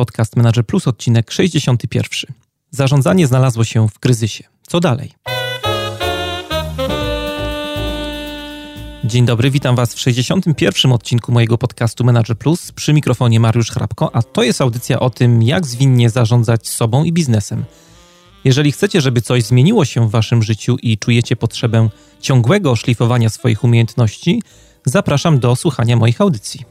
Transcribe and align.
podcast 0.00 0.36
Manager 0.36 0.66
Plus, 0.66 0.88
odcinek 0.88 1.30
61. 1.30 2.34
Zarządzanie 2.70 3.26
znalazło 3.26 3.64
się 3.64 3.88
w 3.88 3.98
kryzysie. 3.98 4.44
Co 4.62 4.80
dalej? 4.80 5.12
Dzień 9.04 9.26
dobry, 9.26 9.50
witam 9.50 9.76
Was 9.76 9.94
w 9.94 10.00
61. 10.00 10.92
odcinku 10.92 11.32
mojego 11.32 11.58
podcastu 11.58 12.04
Manager 12.04 12.38
Plus. 12.38 12.72
Przy 12.72 12.92
mikrofonie 12.92 13.40
Mariusz 13.40 13.70
Hrabko, 13.70 14.16
a 14.16 14.22
to 14.22 14.42
jest 14.42 14.60
audycja 14.60 15.00
o 15.00 15.10
tym, 15.10 15.42
jak 15.42 15.66
zwinnie 15.66 16.10
zarządzać 16.10 16.68
sobą 16.68 17.04
i 17.04 17.12
biznesem. 17.12 17.64
Jeżeli 18.44 18.72
chcecie, 18.72 19.00
żeby 19.00 19.22
coś 19.22 19.42
zmieniło 19.42 19.84
się 19.84 20.08
w 20.08 20.10
Waszym 20.10 20.42
życiu 20.42 20.76
i 20.82 20.98
czujecie 20.98 21.36
potrzebę 21.36 21.88
ciągłego 22.20 22.76
szlifowania 22.76 23.30
swoich 23.30 23.64
umiejętności, 23.64 24.42
zapraszam 24.84 25.38
do 25.38 25.56
słuchania 25.56 25.96
moich 25.96 26.20
audycji. 26.20 26.69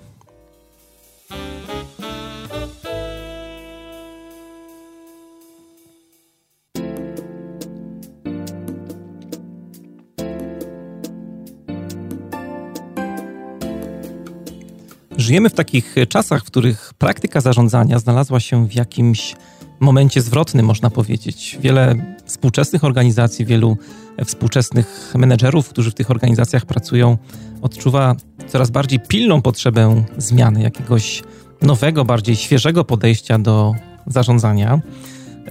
Żyjemy 15.29 15.49
w 15.49 15.53
takich 15.53 15.95
czasach, 16.09 16.41
w 16.41 16.45
których 16.45 16.93
praktyka 16.97 17.41
zarządzania 17.41 17.99
znalazła 17.99 18.39
się 18.39 18.67
w 18.67 18.73
jakimś 18.73 19.35
momencie 19.79 20.21
zwrotnym, 20.21 20.65
można 20.65 20.89
powiedzieć. 20.89 21.57
Wiele 21.61 21.95
współczesnych 22.25 22.83
organizacji, 22.83 23.45
wielu 23.45 23.77
współczesnych 24.25 25.13
menedżerów, 25.17 25.69
którzy 25.69 25.91
w 25.91 25.93
tych 25.93 26.11
organizacjach 26.11 26.65
pracują, 26.65 27.17
odczuwa 27.61 28.15
coraz 28.47 28.71
bardziej 28.71 28.99
pilną 28.99 29.41
potrzebę 29.41 30.03
zmiany, 30.17 30.61
jakiegoś 30.61 31.23
nowego, 31.61 32.05
bardziej 32.05 32.35
świeżego 32.35 32.83
podejścia 32.83 33.39
do 33.39 33.75
zarządzania. 34.07 34.81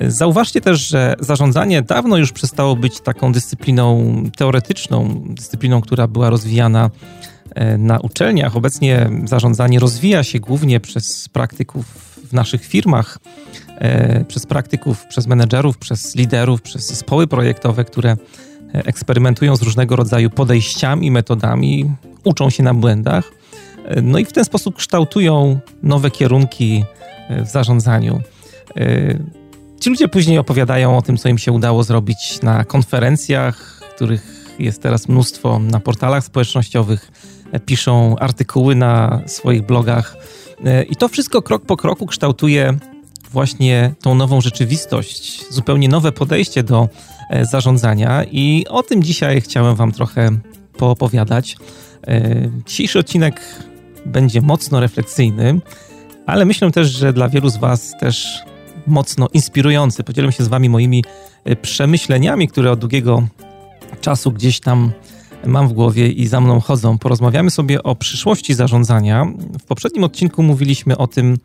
Zauważcie 0.00 0.60
też, 0.60 0.88
że 0.88 1.14
zarządzanie 1.20 1.82
dawno 1.82 2.16
już 2.16 2.32
przestało 2.32 2.76
być 2.76 3.00
taką 3.00 3.32
dyscypliną 3.32 4.14
teoretyczną, 4.36 5.24
dyscypliną, 5.28 5.80
która 5.80 6.06
była 6.06 6.30
rozwijana 6.30 6.90
na 7.78 7.98
uczelniach. 7.98 8.56
Obecnie 8.56 9.10
zarządzanie 9.24 9.78
rozwija 9.78 10.24
się 10.24 10.40
głównie 10.40 10.80
przez 10.80 11.28
praktyków 11.28 11.84
w 12.28 12.32
naszych 12.32 12.64
firmach, 12.64 13.18
e, 13.78 14.24
przez 14.24 14.46
praktyków, 14.46 15.06
przez 15.06 15.26
menedżerów, 15.26 15.78
przez 15.78 16.14
liderów, 16.16 16.62
przez 16.62 16.86
zespoły 16.86 17.26
projektowe, 17.26 17.84
które 17.84 18.10
e, 18.10 18.16
eksperymentują 18.72 19.56
z 19.56 19.62
różnego 19.62 19.96
rodzaju 19.96 20.30
podejściami, 20.30 21.10
metodami, 21.10 21.90
uczą 22.24 22.50
się 22.50 22.62
na 22.62 22.74
błędach. 22.74 23.32
No 24.02 24.18
i 24.18 24.24
w 24.24 24.32
ten 24.32 24.44
sposób 24.44 24.76
kształtują 24.76 25.60
nowe 25.82 26.10
kierunki 26.10 26.84
w 27.30 27.48
zarządzaniu. 27.48 28.20
Ci 29.80 29.90
ludzie 29.90 30.08
później 30.08 30.38
opowiadają 30.38 30.96
o 30.96 31.02
tym, 31.02 31.16
co 31.16 31.28
im 31.28 31.38
się 31.38 31.52
udało 31.52 31.84
zrobić 31.84 32.42
na 32.42 32.64
konferencjach, 32.64 33.80
których 33.94 34.54
jest 34.58 34.82
teraz 34.82 35.08
mnóstwo 35.08 35.58
na 35.58 35.80
portalach 35.80 36.24
społecznościowych, 36.24 37.10
piszą 37.66 38.16
artykuły 38.18 38.74
na 38.74 39.22
swoich 39.26 39.62
blogach. 39.62 40.16
I 40.90 40.96
to 40.96 41.08
wszystko 41.08 41.42
krok 41.42 41.64
po 41.64 41.76
kroku 41.76 42.06
kształtuje 42.06 42.78
właśnie 43.30 43.94
tą 44.00 44.14
nową 44.14 44.40
rzeczywistość, 44.40 45.44
zupełnie 45.50 45.88
nowe 45.88 46.12
podejście 46.12 46.62
do 46.62 46.88
e, 47.30 47.44
zarządzania, 47.44 48.24
i 48.24 48.66
o 48.68 48.82
tym 48.82 49.02
dzisiaj 49.02 49.40
chciałem 49.40 49.76
Wam 49.76 49.92
trochę 49.92 50.30
poopowiadać. 50.76 51.56
E, 52.06 52.50
dzisiejszy 52.66 52.98
odcinek 52.98 53.40
będzie 54.06 54.40
mocno 54.40 54.80
refleksyjny, 54.80 55.60
ale 56.26 56.44
myślę 56.44 56.70
też, 56.70 56.88
że 56.88 57.12
dla 57.12 57.28
wielu 57.28 57.48
z 57.48 57.56
Was 57.56 57.94
też 58.00 58.42
mocno 58.86 59.28
inspirujący. 59.32 60.04
Podzielę 60.04 60.32
się 60.32 60.44
z 60.44 60.48
Wami 60.48 60.68
moimi 60.68 61.04
e, 61.44 61.56
przemyśleniami, 61.56 62.48
które 62.48 62.70
od 62.70 62.78
długiego 62.78 63.22
czasu 64.00 64.32
gdzieś 64.32 64.60
tam 64.60 64.92
mam 65.46 65.68
w 65.68 65.72
głowie 65.72 66.08
i 66.08 66.26
za 66.26 66.40
mną 66.40 66.60
chodzą. 66.60 66.98
Porozmawiamy 66.98 67.50
sobie 67.50 67.82
o 67.82 67.94
przyszłości 67.94 68.54
zarządzania. 68.54 69.26
W 69.60 69.64
poprzednim 69.64 70.04
odcinku 70.04 70.42
mówiliśmy 70.42 70.96
o 70.96 71.06
tym, 71.06 71.38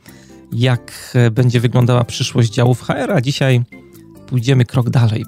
jak 0.51 1.11
e, 1.15 1.31
będzie 1.31 1.59
wyglądała 1.59 2.03
przyszłość 2.03 2.53
działów 2.53 2.81
HR, 2.81 3.11
a 3.11 3.21
dzisiaj 3.21 3.61
pójdziemy 4.27 4.65
krok 4.65 4.89
dalej. 4.89 5.25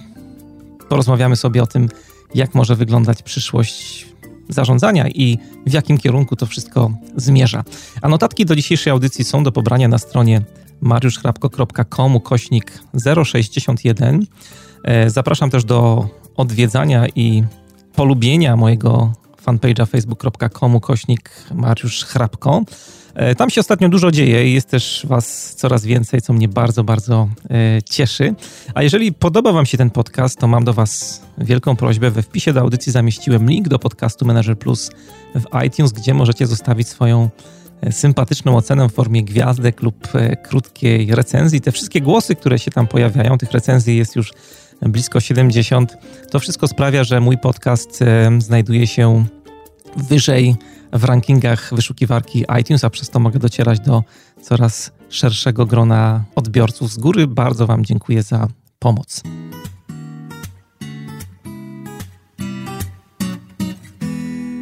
Porozmawiamy 0.90 1.36
sobie 1.36 1.64
o 1.64 1.68
tym, 1.68 1.90
jak 2.36 2.56
może 2.56 2.76
wyglądać 2.76 3.24
przyszłość 3.24 4.08
zarządzania 4.50 5.10
i 5.10 5.38
w 5.66 5.74
jakim 5.74 5.98
kierunku 5.98 6.36
to 6.36 6.46
wszystko 6.46 6.92
zmierza. 7.16 7.64
A 8.02 8.10
notatki 8.10 8.46
do 8.46 8.56
dzisiejszej 8.56 8.92
audycji 8.92 9.26
są 9.26 9.44
do 9.44 9.52
pobrania 9.52 9.88
na 9.88 9.98
stronie 9.98 10.42
mariuszchrapko.com 10.82 12.20
kośnik 12.20 12.80
061. 13.24 14.26
E, 14.84 15.10
zapraszam 15.10 15.50
też 15.50 15.64
do 15.64 16.10
odwiedzania 16.36 17.08
i 17.16 17.44
polubienia 17.96 18.56
mojego 18.56 19.14
fanpage'a 19.46 19.88
facebook.com 19.88 20.80
kośnik 20.80 21.30
Mariusz 21.54 22.06
Chrapko. 22.06 22.62
E, 23.16 23.36
tam 23.36 23.50
się 23.50 23.62
ostatnio 23.62 23.90
dużo 23.90 24.12
dzieje 24.12 24.50
i 24.50 24.54
jest 24.54 24.70
też 24.70 25.06
Was 25.10 25.56
coraz 25.56 25.86
więcej, 25.86 26.22
co 26.22 26.34
mnie 26.34 26.48
bardzo, 26.48 26.84
bardzo 26.84 27.30
e, 27.50 27.82
cieszy. 27.90 28.36
A 28.74 28.84
jeżeli 28.84 29.14
podoba 29.14 29.52
Wam 29.52 29.66
się 29.66 29.78
ten 29.78 29.90
podcast, 29.90 30.40
to 30.40 30.48
mam 30.48 30.64
do 30.64 30.74
Was 30.74 31.22
wielką 31.38 31.76
prośbę. 31.76 32.12
We 32.12 32.22
wpisie 32.22 32.54
do 32.54 32.62
audycji 32.62 32.92
zamieściłem 32.92 33.50
link 33.50 33.68
do 33.68 33.80
podcastu 33.80 34.26
Manager 34.26 34.58
Plus 34.58 34.92
w 35.36 35.66
iTunes, 35.66 35.92
gdzie 35.92 36.14
możecie 36.14 36.48
zostawić 36.48 36.88
swoją 36.88 37.30
sympatyczną 37.92 38.58
ocenę 38.58 38.90
w 38.90 38.94
formie 38.94 39.24
gwiazdek 39.24 39.82
lub 39.82 40.16
e, 40.16 40.36
krótkiej 40.36 41.16
recenzji. 41.16 41.62
Te 41.62 41.72
wszystkie 41.72 42.02
głosy, 42.02 42.36
które 42.36 42.60
się 42.60 42.72
tam 42.72 42.88
pojawiają, 42.88 43.38
tych 43.38 43.52
recenzji 43.52 43.98
jest 43.98 44.16
już 44.16 44.34
blisko 44.82 45.20
70. 45.20 45.98
To 46.32 46.40
wszystko 46.40 46.68
sprawia, 46.68 47.04
że 47.04 47.20
mój 47.20 47.38
podcast 47.38 48.00
znajduje 48.40 48.88
się 48.88 49.26
wyżej 49.98 50.56
w 50.94 51.04
rankingach 51.04 51.70
wyszukiwarki 51.76 52.46
iTunes, 52.62 52.84
a 52.84 52.90
przez 52.90 53.10
to 53.10 53.20
mogę 53.20 53.40
docierać 53.40 53.80
do 53.80 54.04
coraz 54.42 54.92
szerszego 55.10 55.66
grona 55.66 56.24
odbiorców. 56.36 56.92
Z 56.92 56.98
góry 56.98 57.28
bardzo 57.28 57.68
Wam 57.68 57.86
dziękuję 57.86 58.24
za 58.24 58.48
pomoc. 58.80 59.24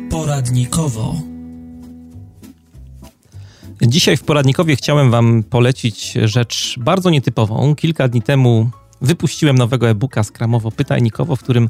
Poradnikowo. 0.10 1.16
Dzisiaj 3.82 4.18
w 4.18 4.24
poradnikowie 4.24 4.76
chciałem 4.76 5.12
Wam 5.12 5.44
polecić 5.44 6.12
rzecz 6.24 6.76
bardzo 6.80 7.10
nietypową. 7.10 7.76
Kilka 7.76 8.08
dni 8.08 8.22
temu 8.22 8.70
wypuściłem 9.04 9.56
nowego 9.56 9.90
e-booka 9.90 10.22
skramowo-pytajnikowo, 10.22 11.36
w 11.36 11.40
którym 11.44 11.70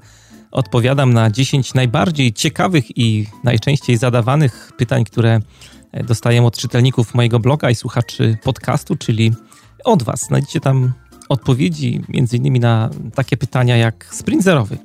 odpowiadam 0.52 1.14
na 1.14 1.32
10 1.32 1.74
najbardziej 1.74 2.34
ciekawych 2.34 2.98
i 2.98 3.28
najczęściej 3.44 3.98
zadawanych 3.98 4.72
pytań, 4.78 5.06
które 5.06 5.40
dostaję 6.04 6.44
od 6.44 6.58
czytelników 6.58 7.14
mojego 7.14 7.40
bloga 7.40 7.70
i 7.70 7.76
słuchaczy 7.76 8.38
podcastu, 8.44 8.96
czyli 8.96 9.34
od 9.84 10.04
Was. 10.04 10.22
Znajdziecie 10.22 10.60
tam 10.60 10.94
odpowiedzi 11.30 12.02
między 12.10 12.38
innymi 12.38 12.60
na 12.60 12.90
takie 13.16 13.38
pytania 13.38 13.78
jak 13.78 14.10
sprint 14.12 14.44
zerowy. 14.44 14.78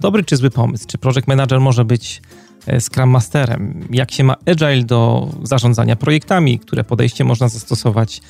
Dobry 0.00 0.24
czy 0.24 0.36
zły 0.36 0.50
pomysł? 0.50 0.86
Czy 0.86 0.98
project 0.98 1.28
manager 1.28 1.60
może 1.60 1.84
być 1.84 2.22
E, 2.66 2.80
Scrum 2.80 3.10
Masterem, 3.10 3.88
jak 3.90 4.12
się 4.12 4.24
ma 4.24 4.36
Agile 4.46 4.84
do 4.84 5.28
zarządzania 5.42 5.96
projektami, 5.96 6.58
które 6.58 6.84
podejście 6.84 7.24
można 7.24 7.48
zastosować, 7.48 8.20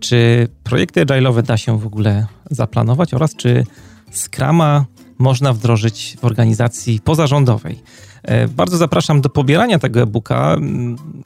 czy 0.00 0.48
projekty 0.64 1.06
agile'owe 1.06 1.42
da 1.42 1.56
się 1.56 1.78
w 1.78 1.86
ogóle 1.86 2.26
zaplanować 2.50 3.14
oraz 3.14 3.34
czy 3.36 3.64
Scrama 4.10 4.84
można 5.18 5.52
wdrożyć 5.52 6.16
w 6.20 6.24
organizacji 6.24 7.00
pozarządowej. 7.00 7.82
E, 8.22 8.48
bardzo 8.48 8.76
zapraszam 8.76 9.20
do 9.20 9.28
pobierania 9.28 9.78
tego 9.78 10.00
e-booka. 10.00 10.56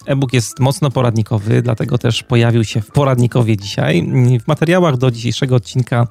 E-book 0.06 0.32
jest 0.32 0.60
mocno 0.60 0.90
poradnikowy, 0.90 1.62
dlatego 1.62 1.98
też 1.98 2.22
pojawił 2.22 2.64
się 2.64 2.80
w 2.80 2.90
poradnikowie 2.90 3.56
dzisiaj. 3.56 4.08
W 4.44 4.48
materiałach 4.48 4.96
do 4.96 5.10
dzisiejszego 5.10 5.56
odcinka 5.56 6.06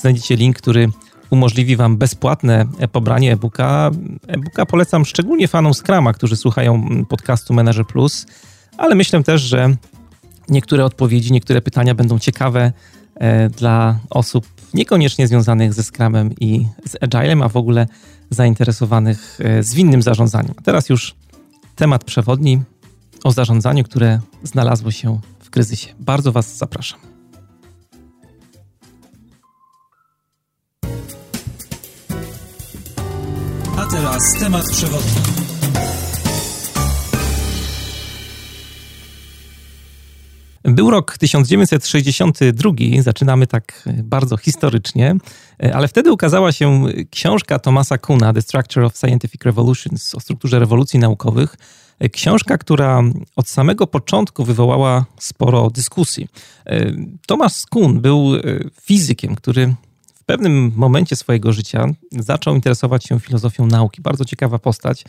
znajdziecie 0.00 0.36
link, 0.36 0.56
który 0.56 0.88
umożliwi 1.30 1.76
Wam 1.76 1.96
bezpłatne 1.96 2.66
pobranie 2.92 3.32
e-booka. 3.32 3.90
E-booka 4.26 4.66
polecam 4.66 5.04
szczególnie 5.04 5.48
fanom 5.48 5.74
Scrama, 5.74 6.12
którzy 6.12 6.36
słuchają 6.36 6.88
podcastu 7.08 7.54
Manager 7.54 7.86
Plus, 7.86 8.26
ale 8.78 8.94
myślę 8.94 9.22
też, 9.22 9.42
że 9.42 9.76
niektóre 10.48 10.84
odpowiedzi, 10.84 11.32
niektóre 11.32 11.62
pytania 11.62 11.94
będą 11.94 12.18
ciekawe 12.18 12.72
e, 13.14 13.48
dla 13.48 13.98
osób 14.10 14.46
niekoniecznie 14.74 15.28
związanych 15.28 15.74
ze 15.74 15.82
Scrumem 15.82 16.34
i 16.40 16.66
z 16.86 16.96
Agilem, 17.02 17.42
a 17.42 17.48
w 17.48 17.56
ogóle 17.56 17.86
zainteresowanych 18.30 19.38
e, 19.40 19.62
zwinnym 19.62 20.02
zarządzaniem. 20.02 20.54
A 20.56 20.62
teraz 20.62 20.88
już 20.88 21.14
temat 21.76 22.04
przewodni 22.04 22.62
o 23.24 23.32
zarządzaniu, 23.32 23.84
które 23.84 24.20
znalazło 24.42 24.90
się 24.90 25.20
w 25.40 25.50
kryzysie. 25.50 25.94
Bardzo 26.00 26.32
Was 26.32 26.56
zapraszam. 26.56 27.00
A 33.76 33.86
teraz 33.90 34.22
temat 34.40 34.64
przewodni. 34.70 35.44
Był 40.64 40.90
rok 40.90 41.18
1962, 41.18 42.72
zaczynamy 43.00 43.46
tak 43.46 43.88
bardzo 44.04 44.36
historycznie, 44.36 45.16
ale 45.74 45.88
wtedy 45.88 46.12
ukazała 46.12 46.52
się 46.52 46.84
książka 47.10 47.58
Thomasa 47.58 47.98
Kuna, 47.98 48.32
The 48.32 48.42
Structure 48.42 48.84
of 48.84 48.96
Scientific 48.96 49.44
Revolutions, 49.44 50.14
o 50.14 50.20
strukturze 50.20 50.58
rewolucji 50.58 50.98
naukowych. 50.98 51.56
Książka, 52.12 52.58
która 52.58 53.02
od 53.36 53.48
samego 53.48 53.86
początku 53.86 54.44
wywołała 54.44 55.04
sporo 55.20 55.70
dyskusji. 55.70 56.28
Thomas 57.26 57.66
Kuhn 57.66 58.00
był 58.00 58.32
fizykiem, 58.82 59.34
który 59.34 59.74
w 60.14 60.24
pewnym 60.24 60.72
momencie 60.76 61.16
swojego 61.16 61.52
życia 61.52 61.86
zaczął 62.12 62.54
interesować 62.54 63.04
się 63.04 63.20
filozofią 63.20 63.66
nauki. 63.66 64.02
Bardzo 64.02 64.24
ciekawa 64.24 64.58
postać. 64.58 65.04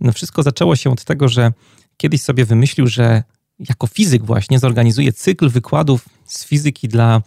No 0.00 0.12
wszystko 0.12 0.42
zaczęło 0.42 0.76
się 0.76 0.90
od 0.90 1.04
tego, 1.04 1.28
że 1.28 1.52
kiedyś 1.96 2.22
sobie 2.22 2.44
wymyślił, 2.44 2.86
że 2.86 3.22
jako 3.68 3.86
fizyk 3.86 4.24
właśnie 4.24 4.58
zorganizuje 4.58 5.12
cykl 5.12 5.48
wykładów 5.48 6.08
z 6.24 6.44
fizyki 6.44 6.88
dla 6.88 7.22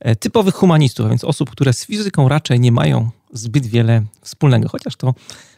e, 0.00 0.16
typowych 0.16 0.54
humanistów, 0.54 1.06
a 1.06 1.08
więc 1.08 1.24
osób, 1.24 1.50
które 1.50 1.72
z 1.72 1.86
fizyką 1.86 2.28
raczej 2.28 2.60
nie 2.60 2.72
mają 2.72 3.10
zbyt 3.32 3.66
wiele 3.66 4.02
wspólnego, 4.22 4.68
chociaż 4.68 4.96
to 4.96 5.14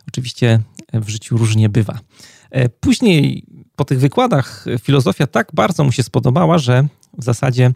oczywiście 0.09 0.61
w 0.93 1.09
życiu 1.09 1.37
różnie 1.37 1.69
bywa. 1.69 1.99
E, 2.51 2.69
później 2.69 3.47
po 3.77 3.85
tych 3.85 4.01
wykładach 4.01 4.65
filozofia 4.83 5.27
tak 5.27 5.49
bardzo 5.55 5.85
mu 5.85 5.93
się 5.93 6.03
spodobała, 6.03 6.59
że 6.59 6.89
w 7.19 7.25
zasadzie 7.25 7.73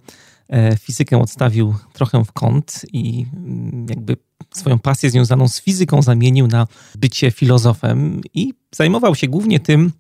e, 0.49 0.77
fizykę 0.77 1.19
odstawił 1.19 1.75
trochę 1.93 2.25
w 2.25 2.33
kąt 2.33 2.81
i 2.93 3.27
mm, 3.37 3.87
jakby 3.91 4.17
swoją 4.51 4.79
pasję 4.79 5.11
związaną 5.11 5.49
z 5.49 5.61
fizyką 5.61 6.03
zamienił 6.03 6.47
na 6.47 6.67
bycie 6.95 7.31
filozofem 7.31 8.21
i 8.35 8.55
zajmował 8.73 9.15
się 9.15 9.29
głównie 9.29 9.61
tym, 9.61 9.93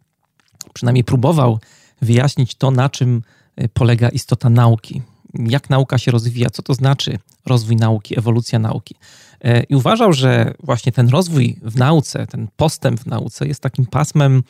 przynajmniej 0.74 1.04
próbował 1.04 1.58
wyjaśnić 2.02 2.54
to, 2.54 2.70
na 2.70 2.88
czym 2.88 3.22
e, 3.56 3.68
polega 3.68 4.08
istota 4.08 4.50
nauki. 4.50 5.02
Jak 5.34 5.70
nauka 5.70 5.98
się 5.98 6.10
rozwija, 6.10 6.50
co 6.50 6.62
to 6.62 6.74
znaczy 6.74 7.18
rozwój 7.46 7.76
nauki, 7.76 8.18
ewolucja 8.18 8.58
nauki. 8.58 8.94
E, 9.40 9.62
I 9.62 9.74
uważał, 9.74 10.12
że 10.12 10.54
właśnie 10.62 10.92
ten 10.92 11.08
rozwój 11.08 11.58
w 11.62 11.76
nauce, 11.76 12.26
ten 12.26 12.48
postęp 12.56 13.00
w 13.00 13.06
nauce 13.06 13.46
jest 13.46 13.60
takim 13.60 13.86
pasmem 13.86 14.42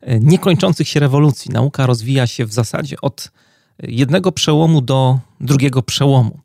e, 0.00 0.20
niekończących 0.20 0.88
się 0.88 1.00
rewolucji. 1.00 1.50
Nauka 1.50 1.86
rozwija 1.86 2.26
się 2.26 2.46
w 2.46 2.52
zasadzie 2.52 2.96
od 3.00 3.30
jednego 3.82 4.32
przełomu 4.32 4.80
do 4.80 5.18
drugiego 5.40 5.82
przełomu. 5.82 6.40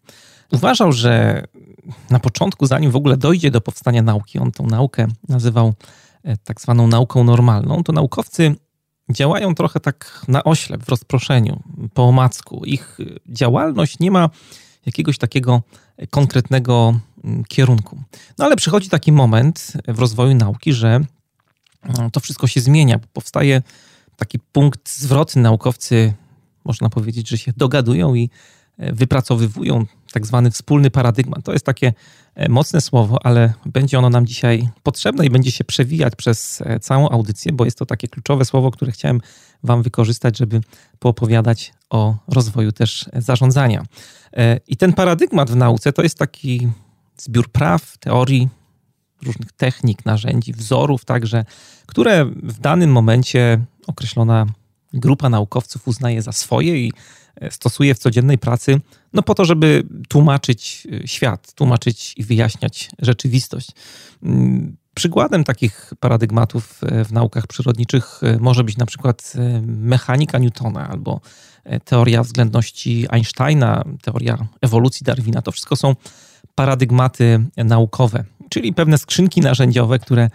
Uważał, 0.51 0.91
że 0.91 1.43
na 2.09 2.19
początku, 2.19 2.65
zanim 2.65 2.91
w 2.91 2.95
ogóle 2.95 3.17
dojdzie 3.17 3.51
do 3.51 3.61
powstania 3.61 4.01
nauki, 4.01 4.39
on 4.39 4.51
tą 4.51 4.65
naukę 4.65 5.07
nazywał 5.29 5.73
tak 6.43 6.61
zwaną 6.61 6.87
nauką 6.87 7.23
normalną, 7.23 7.83
to 7.83 7.93
naukowcy 7.93 8.55
działają 9.09 9.55
trochę 9.55 9.79
tak 9.79 10.25
na 10.27 10.43
oślep, 10.43 10.83
w 10.83 10.89
rozproszeniu, 10.89 11.63
po 11.93 12.03
omacku. 12.03 12.61
Ich 12.65 12.97
działalność 13.27 13.99
nie 13.99 14.11
ma 14.11 14.29
jakiegoś 14.85 15.17
takiego 15.17 15.61
konkretnego 16.09 16.99
mm, 17.23 17.43
kierunku. 17.45 18.01
No 18.37 18.45
ale 18.45 18.55
przychodzi 18.55 18.89
taki 18.89 19.11
moment 19.11 19.73
w 19.87 19.99
rozwoju 19.99 20.35
nauki, 20.35 20.73
że 20.73 20.87
mm, 20.87 22.11
to 22.11 22.19
wszystko 22.19 22.47
się 22.47 22.61
zmienia, 22.61 22.99
powstaje 23.13 23.61
taki 24.17 24.39
punkt 24.39 24.89
zwrotny. 24.89 25.41
Naukowcy, 25.41 26.13
można 26.65 26.89
powiedzieć, 26.89 27.29
że 27.29 27.37
się 27.37 27.53
dogadują 27.57 28.15
i 28.15 28.29
e, 28.77 28.93
wypracowywują 28.93 29.85
tak 30.11 30.25
zwany 30.25 30.51
wspólny 30.51 30.91
paradygmat. 30.91 31.43
To 31.43 31.53
jest 31.53 31.65
takie 31.65 31.93
mocne 32.49 32.81
słowo, 32.81 33.19
ale 33.23 33.53
będzie 33.65 33.99
ono 33.99 34.09
nam 34.09 34.25
dzisiaj 34.25 34.69
potrzebne 34.83 35.25
i 35.25 35.29
będzie 35.29 35.51
się 35.51 35.63
przewijać 35.63 36.15
przez 36.15 36.61
e, 36.65 36.79
całą 36.79 37.09
audycję, 37.09 37.51
bo 37.51 37.65
jest 37.65 37.77
to 37.77 37.85
takie 37.85 38.07
kluczowe 38.07 38.45
słowo, 38.45 38.71
które 38.71 38.91
chciałem 38.91 39.21
Wam 39.63 39.83
wykorzystać, 39.83 40.37
żeby 40.37 40.61
poopowiadać 40.99 41.73
o 41.89 42.15
rozwoju 42.27 42.71
też 42.71 43.05
zarządzania. 43.13 43.83
E, 44.33 44.59
I 44.67 44.77
ten 44.77 44.93
paradygmat 44.93 45.51
w 45.51 45.55
nauce 45.55 45.93
to 45.93 46.03
jest 46.03 46.17
taki 46.17 46.67
zbiór 47.17 47.51
praw, 47.51 47.97
teorii, 47.97 48.49
różnych 49.23 49.51
technik, 49.51 50.05
narzędzi, 50.05 50.53
wzorów 50.53 51.05
także, 51.05 51.45
które 51.85 52.25
w 52.25 52.59
danym 52.59 52.91
momencie 52.91 53.65
określona 53.87 54.45
grupa 54.93 55.29
naukowców 55.29 55.87
uznaje 55.87 56.21
za 56.21 56.31
swoje 56.31 56.77
i 56.77 56.91
stosuje 57.49 57.95
w 57.95 57.99
codziennej 57.99 58.37
pracy, 58.37 58.81
no 59.13 59.21
po 59.21 59.35
to, 59.35 59.45
żeby 59.45 59.83
tłumaczyć 60.09 60.87
e, 61.03 61.07
świat, 61.07 61.53
tłumaczyć 61.53 62.13
i 62.17 62.23
wyjaśniać 62.23 62.89
rzeczywistość. 62.99 63.71
Mm, 64.23 64.77
przykładem 64.95 65.43
takich 65.43 65.93
paradygmatów 65.99 66.81
e, 66.83 67.05
w 67.05 67.11
naukach 67.11 67.47
przyrodniczych 67.47 68.19
e, 68.23 68.37
może 68.39 68.63
być 68.63 68.77
na 68.77 68.85
przykład 68.85 69.33
mechanika 69.61 70.37
Newtona 70.37 70.89
albo 70.89 71.21
teoria 71.85 72.23
względności 72.23 73.05
Einsteina, 73.09 73.83
teoria 74.01 74.47
ewolucji 74.61 75.03
Darwina. 75.03 75.41
To 75.41 75.51
wszystko 75.51 75.75
są 75.75 75.95
paradygmaty 76.55 77.45
naukowe, 77.57 78.23
czyli 78.49 78.73
pewne 78.73 78.97
skrzynki 78.97 79.41
narzędziowe, 79.41 79.99
które 79.99 80.29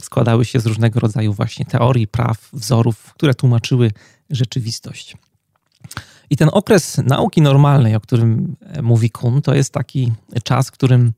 składały 0.00 0.44
się 0.44 0.60
z 0.60 0.66
różnego 0.66 1.00
rodzaju 1.00 1.32
właśnie 1.32 1.64
teorii, 1.64 2.06
praw, 2.06 2.48
wzorów, 2.52 3.14
które 3.14 3.34
tłumaczyły 3.34 3.90
rzeczywistość. 4.30 5.16
I 6.30 6.36
ten 6.36 6.48
okres 6.52 6.98
nauki 7.04 7.42
normalnej, 7.42 7.94
o 7.94 8.00
którym 8.00 8.56
e, 8.60 8.82
mówi 8.82 9.10
Kuhn, 9.10 9.42
to 9.42 9.54
jest 9.54 9.72
taki 9.72 10.12
czas, 10.44 10.68
w 10.68 10.72
którym 10.72 11.12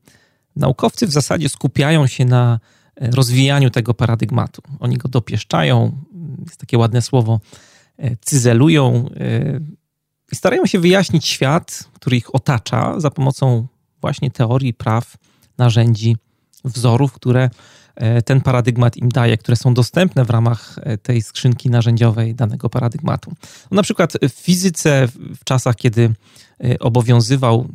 naukowcy 0.55 1.07
w 1.07 1.11
zasadzie 1.11 1.49
skupiają 1.49 2.07
się 2.07 2.25
na 2.25 2.59
e, 2.95 3.11
rozwijaniu 3.11 3.69
tego 3.69 3.93
paradygmatu. 3.93 4.61
Oni 4.79 4.97
go 4.97 5.09
dopieszczają, 5.09 5.97
jest 6.45 6.59
takie 6.59 6.77
ładne 6.77 7.01
słowo, 7.01 7.39
e, 7.97 8.15
cyzelują 8.15 9.09
i 10.31 10.35
starają 10.35 10.65
się 10.65 10.79
wyjaśnić 10.79 11.27
świat, 11.27 11.89
który 11.93 12.17
ich 12.17 12.35
otacza 12.35 12.99
za 12.99 13.11
pomocą 13.11 13.67
właśnie 14.01 14.31
teorii, 14.31 14.73
praw, 14.73 15.17
narzędzi, 15.57 16.17
wzorów, 16.65 17.13
które 17.13 17.49
ten 18.25 18.41
paradygmat 18.41 18.97
im 18.97 19.09
daje, 19.09 19.37
które 19.37 19.57
są 19.57 19.73
dostępne 19.73 20.25
w 20.25 20.29
ramach 20.29 20.75
e, 20.81 20.97
tej 20.97 21.21
skrzynki 21.21 21.69
narzędziowej 21.69 22.35
danego 22.35 22.69
paradygmatu. 22.69 23.31
No, 23.71 23.75
na 23.75 23.83
przykład 23.83 24.13
w 24.29 24.33
fizyce, 24.33 25.07
w 25.35 25.43
czasach, 25.43 25.75
kiedy 25.75 26.13
e, 26.63 26.79
obowiązywał 26.79 27.67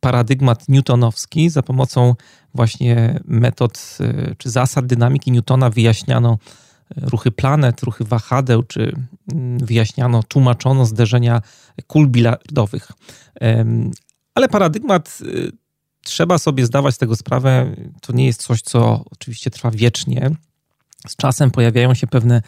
paradygmat 0.00 0.68
newtonowski, 0.68 1.50
za 1.50 1.62
pomocą 1.62 2.14
właśnie 2.54 3.20
metod 3.24 3.98
czy 4.38 4.50
zasad 4.50 4.86
dynamiki 4.86 5.30
Newtona 5.30 5.70
wyjaśniano 5.70 6.38
ruchy 6.96 7.30
planet, 7.30 7.82
ruchy 7.82 8.04
wahadeł, 8.04 8.62
czy 8.62 8.92
mm, 9.32 9.58
wyjaśniano, 9.58 10.22
tłumaczono 10.22 10.86
zderzenia 10.86 11.42
kul 11.86 12.08
bilardowych. 12.08 12.88
Ale 14.34 14.48
paradygmat 14.48 15.18
trzeba 16.04 16.38
sobie 16.38 16.66
zdawać 16.66 16.94
z 16.94 16.98
tego 16.98 17.16
sprawę. 17.16 17.76
To 18.00 18.12
nie 18.12 18.26
jest 18.26 18.42
coś, 18.42 18.62
co 18.62 19.04
oczywiście 19.10 19.50
trwa 19.50 19.70
wiecznie. 19.70 20.30
Z 21.08 21.16
czasem 21.16 21.50
pojawiają 21.50 21.94
się 21.94 22.06
pewne 22.06 22.42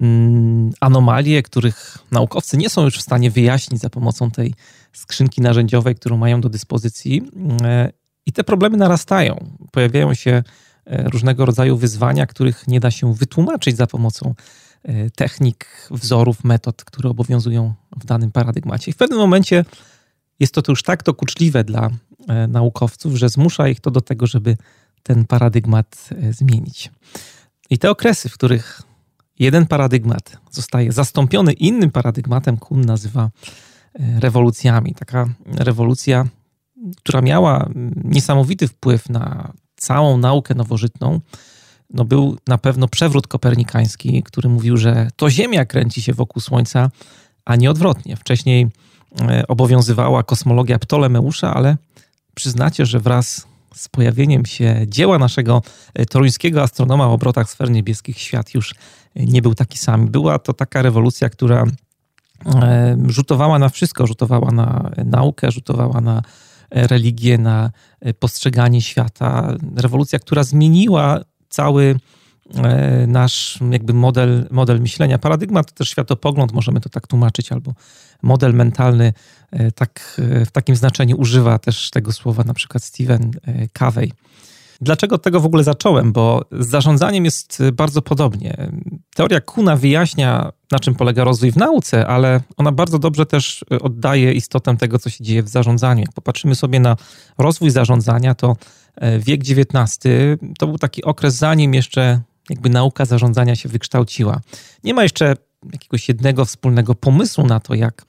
mm, 0.00 0.72
anomalie, 0.80 1.42
których 1.42 1.98
naukowcy 2.10 2.56
nie 2.56 2.70
są 2.70 2.84
już 2.84 2.98
w 2.98 3.02
stanie 3.02 3.30
wyjaśnić 3.30 3.80
za 3.80 3.90
pomocą 3.90 4.30
tej 4.30 4.54
skrzynki 4.92 5.40
narzędziowej, 5.40 5.94
którą 5.94 6.16
mają 6.16 6.40
do 6.40 6.48
dyspozycji. 6.48 7.22
E, 7.62 7.92
I 8.26 8.32
te 8.32 8.44
problemy 8.44 8.76
narastają. 8.76 9.56
Pojawiają 9.72 10.14
się 10.14 10.42
e, 10.86 11.10
różnego 11.10 11.46
rodzaju 11.46 11.76
wyzwania, 11.76 12.26
których 12.26 12.68
nie 12.68 12.80
da 12.80 12.90
się 12.90 13.14
wytłumaczyć 13.14 13.76
za 13.76 13.86
pomocą 13.86 14.34
e, 14.82 15.10
technik, 15.10 15.88
wzorów, 15.90 16.44
metod, 16.44 16.84
które 16.84 17.10
obowiązują 17.10 17.74
w 17.96 18.04
danym 18.04 18.32
paradygmacie. 18.32 18.90
I 18.90 18.94
w 18.94 18.96
pewnym 18.96 19.18
momencie 19.18 19.64
jest 20.44 20.54
to 20.54 20.62
już 20.68 20.82
tak 20.82 21.02
dokuczliwe 21.02 21.64
dla 21.64 21.90
E, 22.28 22.46
naukowców, 22.46 23.14
że 23.14 23.28
zmusza 23.28 23.68
ich 23.68 23.80
to 23.80 23.90
do 23.90 24.00
tego, 24.00 24.26
żeby 24.26 24.56
ten 25.02 25.24
paradygmat 25.24 26.08
e, 26.22 26.32
zmienić. 26.32 26.90
I 27.70 27.78
te 27.78 27.90
okresy, 27.90 28.28
w 28.28 28.34
których 28.34 28.82
jeden 29.38 29.66
paradygmat 29.66 30.36
zostaje 30.50 30.92
zastąpiony 30.92 31.52
innym 31.52 31.90
paradygmatem, 31.90 32.56
Kuhn 32.56 32.80
nazywa 32.80 33.30
e, 33.94 34.20
rewolucjami. 34.20 34.94
Taka 34.94 35.28
rewolucja, 35.46 36.26
która 36.96 37.20
miała 37.20 37.68
niesamowity 38.04 38.68
wpływ 38.68 39.08
na 39.08 39.52
całą 39.76 40.18
naukę 40.18 40.54
nowożytną, 40.54 41.20
no 41.90 42.04
był 42.04 42.38
na 42.48 42.58
pewno 42.58 42.88
przewrót 42.88 43.26
kopernikański, 43.26 44.22
który 44.22 44.48
mówił, 44.48 44.76
że 44.76 45.08
to 45.16 45.30
Ziemia 45.30 45.64
kręci 45.64 46.02
się 46.02 46.12
wokół 46.12 46.42
Słońca, 46.42 46.90
a 47.44 47.56
nie 47.56 47.70
odwrotnie. 47.70 48.16
Wcześniej 48.16 48.70
obowiązywała 49.48 50.22
kosmologia 50.22 50.78
Ptolemeusza, 50.78 51.54
ale 51.54 51.76
przyznacie, 52.34 52.86
że 52.86 53.00
wraz 53.00 53.46
z 53.74 53.88
pojawieniem 53.88 54.46
się 54.46 54.84
dzieła 54.86 55.18
naszego 55.18 55.62
e, 55.94 56.06
toruńskiego 56.06 56.62
astronoma 56.62 57.06
o 57.06 57.12
obrotach 57.12 57.50
sfer 57.50 57.70
niebieskich 57.70 58.18
świat 58.18 58.54
już 58.54 58.74
e, 59.14 59.26
nie 59.26 59.42
był 59.42 59.54
taki 59.54 59.78
sam. 59.78 60.08
Była 60.08 60.38
to 60.38 60.52
taka 60.52 60.82
rewolucja, 60.82 61.28
która 61.28 61.64
e, 62.46 62.96
rzutowała 63.06 63.58
na 63.58 63.68
wszystko, 63.68 64.06
rzutowała 64.06 64.50
na 64.50 64.90
naukę, 65.04 65.50
rzutowała 65.50 66.00
na 66.00 66.22
religię, 66.70 67.38
na 67.38 67.70
postrzeganie 68.18 68.82
świata. 68.82 69.56
Rewolucja, 69.76 70.18
która 70.18 70.42
zmieniła 70.44 71.20
cały 71.48 71.96
e, 72.54 73.06
nasz 73.06 73.58
jakby 73.70 73.92
model, 73.92 74.48
model 74.50 74.80
myślenia. 74.80 75.18
Paradygmat 75.18 75.66
to 75.66 75.72
też 75.72 75.88
światopogląd, 75.88 76.52
możemy 76.52 76.80
to 76.80 76.88
tak 76.88 77.06
tłumaczyć, 77.06 77.52
albo 77.52 77.74
model 78.24 78.54
mentalny, 78.54 79.12
e, 79.50 79.72
tak, 79.72 80.20
w 80.46 80.50
takim 80.50 80.76
znaczeniu 80.76 81.16
używa 81.16 81.58
też 81.58 81.90
tego 81.90 82.12
słowa 82.12 82.44
na 82.44 82.54
przykład 82.54 82.84
Stephen 82.84 83.30
Covey. 83.72 84.12
Dlaczego 84.80 85.18
tego 85.18 85.40
w 85.40 85.46
ogóle 85.46 85.64
zacząłem? 85.64 86.12
Bo 86.12 86.44
z 86.52 86.68
zarządzaniem 86.68 87.24
jest 87.24 87.62
bardzo 87.72 88.02
podobnie. 88.02 88.70
Teoria 89.14 89.40
Kuna 89.40 89.76
wyjaśnia, 89.76 90.52
na 90.72 90.78
czym 90.78 90.94
polega 90.94 91.24
rozwój 91.24 91.52
w 91.52 91.56
nauce, 91.56 92.06
ale 92.06 92.40
ona 92.56 92.72
bardzo 92.72 92.98
dobrze 92.98 93.26
też 93.26 93.64
oddaje 93.80 94.32
istotę 94.32 94.76
tego, 94.76 94.98
co 94.98 95.10
się 95.10 95.24
dzieje 95.24 95.42
w 95.42 95.48
zarządzaniu. 95.48 96.00
Jak 96.00 96.12
popatrzymy 96.12 96.54
sobie 96.54 96.80
na 96.80 96.96
rozwój 97.38 97.70
zarządzania, 97.70 98.34
to 98.34 98.56
e, 98.96 99.18
wiek 99.18 99.40
XIX 99.40 99.98
to 100.58 100.66
był 100.66 100.78
taki 100.78 101.04
okres, 101.04 101.34
zanim 101.34 101.74
jeszcze 101.74 102.20
jakby 102.50 102.70
nauka 102.70 103.04
zarządzania 103.04 103.56
się 103.56 103.68
wykształciła. 103.68 104.40
Nie 104.84 104.94
ma 104.94 105.02
jeszcze 105.02 105.36
jakiegoś 105.72 106.08
jednego 106.08 106.44
wspólnego 106.44 106.94
pomysłu 106.94 107.46
na 107.46 107.60
to, 107.60 107.74
jak 107.74 108.06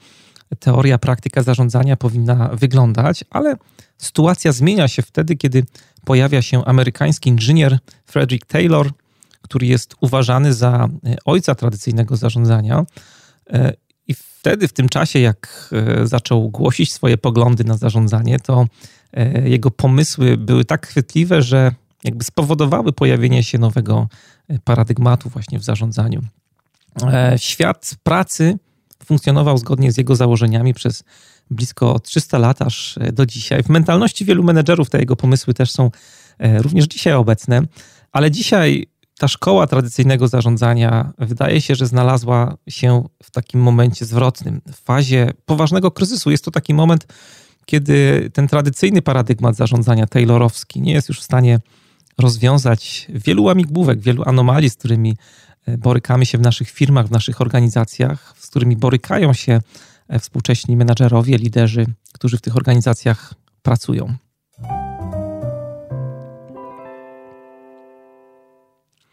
teoria, 0.59 0.97
praktyka 0.97 1.43
zarządzania 1.43 1.97
powinna 1.97 2.49
wyglądać, 2.53 3.23
ale 3.29 3.55
sytuacja 3.97 4.51
zmienia 4.51 4.87
się 4.87 5.01
wtedy, 5.01 5.35
kiedy 5.35 5.63
pojawia 6.05 6.41
się 6.41 6.65
amerykański 6.65 7.29
inżynier 7.29 7.79
Frederick 8.05 8.45
Taylor, 8.45 8.91
który 9.41 9.67
jest 9.67 9.95
uważany 10.01 10.53
za 10.53 10.89
e, 11.05 11.15
ojca 11.25 11.55
tradycyjnego 11.55 12.15
zarządzania. 12.15 12.85
E, 13.49 13.73
I 14.07 14.13
wtedy, 14.13 14.67
w 14.67 14.73
tym 14.73 14.89
czasie, 14.89 15.19
jak 15.19 15.69
e, 15.71 16.07
zaczął 16.07 16.49
głosić 16.49 16.93
swoje 16.93 17.17
poglądy 17.17 17.63
na 17.63 17.77
zarządzanie, 17.77 18.39
to 18.39 18.65
jego 19.45 19.71
pomysły 19.71 20.37
były 20.37 20.65
tak 20.65 20.87
chwytliwe, 20.87 21.41
że 21.41 21.71
jakby 22.03 22.23
spowodowały 22.23 22.93
pojawienie 22.93 23.43
się 23.43 23.57
nowego 23.57 24.07
paradygmatu 24.63 25.29
właśnie 25.29 25.59
w 25.59 25.63
zarządzaniu. 25.63 26.21
Świat 27.37 27.95
pracy 28.03 28.57
funkcjonował 29.05 29.57
zgodnie 29.57 29.91
z 29.91 29.97
jego 29.97 30.15
założeniami 30.15 30.73
przez 30.73 31.03
blisko 31.51 31.99
300 31.99 32.37
lat 32.37 32.61
aż 32.61 32.99
do 33.13 33.25
dzisiaj. 33.25 33.63
W 33.63 33.69
mentalności 33.69 34.25
wielu 34.25 34.43
menedżerów 34.43 34.89
te 34.89 34.99
jego 34.99 35.15
pomysły 35.15 35.53
też 35.53 35.71
są 35.71 35.91
e, 36.39 36.61
również 36.61 36.85
dzisiaj 36.85 37.13
obecne, 37.13 37.61
ale 38.11 38.31
dzisiaj 38.31 38.87
ta 39.19 39.27
szkoła 39.27 39.67
tradycyjnego 39.67 40.27
zarządzania 40.27 41.13
wydaje 41.17 41.61
się, 41.61 41.75
że 41.75 41.85
znalazła 41.85 42.57
się 42.69 43.03
w 43.23 43.31
takim 43.31 43.61
momencie 43.61 44.05
zwrotnym, 44.05 44.61
w 44.67 44.75
fazie 44.75 45.33
poważnego 45.45 45.91
kryzysu. 45.91 46.31
Jest 46.31 46.45
to 46.45 46.51
taki 46.51 46.73
moment, 46.73 47.07
kiedy 47.65 48.29
ten 48.33 48.47
tradycyjny 48.47 49.01
paradygmat 49.01 49.55
zarządzania 49.55 50.07
taylorowski 50.07 50.81
nie 50.81 50.93
jest 50.93 51.09
już 51.09 51.19
w 51.19 51.23
stanie 51.23 51.59
rozwiązać 52.17 53.07
wielu 53.09 53.43
łamigłówek, 53.43 53.99
wielu 53.99 54.23
anomalii, 54.25 54.69
z 54.69 54.75
którymi 54.75 55.09
e, 55.11 55.54
borykamy 55.77 56.25
się 56.25 56.37
w 56.37 56.41
naszych 56.41 56.69
firmach, 56.69 57.07
w 57.07 57.11
naszych 57.11 57.41
organizacjach, 57.41 58.33
z 58.37 58.47
którymi 58.47 58.77
borykają 58.77 59.33
się 59.33 59.59
E, 60.07 60.19
współcześni 60.19 60.77
menadżerowie, 60.77 61.37
liderzy, 61.37 61.85
którzy 62.13 62.37
w 62.37 62.41
tych 62.41 62.55
organizacjach 62.55 63.33
pracują. 63.61 64.13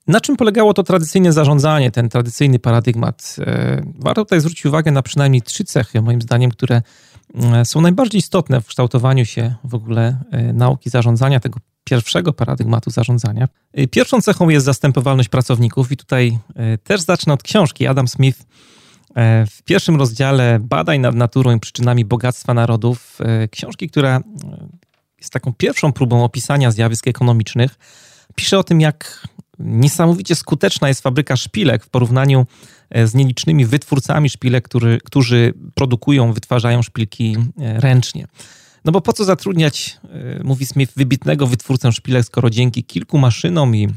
Na 0.06 0.20
czym 0.20 0.36
polegało 0.36 0.74
to 0.74 0.82
tradycyjne 0.82 1.32
zarządzanie, 1.32 1.90
ten 1.90 2.08
tradycyjny 2.08 2.58
paradygmat? 2.58 3.36
E, 3.38 3.82
warto 3.98 4.24
tutaj 4.24 4.40
zwrócić 4.40 4.66
uwagę 4.66 4.90
na 4.90 5.02
przynajmniej 5.02 5.42
trzy 5.42 5.64
cechy, 5.64 6.02
moim 6.02 6.22
zdaniem, 6.22 6.50
które 6.50 6.82
e, 7.34 7.64
są 7.64 7.80
najbardziej 7.80 8.18
istotne 8.18 8.60
w 8.60 8.66
kształtowaniu 8.66 9.24
się 9.24 9.54
w 9.64 9.74
ogóle 9.74 10.16
nauki 10.52 10.90
zarządzania, 10.90 11.40
tego 11.40 11.60
pierwszego 11.84 12.32
paradygmatu 12.32 12.90
zarządzania. 12.90 13.48
Pierwszą 13.90 14.20
cechą 14.20 14.48
jest 14.48 14.66
zastępowalność 14.66 15.28
pracowników, 15.28 15.92
i 15.92 15.96
tutaj 15.96 16.38
też 16.84 17.00
zacznę 17.00 17.34
od 17.34 17.42
książki. 17.42 17.86
Adam 17.86 18.08
Smith 18.08 18.44
E, 19.14 19.46
w 19.46 19.62
pierwszym 19.62 19.96
rozdziale 19.96 20.58
Badań 20.60 21.00
nad 21.00 21.14
naturą 21.14 21.56
i 21.56 21.60
przyczynami 21.60 22.04
bogactwa 22.04 22.54
narodów, 22.54 23.18
książki, 23.50 23.88
która 23.88 24.20
jest 25.18 25.32
taką 25.32 25.52
pierwszą 25.52 25.92
próbą 25.92 26.24
opisania 26.24 26.70
zjawisk 26.70 27.08
ekonomicznych, 27.08 27.78
pisze 28.34 28.58
o 28.58 28.64
tym, 28.64 28.80
jak 28.80 29.28
niesamowicie 29.58 30.34
skuteczna 30.34 30.88
jest 30.88 31.00
fabryka 31.00 31.36
szpilek 31.36 31.84
w 31.84 31.88
porównaniu 31.88 32.46
z 33.04 33.14
nielicznymi 33.14 33.66
wytwórcami 33.66 34.30
szpilek, 34.30 34.64
który, 34.64 34.98
którzy 35.04 35.54
produkują, 35.74 36.32
wytwarzają 36.32 36.82
szpilki 36.82 37.36
ręcznie. 37.58 38.26
No 38.84 38.92
bo 38.92 39.00
po 39.00 39.12
co 39.12 39.24
zatrudniać, 39.24 39.98
mówi 40.44 40.66
Smith, 40.66 40.92
wybitnego 40.96 41.46
wytwórcę 41.46 41.92
szpilek, 41.92 42.24
skoro 42.24 42.50
dzięki 42.50 42.84
kilku 42.84 43.18
maszynom 43.18 43.76
i 43.76 43.88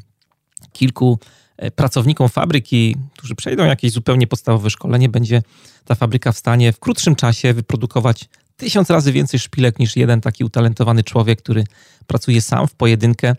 kilku 0.73 1.19
E, 1.57 1.71
pracownikom 1.71 2.29
fabryki, 2.29 2.95
którzy 3.13 3.35
przejdą 3.35 3.65
jakieś 3.65 3.91
zupełnie 3.91 4.27
podstawowe 4.27 4.69
szkolenie, 4.69 5.09
będzie 5.09 5.41
ta 5.85 5.95
fabryka 5.95 6.31
w 6.31 6.37
stanie 6.37 6.73
w 6.73 6.79
krótszym 6.79 7.15
czasie 7.15 7.53
wyprodukować 7.53 8.25
tysiąc 8.57 8.89
razy 8.89 9.11
więcej 9.11 9.39
szpilek 9.39 9.79
niż 9.79 9.95
jeden 9.95 10.21
taki 10.21 10.43
utalentowany 10.43 11.03
człowiek, 11.03 11.41
który 11.41 11.63
pracuje 12.07 12.41
sam 12.41 12.67
w 12.67 12.75
pojedynkę. 12.75 13.35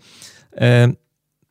E, 0.57 0.89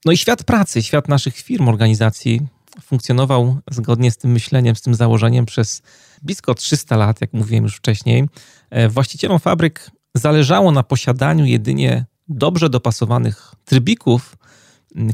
no 0.05 0.11
i 0.11 0.17
świat 0.17 0.43
pracy, 0.43 0.83
świat 0.83 1.07
naszych 1.07 1.35
firm, 1.35 1.67
organizacji 1.67 2.41
funkcjonował 2.81 3.57
zgodnie 3.71 4.11
z 4.11 4.17
tym 4.17 4.31
myśleniem, 4.31 4.75
z 4.75 4.81
tym 4.81 4.95
założeniem 4.95 5.45
przez 5.45 5.81
blisko 6.21 6.53
300 6.53 6.97
lat, 6.97 7.21
jak 7.21 7.33
mówiłem 7.33 7.63
już 7.63 7.75
wcześniej. 7.75 8.29
E, 8.69 8.89
właścicielom 8.89 9.39
fabryk 9.39 9.91
zależało 10.13 10.71
na 10.71 10.83
posiadaniu 10.83 11.45
jedynie 11.45 12.05
dobrze 12.27 12.69
dopasowanych 12.69 13.53
trybików, 13.65 14.37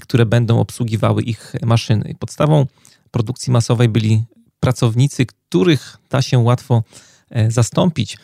które 0.01 0.25
będą 0.25 0.59
obsługiwały 0.59 1.21
ich 1.21 1.53
maszyny. 1.61 2.15
Podstawą 2.19 2.65
produkcji 3.11 3.53
masowej 3.53 3.89
byli 3.89 4.23
pracownicy, 4.59 5.25
których 5.25 5.97
da 6.09 6.21
się 6.21 6.39
łatwo 6.39 6.83
e, 7.29 7.51
zastąpić. 7.51 8.17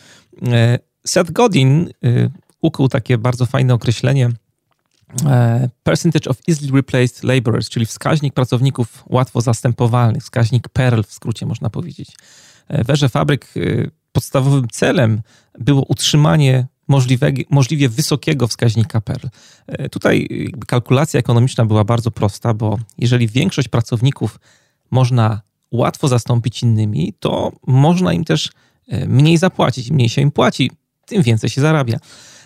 E, 0.47 0.79
Seth 1.07 1.31
Godin 1.31 1.89
ukuł 2.61 2.87
takie 2.87 3.17
bardzo 3.17 3.45
fajne 3.45 3.73
określenie 3.73 4.31
percentage 5.83 6.29
of 6.29 6.37
easily 6.47 6.71
replaced 6.71 7.23
laborers, 7.23 7.69
czyli 7.69 7.85
wskaźnik 7.85 8.33
pracowników 8.33 9.03
łatwo 9.09 9.41
zastępowalnych, 9.41 10.23
wskaźnik 10.23 10.69
PERL 10.69 11.03
w 11.03 11.13
skrócie 11.13 11.45
można 11.45 11.69
powiedzieć. 11.69 12.11
W 12.69 12.89
erze 12.89 13.09
fabryk 13.09 13.53
podstawowym 14.11 14.67
celem 14.71 15.21
było 15.59 15.85
utrzymanie 15.87 16.67
możliwe, 16.87 17.31
możliwie 17.49 17.89
wysokiego 17.89 18.47
wskaźnika 18.47 19.01
PERL. 19.01 19.27
E, 19.67 19.89
tutaj 19.89 20.27
kalkulacja 20.67 21.19
ekonomiczna 21.19 21.65
była 21.65 21.83
bardzo 21.83 22.11
prosta, 22.11 22.53
bo 22.53 22.79
jeżeli 22.97 23.27
większość 23.27 23.67
pracowników 23.67 24.39
można 24.91 25.41
łatwo 25.71 26.07
zastąpić 26.07 26.63
innymi, 26.63 27.13
to 27.19 27.51
można 27.67 28.13
im 28.13 28.23
też 28.23 28.51
e, 28.87 29.07
mniej 29.07 29.37
zapłacić. 29.37 29.87
Im 29.87 29.95
mniej 29.95 30.09
się 30.09 30.21
im 30.21 30.31
płaci, 30.31 30.71
tym 31.05 31.23
więcej 31.23 31.49
się 31.49 31.61
zarabia. 31.61 31.99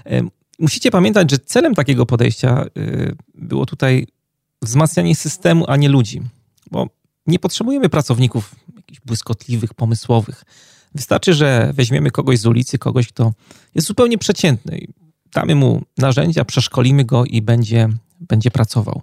E, 0.06 0.22
musicie 0.60 0.92
pamiętać, 0.92 1.32
że 1.32 1.40
celem 1.40 1.76
takiego 1.76 2.06
podejścia 2.06 2.66
było 3.36 3.66
tutaj 3.66 4.08
wzmacnianie 4.62 5.16
systemu, 5.16 5.66
a 5.68 5.76
nie 5.76 5.90
ludzi, 5.90 6.22
bo 6.72 6.88
nie 7.28 7.40
potrzebujemy 7.40 7.90
pracowników 7.90 8.56
błyskotliwych, 9.06 9.74
pomysłowych. 9.74 10.44
Wystarczy, 10.96 11.34
że 11.34 11.72
weźmiemy 11.74 12.12
kogoś 12.12 12.40
z 12.40 12.46
ulicy, 12.46 12.78
kogoś, 12.78 13.08
kto 13.08 13.34
jest 13.76 13.88
zupełnie 13.88 14.18
przeciętny. 14.18 14.80
Damy 15.34 15.56
mu 15.56 15.82
narzędzia, 15.98 16.46
przeszkolimy 16.46 17.06
go 17.06 17.26
i 17.26 17.42
będzie, 17.42 17.90
będzie 18.20 18.52
pracował. 18.52 19.02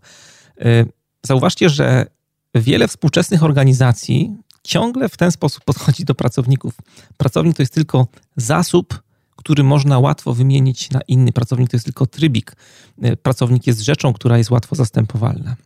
Y, 0.62 0.86
zauważcie, 1.26 1.68
że 1.68 2.06
wiele 2.54 2.88
współczesnych 2.88 3.42
organizacji 3.42 4.36
ciągle 4.64 5.08
w 5.08 5.16
ten 5.16 5.32
sposób 5.32 5.64
podchodzi 5.64 6.04
do 6.04 6.14
pracowników. 6.14 6.74
Pracownik 7.16 7.56
to 7.56 7.62
jest 7.62 7.74
tylko 7.74 8.06
zasób, 8.36 9.02
który 9.36 9.64
można 9.64 9.98
łatwo 9.98 10.34
wymienić 10.34 10.90
na 10.90 11.00
inny. 11.00 11.32
Pracownik 11.32 11.70
to 11.70 11.76
jest 11.76 11.84
tylko 11.84 12.06
trybik. 12.06 12.56
Y, 13.04 13.16
pracownik 13.16 13.66
jest 13.66 13.80
rzeczą, 13.80 14.12
która 14.12 14.38
jest 14.38 14.50
łatwo 14.50 14.76
zastępowalna. 14.76 15.56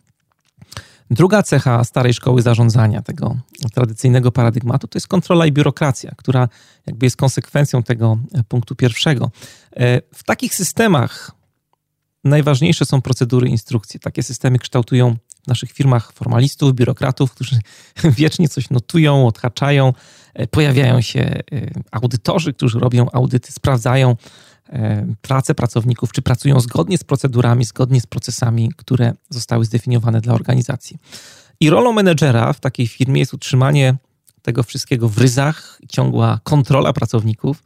Druga 1.13 1.43
cecha 1.43 1.85
starej 1.85 2.15
szkoły 2.15 2.43
zarządzania, 2.43 3.03
tego 3.03 3.37
tradycyjnego 3.75 4.33
paradygmatu, 4.33 4.89
to 4.89 4.97
jest 4.97 5.09
kontrola 5.09 5.47
i 5.47 5.53
biurokracja, 5.53 6.13
która 6.17 6.49
jakby 6.87 7.07
jest 7.07 7.17
konsekwencją 7.17 7.83
tego 7.83 8.19
e, 8.35 8.45
punktu 8.45 8.75
pierwszego. 8.77 9.31
E, 9.77 10.01
w 10.15 10.23
takich 10.25 10.55
systemach 10.55 11.31
najważniejsze 12.25 12.85
są 12.85 13.03
procedury, 13.03 13.49
instrukcje. 13.49 14.01
Takie 14.01 14.23
systemy 14.23 14.59
kształtują 14.59 15.17
w 15.45 15.47
naszych 15.47 15.73
firmach 15.73 16.13
formalistów, 16.13 16.75
biurokratów, 16.75 17.33
którzy 17.33 17.59
wiecznie 18.19 18.49
coś 18.49 18.71
notują, 18.71 19.27
odhaczają. 19.27 19.93
E, 20.35 20.47
pojawiają 20.47 21.01
się 21.01 21.43
audytorzy, 21.91 22.53
którzy 22.53 22.79
robią 22.79 23.07
audyty, 23.13 23.53
sprawdzają 23.53 24.17
pracę 25.21 25.55
pracowników, 25.55 26.13
czy 26.13 26.23
pracują 26.23 26.61
zgodnie 26.61 26.99
z 26.99 27.05
procedurami, 27.05 27.65
zgodnie 27.65 28.01
z 28.01 28.07
procesami, 28.07 28.73
które 28.77 29.13
zostały 29.31 29.65
zdefiniowane 29.65 30.21
dla 30.21 30.35
organizacji. 30.35 30.99
I 31.61 31.71
rolą 31.71 31.93
menedżera 31.93 32.53
w 32.53 32.61
takiej 32.61 32.89
firmie 32.89 33.21
jest 33.21 33.35
utrzymanie 33.35 33.97
tego 34.43 34.63
wszystkiego 34.63 35.09
w 35.09 35.19
ryzach, 35.19 35.81
ciągła 35.89 36.41
kontrola 36.43 36.93
pracowników. 36.93 37.63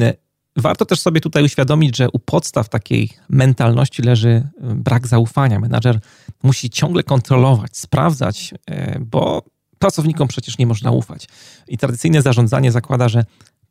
E, 0.00 0.14
warto 0.56 0.86
też 0.86 1.00
sobie 1.00 1.20
tutaj 1.20 1.44
uświadomić, 1.44 1.96
że 1.96 2.10
u 2.10 2.18
podstaw 2.18 2.68
takiej 2.68 3.10
mentalności 3.28 4.02
leży 4.02 4.48
brak 4.60 5.06
zaufania. 5.06 5.60
Menadżer 5.60 6.00
musi 6.42 6.70
ciągle 6.70 7.02
kontrolować, 7.02 7.76
sprawdzać, 7.76 8.54
bo 9.00 9.42
pracownikom 9.78 10.28
przecież 10.28 10.58
nie 10.58 10.66
można 10.66 10.90
ufać. 10.90 11.28
I 11.68 11.78
tradycyjne 11.78 12.22
zarządzanie 12.22 12.72
zakłada, 12.72 13.08
że 13.08 13.24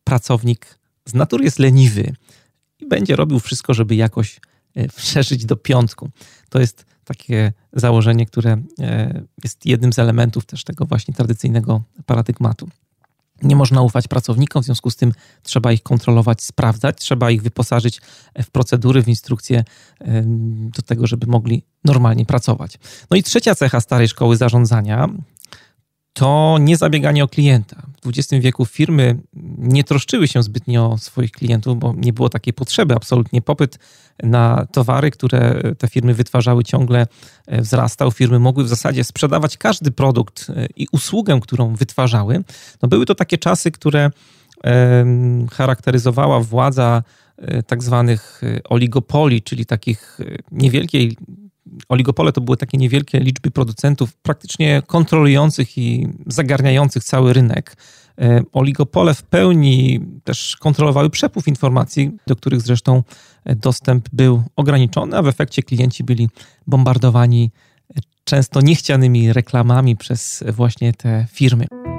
pracownik 0.04 0.80
z 1.06 1.14
natury 1.14 1.44
jest 1.44 1.60
leniwy 1.60 2.16
będzie 2.90 3.16
robił 3.16 3.40
wszystko, 3.40 3.74
żeby 3.74 3.96
jakoś 3.96 4.40
przeżyć 4.96 5.46
do 5.46 5.56
piątku. 5.56 6.10
To 6.50 6.60
jest 6.60 6.86
takie 7.06 7.54
założenie, 7.74 8.26
które 8.26 8.58
e, 8.80 9.24
jest 9.44 9.66
jednym 9.66 9.94
z 9.94 10.00
elementów 10.00 10.46
też 10.46 10.64
tego 10.64 10.86
właśnie 10.86 11.14
tradycyjnego 11.14 11.84
paradygmatu. 12.06 12.70
Nie 13.44 13.56
można 13.56 13.82
ufać 13.82 14.08
pracownikom, 14.08 14.64
w 14.64 14.66
związku 14.66 14.90
z 14.90 14.96
tym 14.96 15.14
trzeba 15.44 15.72
ich 15.72 15.84
kontrolować, 15.84 16.44
sprawdzać, 16.44 16.98
trzeba 16.98 17.32
ich 17.32 17.42
wyposażyć 17.42 18.02
w 18.44 18.52
procedury, 18.52 19.04
w 19.04 19.08
instrukcje 19.08 19.64
do 20.76 20.82
tego, 20.82 21.08
żeby 21.08 21.28
mogli 21.28 21.64
normalnie 21.84 22.26
pracować. 22.26 22.80
No 23.12 23.18
i 23.18 23.24
trzecia 23.24 23.56
cecha 23.56 23.82
starej 23.82 24.08
szkoły 24.08 24.38
zarządzania 24.38 25.10
to 26.16 26.58
nie 26.60 26.78
zabieganie 26.78 27.24
o 27.24 27.28
klienta. 27.28 27.82
W 28.04 28.10
XX 28.10 28.44
wieku 28.44 28.66
firmy 28.66 29.18
nie 29.58 29.84
troszczyły 29.84 30.28
się 30.28 30.44
zbytnio 30.44 30.92
o 30.92 30.98
swoich 30.98 31.32
klientów, 31.32 31.80
bo 31.80 31.94
nie 31.98 32.14
było 32.14 32.30
takiej 32.30 32.54
potrzeby. 32.54 32.96
Absolutnie 32.96 33.42
popyt 33.42 33.80
na 34.24 34.68
towary, 34.72 35.12
które 35.12 35.62
te 35.78 35.88
firmy 35.88 36.14
wytwarzały, 36.14 36.64
ciągle 36.64 37.08
e, 37.48 37.62
wzrastał. 37.62 38.12
Firmy 38.12 38.40
mogły 38.40 38.64
w 38.64 38.68
zasadzie 38.68 39.04
sprzedawać 39.04 39.58
każdy 39.58 39.92
produkt 39.92 40.50
e, 40.50 40.68
i 40.76 40.88
usługę, 40.92 41.40
którą 41.42 41.76
wytwarzały. 41.76 42.44
No 42.82 42.90
były 42.90 43.06
to 43.06 43.16
takie 43.16 43.38
czasy, 43.38 43.72
które 43.72 44.12
charakteryzowała 45.52 46.40
władza 46.40 47.04
e, 47.38 47.64
tak 47.64 47.84
zwanych 47.84 48.42
oligopoli, 48.64 49.42
czyli 49.42 49.66
takich 49.66 50.18
niewielkiej 50.52 51.18
oligopole 51.90 52.32
to 52.32 52.42
były 52.42 52.58
takie 52.58 52.78
niewielkie 52.78 53.20
liczby 53.20 53.52
producentów, 53.52 54.14
praktycznie 54.14 54.82
kontrolujących 54.88 55.78
i 55.78 56.08
zagarniających 56.28 57.04
cały 57.04 57.34
rynek. 57.34 57.78
E, 58.22 58.42
oligopole 58.54 59.14
w 59.14 59.24
pełni 59.24 60.00
też 60.24 60.58
kontrolowały 60.60 61.10
przepływ 61.10 61.48
informacji, 61.48 62.12
do 62.28 62.36
których 62.36 62.62
zresztą 62.62 63.04
dostęp 63.46 64.10
był 64.14 64.44
ograniczony, 64.56 65.18
a 65.18 65.22
w 65.22 65.28
efekcie 65.28 65.64
klienci 65.64 66.04
byli 66.04 66.30
bombardowani 66.68 67.52
często 68.24 68.62
niechcianymi 68.62 69.34
reklamami 69.34 69.96
przez 69.96 70.44
właśnie 70.54 70.94
te 70.94 71.28
firmy. 71.32 71.95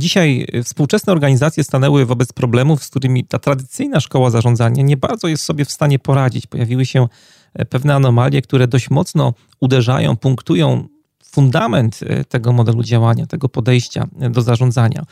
Dzisiaj 0.00 0.46
współczesne 0.64 1.12
organizacje 1.12 1.64
stanęły 1.64 2.06
wobec 2.06 2.32
problemów, 2.32 2.84
z 2.84 2.88
którymi 2.88 3.24
ta 3.24 3.38
tradycyjna 3.38 4.00
szkoła 4.00 4.30
zarządzania 4.30 4.82
nie 4.82 4.96
bardzo 4.96 5.28
jest 5.28 5.42
sobie 5.44 5.64
w 5.64 5.70
stanie 5.70 5.98
poradzić. 5.98 6.46
Pojawiły 6.46 6.86
się 6.86 7.08
e, 7.54 7.64
pewne 7.64 7.94
anomalie, 7.94 8.42
które 8.42 8.68
dość 8.68 8.90
mocno 8.90 9.34
uderzają, 9.60 10.16
punktują 10.16 10.88
fundament 11.24 12.00
e, 12.02 12.24
tego 12.24 12.52
modelu 12.52 12.82
działania, 12.82 13.26
tego 13.26 13.48
podejścia 13.48 14.06
e, 14.20 14.30
do 14.30 14.42
zarządzania. 14.42 15.04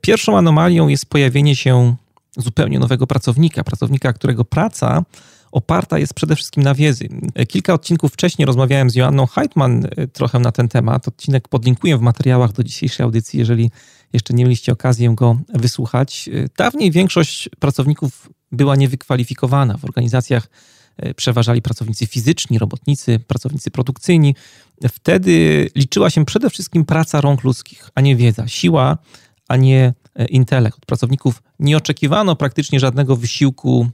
Pierwszą 0.00 0.38
anomalią 0.38 0.88
jest 0.88 1.06
pojawienie 1.06 1.56
się 1.56 1.96
zupełnie 2.36 2.78
nowego 2.78 3.06
pracownika, 3.06 3.64
pracownika, 3.64 4.12
którego 4.12 4.44
praca 4.44 5.04
oparta 5.52 5.98
jest 5.98 6.14
przede 6.14 6.36
wszystkim 6.36 6.62
na 6.62 6.74
wiedzy. 6.74 7.08
Kilka 7.48 7.74
odcinków 7.74 8.12
wcześniej 8.12 8.46
rozmawiałem 8.46 8.90
z 8.90 8.94
Joanną 8.94 9.26
Heitman 9.26 9.86
trochę 10.12 10.38
na 10.38 10.52
ten 10.52 10.68
temat. 10.68 11.08
Odcinek 11.08 11.48
podlinkuję 11.48 11.98
w 11.98 12.00
materiałach 12.00 12.52
do 12.52 12.64
dzisiejszej 12.64 13.04
audycji, 13.04 13.38
jeżeli 13.38 13.70
jeszcze 14.12 14.34
nie 14.34 14.44
mieliście 14.44 14.72
okazji 14.72 15.14
go 15.14 15.38
wysłuchać. 15.54 16.30
Dawniej 16.56 16.90
większość 16.90 17.48
pracowników 17.58 18.30
była 18.52 18.76
niewykwalifikowana. 18.76 19.76
W 19.76 19.84
organizacjach 19.84 20.48
e, 20.96 21.14
przeważali 21.14 21.62
pracownicy 21.62 22.06
fizyczni, 22.06 22.58
robotnicy, 22.58 23.18
pracownicy 23.18 23.70
produkcyjni. 23.70 24.34
Wtedy 24.88 25.66
liczyła 25.74 26.10
się 26.10 26.24
przede 26.24 26.50
wszystkim 26.50 26.84
praca 26.84 27.20
rąk 27.20 27.44
ludzkich, 27.44 27.90
a 27.94 28.00
nie 28.00 28.16
wiedza, 28.16 28.48
siła, 28.48 28.98
a 29.48 29.56
nie 29.56 29.94
e, 30.14 30.24
intelekt. 30.24 30.76
Od 30.76 30.86
pracowników 30.86 31.42
nie 31.58 31.76
oczekiwano 31.76 32.36
praktycznie 32.36 32.80
żadnego 32.80 33.16
wysiłku 33.16 33.88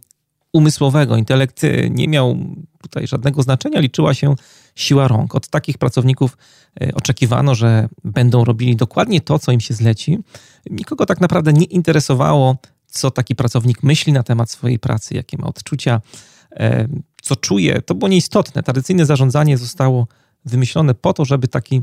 umysłowego. 0.53 1.17
Intelekt 1.17 1.63
nie 1.91 2.09
miał 2.09 2.39
tutaj 2.83 3.07
żadnego 3.07 3.43
znaczenia, 3.43 3.81
liczyła 3.81 4.15
się 4.15 4.35
siła 4.75 5.09
rąk. 5.09 5.35
Od 5.35 5.49
takich 5.49 5.79
pracowników 5.79 6.37
e, 6.81 6.95
oczekiwano, 6.95 7.55
że 7.55 7.89
będą 8.05 8.45
robili 8.45 8.77
dokładnie 8.77 9.21
to, 9.21 9.39
co 9.39 9.53
im 9.53 9.61
się 9.61 9.75
zleci. 9.75 10.19
Nikogo 10.71 11.07
tak 11.07 11.21
naprawdę 11.21 11.53
nie 11.53 11.65
interesowało, 11.65 12.57
co 12.87 13.11
taki 13.11 13.35
pracownik 13.35 13.83
myśli 13.83 14.13
na 14.13 14.23
temat 14.23 14.51
swojej 14.51 14.79
pracy, 14.79 15.15
jakie 15.15 15.39
ma 15.39 15.47
odczucia, 15.47 16.01
e, 16.53 16.89
co 17.23 17.37
czuje. 17.37 17.83
To 17.83 17.95
było 17.95 18.09
nieistotne. 18.09 18.63
Tradycyjne 18.63 19.07
zarządzanie 19.07 19.59
zostało 19.59 20.07
wymyślone 20.45 20.95
po 20.95 21.13
to, 21.13 21.25
żeby 21.25 21.49
taki 21.49 21.83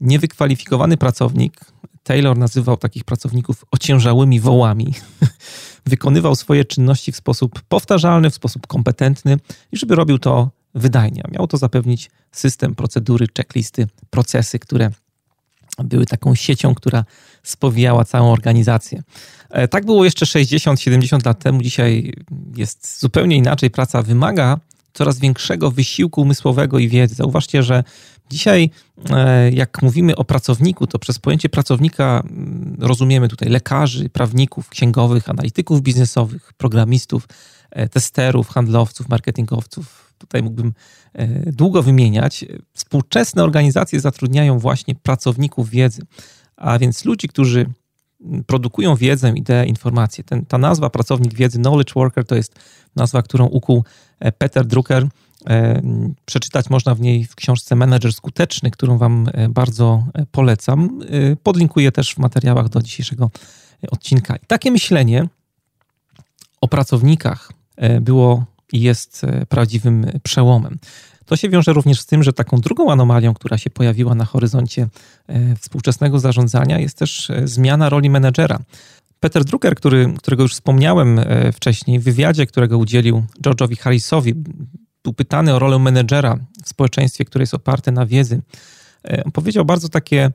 niewykwalifikowany 0.00 0.96
pracownik, 0.96 1.60
Taylor 2.02 2.38
nazywał 2.38 2.76
takich 2.76 3.04
pracowników 3.04 3.64
ociężałymi 3.70 4.40
wołami, 4.40 4.94
wykonywał 5.86 6.36
swoje 6.36 6.64
czynności 6.64 7.12
w 7.12 7.16
sposób 7.16 7.62
powtarzalny, 7.68 8.30
w 8.30 8.34
sposób 8.34 8.66
kompetentny 8.66 9.36
i 9.72 9.76
żeby 9.76 9.94
robił 9.94 10.18
to 10.18 10.50
wydajnie. 10.74 11.22
Miało 11.32 11.46
to 11.46 11.56
zapewnić 11.56 12.10
system, 12.32 12.74
procedury, 12.74 13.26
checklisty, 13.36 13.86
procesy, 14.10 14.58
które 14.58 14.90
były 15.78 16.06
taką 16.06 16.34
siecią, 16.34 16.74
która 16.74 17.04
spowijała 17.42 18.04
całą 18.04 18.32
organizację. 18.32 19.02
E, 19.50 19.68
tak 19.68 19.86
było 19.86 20.04
jeszcze 20.04 20.26
60-70 20.26 21.26
lat 21.26 21.38
temu. 21.38 21.62
Dzisiaj 21.62 22.12
jest 22.56 23.00
zupełnie 23.00 23.36
inaczej. 23.36 23.70
Praca 23.70 24.02
wymaga 24.02 24.58
coraz 24.92 25.18
większego 25.18 25.70
wysiłku 25.70 26.20
umysłowego 26.20 26.78
i 26.78 26.88
wiedzy. 26.88 27.14
Zauważcie, 27.14 27.62
że 27.62 27.84
dzisiaj, 28.30 28.70
e, 29.10 29.50
jak 29.50 29.82
mówimy 29.82 30.16
o 30.16 30.24
pracowniku, 30.24 30.86
to 30.86 30.98
przez 30.98 31.18
pojęcie 31.18 31.48
pracownika 31.48 32.22
mm, 32.24 32.76
rozumiemy 32.80 33.28
tutaj 33.28 33.48
lekarzy, 33.48 34.08
prawników, 34.08 34.68
księgowych, 34.68 35.30
analityków 35.30 35.82
biznesowych, 35.82 36.52
programistów, 36.52 37.28
e, 37.70 37.88
testerów, 37.88 38.48
handlowców, 38.48 39.08
marketingowców. 39.08 40.11
Tutaj 40.22 40.42
mógłbym 40.42 40.72
e, 41.12 41.52
długo 41.52 41.82
wymieniać. 41.82 42.44
Współczesne 42.74 43.44
organizacje 43.44 44.00
zatrudniają 44.00 44.58
właśnie 44.58 44.94
pracowników 44.94 45.70
wiedzy, 45.70 46.02
a 46.56 46.78
więc 46.78 47.04
ludzi, 47.04 47.28
którzy 47.28 47.66
produkują 48.46 48.96
wiedzę, 48.96 49.32
ideę, 49.36 49.66
informacje. 49.66 50.24
Ten, 50.24 50.46
ta 50.46 50.58
nazwa 50.58 50.90
pracownik 50.90 51.34
wiedzy, 51.34 51.58
knowledge 51.58 51.94
worker, 51.94 52.24
to 52.24 52.34
jest 52.34 52.54
nazwa, 52.96 53.22
którą 53.22 53.46
ukuł 53.46 53.84
e, 54.20 54.32
Peter 54.32 54.66
Drucker. 54.66 55.08
E, 55.46 55.82
przeczytać 56.24 56.70
można 56.70 56.94
w 56.94 57.00
niej 57.00 57.24
w 57.24 57.34
książce 57.34 57.76
Manager 57.76 58.12
Skuteczny, 58.12 58.70
którą 58.70 58.98
Wam 58.98 59.28
bardzo 59.50 60.06
polecam. 60.30 61.00
Podlinkuję 61.42 61.92
też 61.92 62.14
w 62.14 62.18
materiałach 62.18 62.68
do 62.68 62.82
dzisiejszego 62.82 63.30
odcinka. 63.90 64.36
I 64.36 64.46
takie 64.46 64.70
myślenie 64.70 65.28
o 66.60 66.68
pracownikach 66.68 67.52
było 68.00 68.44
jest 68.72 69.22
prawdziwym 69.48 70.06
przełomem. 70.22 70.78
To 71.32 71.36
się 71.36 71.48
wiąże 71.48 71.72
również 71.72 72.00
z 72.00 72.06
tym, 72.06 72.22
że 72.22 72.32
taką 72.32 72.60
drugą 72.60 72.92
anomalią, 72.92 73.34
która 73.34 73.58
się 73.58 73.70
pojawiła 73.70 74.14
na 74.14 74.24
horyzoncie 74.24 74.88
e, 75.26 75.56
współczesnego 75.56 76.18
zarządzania, 76.18 76.78
jest 76.78 76.98
też 76.98 77.30
e, 77.30 77.48
zmiana 77.48 77.88
roli 77.88 78.10
menedżera. 78.10 78.58
Peter 79.20 79.44
Drucker, 79.44 79.74
który, 79.74 80.14
którego 80.18 80.42
już 80.42 80.52
wspomniałem 80.52 81.18
e, 81.18 81.52
wcześniej, 81.52 81.98
w 81.98 82.04
wywiadzie, 82.04 82.46
którego 82.46 82.78
udzielił 82.78 83.24
George'owi 83.42 83.78
Harrisowi, 83.78 84.34
był 85.04 85.12
pytany 85.12 85.54
o 85.54 85.58
rolę 85.58 85.78
menedżera 85.78 86.38
w 86.64 86.68
społeczeństwie, 86.68 87.24
które 87.24 87.42
jest 87.42 87.54
oparte 87.54 87.92
na 87.92 88.06
wiedzy. 88.06 88.42
powiedział 89.32 89.64
bardzo 89.64 89.88
takie 89.88 90.30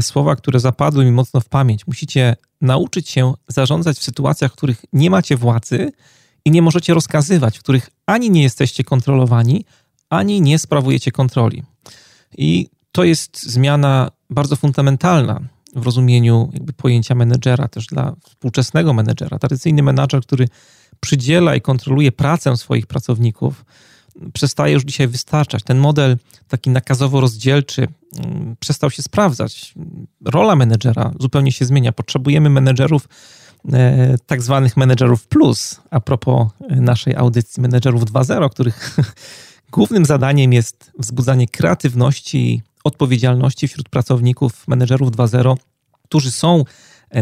słowa, 0.00 0.36
które 0.36 0.60
zapadły 0.60 1.04
mi 1.04 1.12
mocno 1.12 1.40
w 1.40 1.48
pamięć. 1.48 1.86
Musicie 1.86 2.36
nauczyć 2.60 3.08
się 3.08 3.34
zarządzać 3.48 3.98
w 3.98 4.02
sytuacjach, 4.02 4.52
w 4.52 4.56
których 4.56 4.84
nie 4.92 5.10
macie 5.10 5.36
władzy 5.36 5.92
i 6.44 6.50
nie 6.50 6.62
możecie 6.62 6.94
rozkazywać, 6.94 7.58
w 7.58 7.62
których 7.62 7.90
ani 8.06 8.30
nie 8.30 8.42
jesteście 8.42 8.84
kontrolowani, 8.84 9.64
ani 10.10 10.40
nie 10.40 10.58
sprawujecie 10.58 11.10
kontroli. 11.12 11.62
I 12.38 12.68
to 12.92 13.04
jest 13.04 13.42
zmiana 13.42 14.10
bardzo 14.30 14.56
fundamentalna 14.56 15.40
w 15.76 15.86
rozumieniu 15.86 16.50
jakby 16.52 16.72
pojęcia 16.72 17.14
menedżera, 17.14 17.68
też 17.68 17.86
dla 17.86 18.14
współczesnego 18.24 18.92
menedżera. 18.92 19.38
Tradycyjny 19.38 19.82
menedżer, 19.82 20.22
który 20.22 20.48
przydziela 21.00 21.56
i 21.56 21.60
kontroluje 21.60 22.12
pracę 22.12 22.56
swoich 22.56 22.86
pracowników, 22.86 23.64
przestaje 24.32 24.74
już 24.74 24.84
dzisiaj 24.84 25.08
wystarczać. 25.08 25.62
Ten 25.62 25.78
model 25.78 26.16
taki 26.48 26.70
nakazowo-rozdzielczy 26.70 27.88
mm, 28.18 28.56
przestał 28.60 28.90
się 28.90 29.02
sprawdzać. 29.02 29.74
Rola 30.24 30.56
menedżera 30.56 31.12
zupełnie 31.20 31.52
się 31.52 31.64
zmienia. 31.64 31.92
Potrzebujemy 31.92 32.50
menedżerów, 32.50 33.08
tak 34.26 34.42
zwanych 34.42 34.76
menedżerów 34.76 35.26
plus, 35.26 35.80
a 35.90 36.00
propos 36.00 36.48
naszej 36.70 37.16
audycji, 37.16 37.62
menedżerów 37.62 38.04
2.0, 38.04 38.50
których 38.50 38.96
Głównym 39.72 40.04
zadaniem 40.04 40.52
jest 40.52 40.92
wzbudzanie 40.98 41.48
kreatywności 41.48 42.54
i 42.54 42.62
odpowiedzialności 42.84 43.68
wśród 43.68 43.88
pracowników, 43.88 44.68
menedżerów 44.68 45.10
2.0, 45.10 45.56
którzy 46.02 46.30
są 46.30 46.64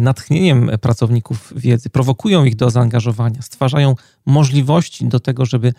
natchnieniem 0.01 0.71
pracowników 0.81 1.53
wiedzy, 1.57 1.91
prowokują 1.91 2.45
ich 2.45 2.57
do 2.57 2.71
zaangażowania, 2.71 3.43
stwarzają 3.43 3.95
możliwości 4.27 5.09
do 5.09 5.21
tego, 5.21 5.47
żeby 5.47 5.73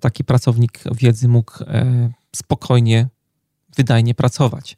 taki 0.00 0.24
pracownik 0.24 0.80
wiedzy 0.94 1.28
mógł 1.28 1.64
e, 1.64 2.10
spokojnie, 2.36 3.08
wydajnie 3.76 4.14
pracować. 4.14 4.76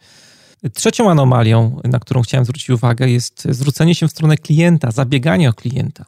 Trzecią 0.72 1.10
anomalią, 1.10 1.80
na 1.84 1.98
którą 1.98 2.22
chciałem 2.22 2.44
zwrócić 2.44 2.70
uwagę, 2.70 3.08
jest 3.08 3.48
zwrócenie 3.50 3.94
się 3.94 4.08
w 4.08 4.10
stronę 4.10 4.36
klienta, 4.36 4.90
zabieganie 4.90 5.48
o 5.48 5.52
klienta. 5.52 6.04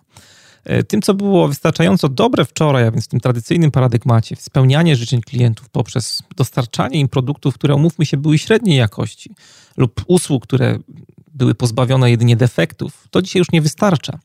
E, 0.64 0.82
tym, 0.82 1.02
co 1.02 1.14
było 1.14 1.48
wystarczająco 1.48 2.08
dobre 2.08 2.44
wczoraj, 2.44 2.86
a 2.86 2.90
więc 2.90 3.04
w 3.04 3.08
tym 3.08 3.20
tradycyjnym 3.20 3.70
paradygmacie, 3.70 4.36
spełnianie 4.36 4.96
życzeń 4.96 5.20
klientów 5.20 5.68
poprzez 5.68 6.22
dostarczanie 6.36 7.00
im 7.00 7.08
produktów, 7.08 7.54
które, 7.54 7.74
umówmy 7.74 8.06
się, 8.06 8.16
były 8.16 8.38
średniej 8.38 8.78
jakości, 8.78 9.30
lub 9.76 10.04
usług, 10.06 10.42
które 10.42 10.78
były 11.34 11.54
pozbawione 11.54 12.10
jedynie 12.10 12.36
defektów, 12.36 13.08
to 13.10 13.22
dzisiaj 13.22 13.40
już 13.40 13.52
nie 13.52 13.62
wystarcza. 13.62 14.18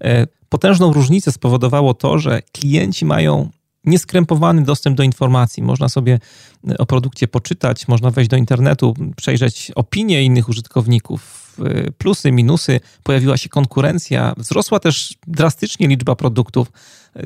E, 0.00 0.26
potężną 0.48 0.92
różnicę 0.92 1.32
spowodowało 1.32 1.94
to, 1.94 2.18
że 2.18 2.42
klienci 2.52 3.04
mają 3.04 3.50
nieskrępowany 3.88 4.62
dostęp 4.62 4.96
do 4.96 5.02
informacji. 5.02 5.62
Można 5.62 5.88
sobie 5.88 6.18
o 6.78 6.86
produkcie 6.86 7.28
poczytać, 7.28 7.88
można 7.88 8.10
wejść 8.10 8.30
do 8.30 8.36
internetu, 8.36 8.94
przejrzeć 9.16 9.72
opinie 9.74 10.22
innych 10.22 10.48
użytkowników, 10.48 11.54
y, 11.58 11.92
plusy, 11.98 12.32
minusy. 12.32 12.80
Pojawiła 13.02 13.36
się 13.36 13.48
konkurencja, 13.48 14.34
wzrosła 14.36 14.80
też 14.80 15.14
drastycznie 15.26 15.88
liczba 15.88 16.16
produktów. 16.16 16.72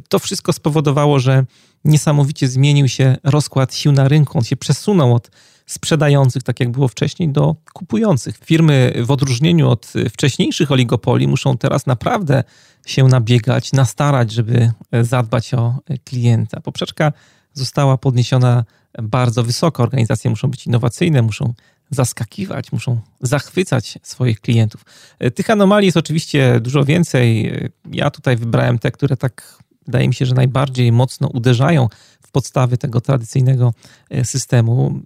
To 0.08 0.18
wszystko 0.18 0.52
spowodowało, 0.52 1.18
że 1.18 1.44
niesamowicie 1.84 2.48
zmienił 2.48 2.88
się 2.88 3.16
rozkład 3.24 3.74
sił 3.74 3.92
na 3.92 4.08
rynku. 4.08 4.38
On 4.38 4.44
się 4.44 4.56
przesunął 4.56 5.14
od 5.14 5.30
sprzedających, 5.66 6.42
tak 6.42 6.60
jak 6.60 6.70
było 6.70 6.88
wcześniej, 6.88 7.28
do 7.28 7.56
kupujących. 7.72 8.38
Firmy 8.44 8.92
w 9.04 9.10
odróżnieniu 9.10 9.70
od 9.70 9.92
wcześniejszych 10.10 10.72
oligopoli 10.72 11.28
muszą 11.28 11.58
teraz 11.58 11.86
naprawdę 11.86 12.44
się 12.86 13.04
nabiegać, 13.04 13.72
nastarać, 13.72 14.32
żeby 14.32 14.72
zadbać 15.02 15.54
o 15.54 15.78
klienta. 16.04 16.60
Poprzeczka 16.60 17.12
została 17.52 17.98
podniesiona 17.98 18.64
bardzo 19.02 19.42
wysoko. 19.42 19.82
Organizacje 19.82 20.30
muszą 20.30 20.48
być 20.48 20.66
innowacyjne, 20.66 21.22
muszą 21.22 21.54
zaskakiwać, 21.90 22.72
muszą 22.72 23.00
zachwycać 23.20 23.98
swoich 24.02 24.40
klientów. 24.40 24.84
Tych 25.34 25.50
anomalii 25.50 25.86
jest 25.86 25.96
oczywiście 25.96 26.60
dużo 26.60 26.84
więcej. 26.84 27.52
Ja 27.92 28.10
tutaj 28.10 28.36
wybrałem 28.36 28.78
te, 28.78 28.90
które 28.90 29.16
tak 29.16 29.58
wydaje 29.86 30.08
mi 30.08 30.14
się, 30.14 30.26
że 30.26 30.34
najbardziej 30.34 30.92
mocno 30.92 31.28
uderzają 31.28 31.88
w 32.22 32.30
podstawy 32.30 32.78
tego 32.78 33.00
tradycyjnego 33.00 33.74
systemu. 34.24 35.00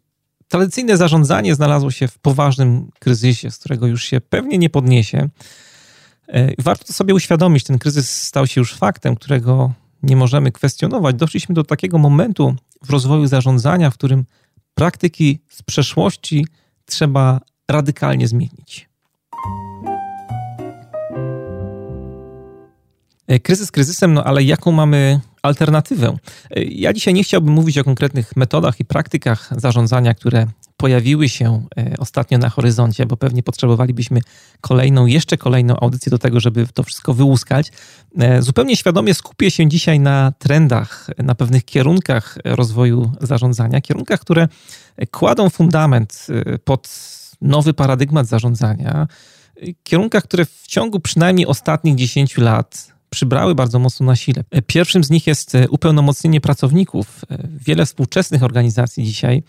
Tradycyjne 0.49 0.97
zarządzanie 0.97 1.55
znalazło 1.55 1.91
się 1.91 2.09
w 2.09 2.19
poważnym 2.19 2.91
kryzysie, 2.99 3.51
z 3.51 3.59
którego 3.59 3.87
już 3.87 4.05
się 4.05 4.21
pewnie 4.21 4.59
nie 4.59 4.71
podniesie. 4.71 5.29
E, 6.29 6.63
warto 6.63 6.93
sobie 6.93 7.15
uświadomić, 7.15 7.65
ten 7.65 7.79
kryzys 7.79 8.23
stał 8.23 8.47
się 8.47 8.61
już 8.61 8.75
faktem, 8.75 9.17
którego 9.17 9.73
nie 10.03 10.17
możemy 10.17 10.53
kwestionować. 10.53 11.17
Doszliśmy 11.17 11.55
do 11.55 11.65
takiego 11.65 11.99
momentu 11.99 12.57
w 12.85 12.91
rozwoju 12.91 13.27
zarządzania, 13.27 13.91
w 13.91 13.95
którym 13.95 14.25
praktyki 14.75 15.39
z 15.49 15.63
przeszłości 15.63 16.47
trzeba 16.85 17.41
radykalnie 17.69 18.29
zmienić. 18.29 18.89
E, 23.27 23.39
kryzys 23.39 23.71
kryzysem, 23.71 24.15
no 24.15 24.25
ale 24.25 24.43
jaką 24.43 24.73
mamy 24.73 25.21
alternatywę? 25.47 26.17
E, 26.51 26.63
ja 26.63 26.93
dzisiaj 26.93 27.15
nie 27.15 27.25
chciałbym 27.25 27.55
mówić 27.55 27.79
o 27.79 27.85
konkretnych 27.85 28.37
metodach 28.37 28.81
i 28.81 28.85
praktykach 28.85 29.51
zarządzania, 29.57 30.15
które 30.15 30.47
pojawiły 30.77 31.29
się 31.29 31.67
e, 31.77 31.95
ostatnio 31.99 32.39
na 32.39 32.49
horyzoncie, 32.49 33.07
bo 33.07 33.17
pewnie 33.17 33.43
potrzebowalibyśmy 33.43 34.21
kolejną, 34.61 35.07
jeszcze 35.07 35.37
kolejną 35.37 35.77
audycję 35.81 36.11
do 36.11 36.19
tego, 36.19 36.41
żeby 36.41 36.67
to 36.75 36.83
wszystko 36.83 37.15
wyłuskać. 37.15 37.73
Zupełnie 38.41 38.77
świadomie 38.77 39.15
skupię 39.15 39.51
się 39.51 39.69
dzisiaj 39.69 40.01
na 40.01 40.33
trendach, 40.39 41.07
na 41.19 41.35
pewnych 41.35 41.65
kierunkach 41.65 42.39
rozwoju 42.45 43.13
zarządzania, 43.21 43.81
kierunkach, 43.81 44.21
które 44.21 44.49
kładą 45.11 45.51
fundament 45.51 46.27
pod 46.65 46.89
nowy 47.41 47.75
paradygmat 47.75 48.27
zarządzania, 48.27 49.07
kierunkach, 49.83 50.25
które 50.25 50.45
w 50.45 50.67
ciągu 50.67 51.01
przynajmniej 51.01 51.47
ostatnich 51.47 51.95
10 51.95 52.39
lat 52.39 52.96
przybrały 53.11 53.55
bardzo 53.55 53.79
mocno 53.79 54.07
na 54.07 54.17
sile. 54.17 54.45
Pierwszym 54.67 55.05
z 55.05 55.11
nich 55.11 55.27
jest 55.27 55.55
e, 55.55 55.69
upełnomocnienie 55.69 56.41
pracowników. 56.41 57.25
E, 57.31 57.49
wiele 57.67 57.87
współczesnych 57.87 58.43
organizacji 58.43 59.05
dzisiaj 59.05 59.43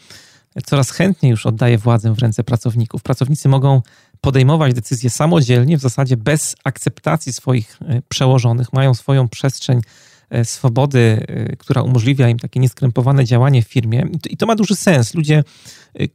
coraz 0.65 0.91
chętniej 0.91 1.29
już 1.29 1.45
oddaje 1.45 1.77
władzę 1.77 2.13
w 2.13 2.19
ręce 2.19 2.43
pracowników. 2.43 3.03
Pracownicy 3.03 3.49
mogą 3.49 3.81
podejmować 4.21 4.73
decyzje 4.73 5.09
samodzielnie, 5.09 5.77
w 5.77 5.81
zasadzie 5.81 6.17
bez 6.17 6.55
akceptacji 6.63 7.33
swoich 7.33 7.77
e, 7.81 8.01
przełożonych, 8.09 8.73
mają 8.73 8.93
swoją 8.93 9.29
przestrzeń 9.29 9.81
swobody, 10.43 11.25
która 11.59 11.81
umożliwia 11.81 12.29
im 12.29 12.39
takie 12.39 12.59
nieskrępowane 12.59 13.25
działanie 13.25 13.63
w 13.63 13.67
firmie. 13.67 14.07
I 14.29 14.37
to 14.37 14.45
ma 14.45 14.55
duży 14.55 14.75
sens. 14.75 15.13
Ludzie, 15.13 15.43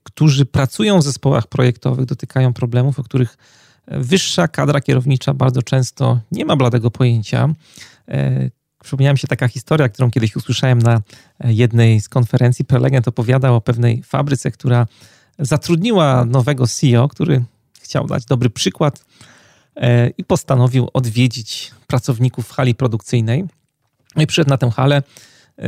którzy 0.02 0.46
pracują 0.46 0.98
w 0.98 1.02
zespołach 1.02 1.46
projektowych, 1.46 2.07
dotykają 2.07 2.52
problemów, 2.52 2.98
o 2.98 3.02
których 3.02 3.37
Wyższa 3.87 4.49
kadra 4.49 4.81
kierownicza 4.81 5.35
bardzo 5.35 5.62
często 5.62 6.21
nie 6.33 6.45
ma 6.45 6.57
bladego 6.57 6.90
pojęcia. 6.90 7.49
E, 8.09 8.51
przypomniała 8.83 9.12
mi 9.12 9.18
się 9.18 9.29
taka 9.29 9.49
historia, 9.49 9.88
którą 9.88 10.11
kiedyś 10.11 10.37
usłyszałem 10.37 10.79
na 10.79 11.03
jednej 11.45 12.01
z 12.01 12.09
konferencji. 12.09 12.64
Prelegent 12.64 13.09
opowiadał 13.09 13.57
o 13.57 13.61
pewnej 13.61 14.03
fabryce, 14.03 14.51
która 14.51 14.87
zatrudniła 15.38 16.25
nowego 16.25 16.66
CEO, 16.66 17.09
który 17.09 17.45
chciał 17.81 18.07
dać 18.07 18.25
dobry 18.25 18.51
przykład 18.51 19.05
e, 19.77 20.09
i 20.09 20.25
postanowił 20.25 20.88
odwiedzić 20.92 21.71
pracowników 21.87 22.49
w 22.49 22.53
hali 22.53 22.75
produkcyjnej. 22.75 23.45
No 24.16 24.23
i 24.23 24.27
przyszedł 24.27 24.51
na 24.51 24.59
tę 24.59 24.71
halę, 24.71 24.97
e, 24.97 25.03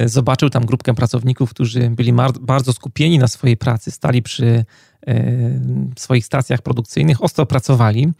zobaczył 0.06 0.50
tam 0.50 0.66
grupkę 0.66 0.94
pracowników, 0.94 1.50
którzy 1.50 1.90
byli 1.90 2.12
bardzo 2.40 2.72
skupieni 2.72 3.18
na 3.18 3.28
swojej 3.28 3.56
pracy, 3.56 3.90
stali 3.90 4.22
przy 4.22 4.64
w 5.96 6.00
swoich 6.00 6.26
stacjach 6.26 6.62
produkcyjnych, 6.62 7.22
ostro 7.22 7.46
pracowali, 7.46 8.12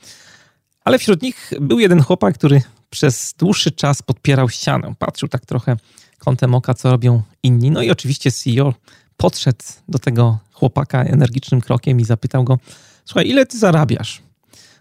ale 0.84 0.98
wśród 0.98 1.22
nich 1.22 1.52
był 1.60 1.78
jeden 1.78 2.02
chłopak, 2.02 2.34
który 2.34 2.62
przez 2.90 3.34
dłuższy 3.38 3.70
czas 3.70 4.02
podpierał 4.02 4.48
ścianę. 4.48 4.94
Patrzył 4.98 5.28
tak 5.28 5.46
trochę 5.46 5.76
kątem 6.18 6.54
oka, 6.54 6.74
co 6.74 6.90
robią 6.90 7.22
inni. 7.42 7.70
No 7.70 7.82
i 7.82 7.90
oczywiście 7.90 8.30
CEO 8.30 8.74
podszedł 9.16 9.64
do 9.88 9.98
tego 9.98 10.38
chłopaka 10.52 11.02
energicznym 11.02 11.60
krokiem 11.60 12.00
i 12.00 12.04
zapytał 12.04 12.44
go: 12.44 12.58
Słuchaj, 13.04 13.28
ile 13.28 13.46
ty 13.46 13.58
zarabiasz? 13.58 14.22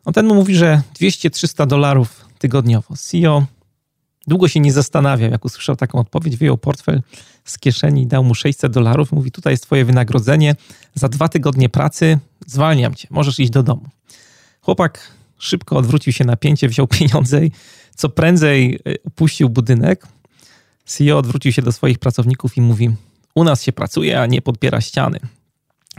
On 0.05 0.13
ten 0.13 0.27
mu 0.27 0.35
mówi, 0.35 0.55
że 0.55 0.81
200-300 0.99 1.67
dolarów 1.67 2.25
tygodniowo. 2.39 2.95
CEO 2.97 3.45
długo 4.27 4.47
się 4.47 4.59
nie 4.59 4.73
zastanawiał, 4.73 5.31
jak 5.31 5.45
usłyszał 5.45 5.75
taką 5.75 5.99
odpowiedź, 5.99 6.37
wyjął 6.37 6.57
portfel 6.57 7.01
z 7.45 7.59
kieszeni 7.59 8.01
i 8.01 8.07
dał 8.07 8.23
mu 8.23 8.35
600 8.35 8.71
dolarów. 8.73 9.11
Mówi: 9.11 9.31
Tutaj 9.31 9.53
jest 9.53 9.63
Twoje 9.63 9.85
wynagrodzenie. 9.85 10.55
Za 10.95 11.09
dwa 11.09 11.29
tygodnie 11.29 11.69
pracy 11.69 12.19
zwalniam 12.47 12.95
Cię, 12.95 13.07
możesz 13.11 13.39
iść 13.39 13.51
do 13.51 13.63
domu. 13.63 13.89
Chłopak 14.61 15.11
szybko 15.37 15.77
odwrócił 15.77 16.13
się 16.13 16.25
na 16.25 16.35
pięcie, 16.35 16.67
wziął 16.69 16.87
pieniądze 16.97 17.45
i 17.45 17.51
co 17.95 18.09
prędzej 18.09 18.79
opuścił 19.05 19.49
budynek. 19.49 20.07
CEO 20.85 21.17
odwrócił 21.17 21.51
się 21.51 21.61
do 21.61 21.71
swoich 21.71 21.99
pracowników 21.99 22.57
i 22.57 22.61
mówi: 22.61 22.95
U 23.35 23.43
nas 23.43 23.63
się 23.63 23.71
pracuje, 23.71 24.21
a 24.21 24.25
nie 24.25 24.41
podpiera 24.41 24.81
ściany. 24.81 25.19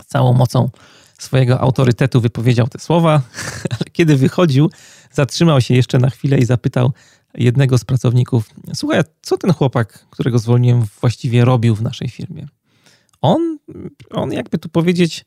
Z 0.03 0.07
całą 0.07 0.33
mocą 0.33 0.71
swojego 1.19 1.61
autorytetu 1.61 2.21
wypowiedział 2.21 2.69
te 2.69 2.79
słowa, 2.79 3.23
ale 3.71 3.91
kiedy 3.93 4.17
wychodził, 4.17 4.71
zatrzymał 5.13 5.61
się 5.61 5.75
jeszcze 5.75 5.99
na 5.99 6.11
chwilę 6.11 6.39
i 6.39 6.45
zapytał 6.45 6.93
jednego 7.35 7.79
z 7.79 7.85
pracowników: 7.85 8.51
Słuchaj, 8.75 9.03
co 9.23 9.39
ten 9.39 9.53
chłopak, 9.53 10.07
którego 10.11 10.39
zwolniłem, 10.39 10.85
właściwie 11.01 11.45
robił 11.45 11.75
w 11.75 11.83
naszej 11.83 12.09
firmie? 12.09 12.47
On, 13.21 13.59
on 14.11 14.33
jakby 14.33 14.59
tu 14.59 14.69
powiedzieć, 14.69 15.25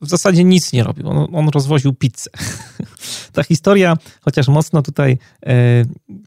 w 0.00 0.08
zasadzie 0.08 0.44
nic 0.44 0.72
nie 0.72 0.84
robił. 0.84 1.08
On, 1.08 1.28
on 1.32 1.48
rozwoził 1.48 1.94
pizzę. 1.94 2.30
Ta 3.32 3.42
historia, 3.42 3.96
chociaż 4.20 4.48
mocno 4.48 4.82
tutaj 4.82 5.18
e, 5.46 5.84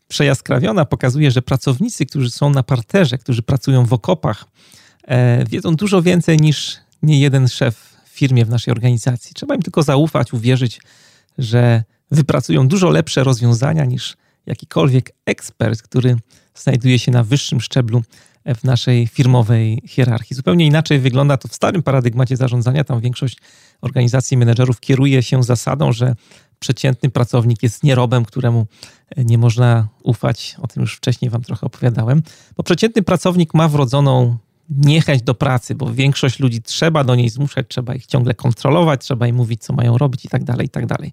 przejaskrawiona, 0.08 0.86
pokazuje, 0.86 1.32
że 1.32 1.42
pracownicy, 1.42 2.06
którzy 2.06 2.30
są 2.30 2.50
na 2.50 2.64
parterze, 2.64 3.18
którzy 3.18 3.42
pracują 3.42 3.86
w 3.86 3.94
okopach, 3.94 4.46
e, 5.04 5.46
wiedzą 5.46 5.76
dużo 5.76 6.02
więcej 6.02 6.38
niż 6.38 6.78
nie 7.04 7.20
jeden 7.20 7.48
szef 7.48 7.98
w 8.06 8.10
firmie, 8.10 8.46
w 8.46 8.50
naszej 8.50 8.72
organizacji. 8.72 9.34
Trzeba 9.34 9.56
im 9.56 9.62
tylko 9.62 9.84
zaufać, 9.84 10.34
uwierzyć, 10.34 10.82
że 11.38 11.84
wypracują 12.12 12.68
dużo 12.68 12.90
lepsze 12.90 13.24
rozwiązania 13.24 13.86
niż 13.86 14.18
jakikolwiek 14.46 15.12
ekspert, 15.26 15.82
który 15.82 16.16
znajduje 16.56 17.00
się 17.00 17.12
na 17.12 17.24
wyższym 17.24 17.62
szczeblu 17.62 18.02
w 18.46 18.64
naszej 18.64 19.08
firmowej 19.08 19.82
hierarchii. 19.88 20.36
Zupełnie 20.36 20.66
inaczej 20.66 21.00
wygląda 21.00 21.38
to 21.38 21.48
w 21.48 21.56
starym 21.56 21.84
paradygmacie 21.84 22.38
zarządzania. 22.38 22.84
Tam 22.84 23.00
większość 23.00 23.38
organizacji 23.82 24.38
menedżerów 24.38 24.80
kieruje 24.80 25.24
się 25.24 25.44
zasadą, 25.44 25.92
że 25.92 26.16
przeciętny 26.60 27.10
pracownik 27.10 27.64
jest 27.64 27.84
nierobem, 27.84 28.26
któremu 28.26 28.68
nie 29.18 29.38
można 29.38 29.88
ufać. 30.04 30.56
O 30.62 30.68
tym 30.68 30.82
już 30.82 30.96
wcześniej 30.96 31.32
Wam 31.32 31.42
trochę 31.42 31.66
opowiadałem. 31.66 32.24
Bo 32.58 32.64
przeciętny 32.64 33.02
pracownik 33.02 33.54
ma 33.54 33.68
wrodzoną 33.68 34.38
niechęć 34.70 35.22
do 35.22 35.36
pracy, 35.36 35.76
bo 35.76 35.94
większość 35.94 36.40
ludzi 36.40 36.62
trzeba 36.62 37.04
do 37.04 37.16
niej 37.16 37.30
zmuszać, 37.30 37.66
trzeba 37.70 37.96
ich 37.96 38.06
ciągle 38.06 38.34
kontrolować, 38.34 39.02
trzeba 39.02 39.28
im 39.28 39.36
mówić, 39.36 39.64
co 39.64 39.74
mają 39.74 39.98
robić 39.98 40.26
i 40.26 40.30
tak 40.30 40.44
dalej, 40.44 40.66
i 40.66 40.70
tak 40.70 40.86
dalej. 40.86 41.12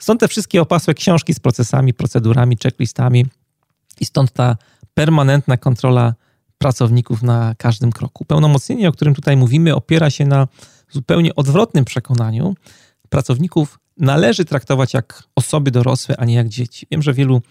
Stąd 0.00 0.20
te 0.20 0.28
wszystkie 0.28 0.62
opasłe 0.62 0.94
książki 0.94 1.34
z 1.34 1.40
procesami, 1.40 1.94
procedurami, 1.94 2.56
checklistami 2.62 3.26
i 4.00 4.04
stąd 4.04 4.32
ta 4.32 4.56
permanentna 4.94 5.56
kontrola 5.56 6.14
pracowników 6.58 7.22
na 7.22 7.54
każdym 7.58 7.92
kroku. 7.92 8.24
Pełnomocnienie, 8.24 8.88
o 8.88 8.92
którym 8.92 9.14
tutaj 9.14 9.36
mówimy, 9.36 9.74
opiera 9.74 10.10
się 10.10 10.26
na 10.26 10.48
zupełnie 10.90 11.34
odwrotnym 11.34 11.84
przekonaniu. 11.84 12.54
Pracowników 13.08 13.78
należy 13.96 14.44
traktować 14.44 14.94
jak 14.94 15.22
osoby 15.36 15.70
dorosłe, 15.70 16.16
a 16.16 16.24
nie 16.24 16.34
jak 16.34 16.48
dzieci. 16.48 16.86
Wiem, 16.90 17.02
że 17.02 17.12
wielu 17.12 17.42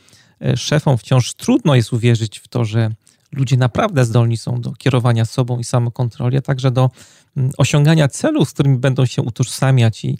e, 0.41 0.57
szefom 0.57 0.97
wciąż 0.97 1.33
trudno 1.33 1.75
jest 1.75 1.93
uwierzyć 1.93 2.39
w 2.39 2.47
to, 2.47 2.65
że 2.65 2.91
ludzie 3.31 3.57
naprawdę 3.57 4.05
zdolni 4.05 4.37
są 4.37 4.61
do 4.61 4.71
kierowania 4.71 5.25
sobą 5.25 5.59
i 5.59 5.63
samokontroli, 5.63 6.37
a 6.37 6.41
także 6.41 6.71
do 6.71 6.89
mm, 7.37 7.51
osiągania 7.57 8.07
celów, 8.07 8.49
z 8.49 8.53
którymi 8.53 8.77
będą 8.77 9.05
się 9.05 9.21
utożsamiać 9.21 10.05
i 10.05 10.17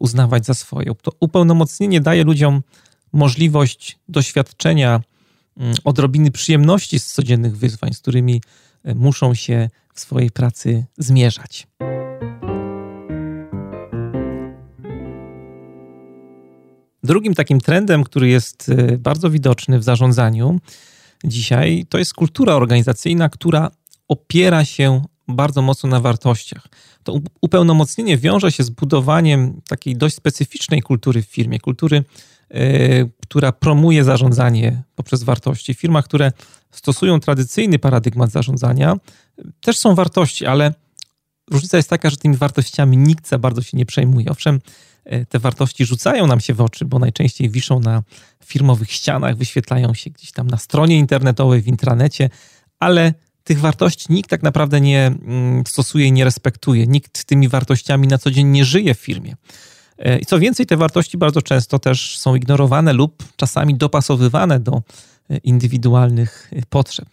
uznawać 0.00 0.46
za 0.46 0.54
swoje. 0.54 0.94
To 1.02 1.12
upełnomocnienie 1.20 2.00
daje 2.00 2.24
ludziom 2.24 2.62
możliwość 3.12 3.98
doświadczenia 4.08 5.00
mm, 5.56 5.74
odrobiny 5.84 6.30
przyjemności 6.30 6.98
z 6.98 7.12
codziennych 7.12 7.56
wyzwań, 7.56 7.92
z 7.94 7.98
którymi 7.98 8.42
e, 8.84 8.94
muszą 8.94 9.34
się 9.34 9.70
w 9.94 10.00
swojej 10.00 10.30
pracy 10.30 10.84
zmierzać. 10.98 11.66
Drugim 17.02 17.34
takim 17.34 17.60
trendem, 17.60 18.04
który 18.04 18.28
jest 18.28 18.68
e, 18.68 18.98
bardzo 18.98 19.30
widoczny 19.30 19.78
w 19.78 19.84
zarządzaniu 19.84 20.60
dzisiaj, 21.24 21.86
to 21.88 21.98
jest 21.98 22.14
kultura 22.14 22.54
organizacyjna, 22.54 23.28
która 23.28 23.70
opiera 24.08 24.64
się 24.64 25.04
bardzo 25.28 25.62
mocno 25.62 25.88
na 25.88 26.00
wartościach. 26.00 26.68
To 27.02 27.20
upełnomocnienie 27.40 28.18
wiąże 28.18 28.52
się 28.52 28.64
z 28.64 28.70
budowaniem 28.70 29.60
takiej 29.68 29.96
dość 29.96 30.16
specyficznej 30.16 30.82
kultury 30.82 31.22
w 31.22 31.26
firmie, 31.26 31.60
kultury, 31.60 32.04
yy, 32.50 32.60
która 33.22 33.52
promuje 33.52 34.04
zarządzanie 34.04 34.82
poprzez 34.94 35.22
wartości. 35.22 35.74
W 35.74 35.78
firmach, 35.78 36.04
które 36.04 36.32
stosują 36.70 37.20
tradycyjny 37.20 37.78
paradygmat 37.78 38.30
zarządzania, 38.30 38.96
też 39.60 39.78
są 39.78 39.94
wartości, 39.94 40.46
ale 40.46 40.74
różnica 41.50 41.76
jest 41.76 41.90
taka, 41.90 42.10
że 42.10 42.16
tymi 42.16 42.36
wartościami 42.36 42.96
nikt 42.96 43.28
za 43.28 43.38
bardzo 43.38 43.62
się 43.62 43.76
nie 43.76 43.86
przejmuje. 43.86 44.30
Owszem, 44.30 44.60
E, 45.06 45.26
te 45.26 45.38
wartości 45.38 45.84
rzucają 45.84 46.26
nam 46.26 46.40
się 46.40 46.54
w 46.54 46.60
oczy, 46.60 46.84
bo 46.84 46.98
najczęściej 46.98 47.50
wiszą 47.50 47.80
na 47.80 48.02
firmowych 48.44 48.92
ścianach, 48.92 49.36
wyświetlają 49.36 49.94
się 49.94 50.10
gdzieś 50.10 50.32
tam 50.32 50.46
na 50.46 50.56
stronie 50.56 50.98
internetowej, 50.98 51.62
w 51.62 51.66
intranecie, 51.66 52.30
ale 52.78 53.14
tych 53.46 53.60
wartości 53.60 54.06
nikt 54.10 54.30
tak 54.30 54.42
naprawdę 54.42 54.80
nie 54.80 55.06
mm, 55.06 55.66
stosuje 55.66 56.06
i 56.06 56.12
nie 56.12 56.24
respektuje. 56.24 56.86
Nikt 56.86 57.24
tymi 57.24 57.48
wartościami 57.48 58.08
na 58.08 58.18
co 58.18 58.30
dzień 58.30 58.46
nie 58.46 58.64
żyje 58.64 58.94
w 58.94 58.98
firmie. 58.98 59.36
E, 59.98 60.18
I 60.18 60.26
co 60.26 60.38
więcej, 60.38 60.66
te 60.66 60.76
wartości 60.76 61.18
bardzo 61.18 61.42
często 61.42 61.78
też 61.78 62.18
są 62.18 62.34
ignorowane 62.34 62.92
lub 62.92 63.24
czasami 63.36 63.74
dopasowywane 63.74 64.60
do 64.60 64.82
e, 65.30 65.36
indywidualnych 65.36 66.50
potrzeb. 66.68 67.08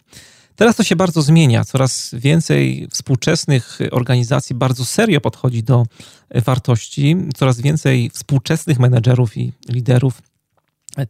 Teraz 0.56 0.76
to 0.76 0.84
się 0.84 0.96
bardzo 0.96 1.22
zmienia. 1.22 1.64
Coraz 1.64 2.10
więcej 2.12 2.88
współczesnych 2.90 3.78
organizacji 3.90 4.56
bardzo 4.56 4.84
serio 4.84 5.20
podchodzi 5.20 5.62
do 5.62 5.86
wartości. 6.34 7.16
Coraz 7.36 7.60
więcej 7.60 8.10
współczesnych 8.10 8.78
menedżerów 8.78 9.36
i 9.36 9.52
liderów 9.68 10.22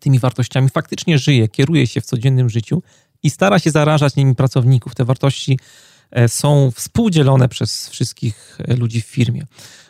tymi 0.00 0.18
wartościami 0.18 0.68
faktycznie 0.68 1.18
żyje, 1.18 1.48
kieruje 1.48 1.87
się 1.87 2.00
w 2.00 2.06
codziennym 2.06 2.50
życiu 2.50 2.82
i 3.24 3.30
stara 3.30 3.58
się 3.58 3.70
zarażać 3.70 4.16
nimi 4.16 4.34
pracowników. 4.34 4.94
Te 4.94 5.04
wartości 5.04 5.58
e, 6.10 6.28
są 6.28 6.70
współdzielone 6.70 7.48
przez 7.48 7.88
wszystkich 7.88 8.58
ludzi 8.78 9.02
w 9.02 9.06
firmie. 9.06 9.46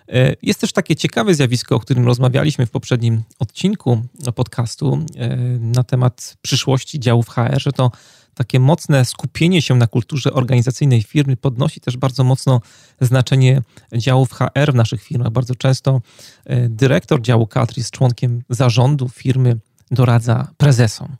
E, 0.08 0.34
jest 0.42 0.60
też 0.60 0.72
takie 0.72 0.96
ciekawe 0.96 1.34
zjawisko, 1.34 1.76
o 1.76 1.80
którym 1.80 2.06
rozmawialiśmy 2.06 2.66
w 2.66 2.70
poprzednim 2.70 3.22
odcinku 3.38 4.02
podcastu 4.34 5.04
e, 5.16 5.36
na 5.58 5.84
temat 5.84 6.36
przyszłości 6.42 7.00
działów 7.00 7.28
HR, 7.28 7.60
że 7.60 7.72
to 7.72 7.90
takie 8.34 8.60
mocne 8.60 9.04
skupienie 9.04 9.62
się 9.62 9.74
na 9.74 9.86
kulturze 9.86 10.32
organizacyjnej 10.32 11.02
firmy 11.02 11.36
podnosi 11.36 11.80
też 11.80 11.96
bardzo 11.96 12.24
mocno 12.24 12.60
znaczenie 13.00 13.62
działów 13.96 14.32
HR 14.32 14.72
w 14.72 14.74
naszych 14.74 15.02
firmach. 15.02 15.30
Bardzo 15.30 15.54
często 15.54 16.00
e, 16.44 16.68
dyrektor 16.68 17.22
działu 17.22 17.46
kadr 17.46 17.74
jest 17.76 17.90
członkiem 17.90 18.42
zarządu 18.48 19.08
firmy, 19.08 19.56
doradza 19.90 20.48
prezesom. 20.56 21.16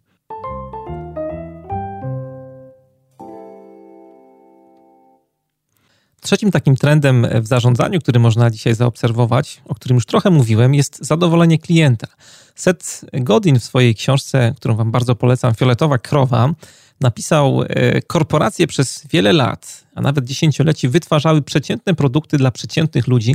Trzecim 6.24 6.50
takim 6.50 6.76
trendem 6.76 7.26
w 7.40 7.46
zarządzaniu, 7.46 8.00
który 8.00 8.20
można 8.20 8.50
dzisiaj 8.50 8.74
zaobserwować, 8.74 9.62
o 9.64 9.74
którym 9.74 9.94
już 9.94 10.06
trochę 10.06 10.30
mówiłem, 10.30 10.74
jest 10.74 10.98
zadowolenie 11.04 11.58
klienta. 11.58 12.06
Seth 12.54 13.04
Godin 13.12 13.60
w 13.60 13.64
swojej 13.64 13.94
książce, 13.94 14.54
którą 14.56 14.76
Wam 14.76 14.90
bardzo 14.90 15.14
polecam, 15.16 15.54
Fioletowa 15.54 15.98
Krowa, 15.98 16.54
napisał: 17.00 17.62
e, 17.62 18.02
Korporacje 18.02 18.66
przez 18.66 19.06
wiele 19.12 19.32
lat, 19.32 19.84
a 19.94 20.00
nawet 20.00 20.24
dziesięcioleci, 20.24 20.88
wytwarzały 20.88 21.42
przeciętne 21.42 21.94
produkty 21.94 22.36
dla 22.36 22.50
przeciętnych 22.50 23.06
ludzi 23.06 23.34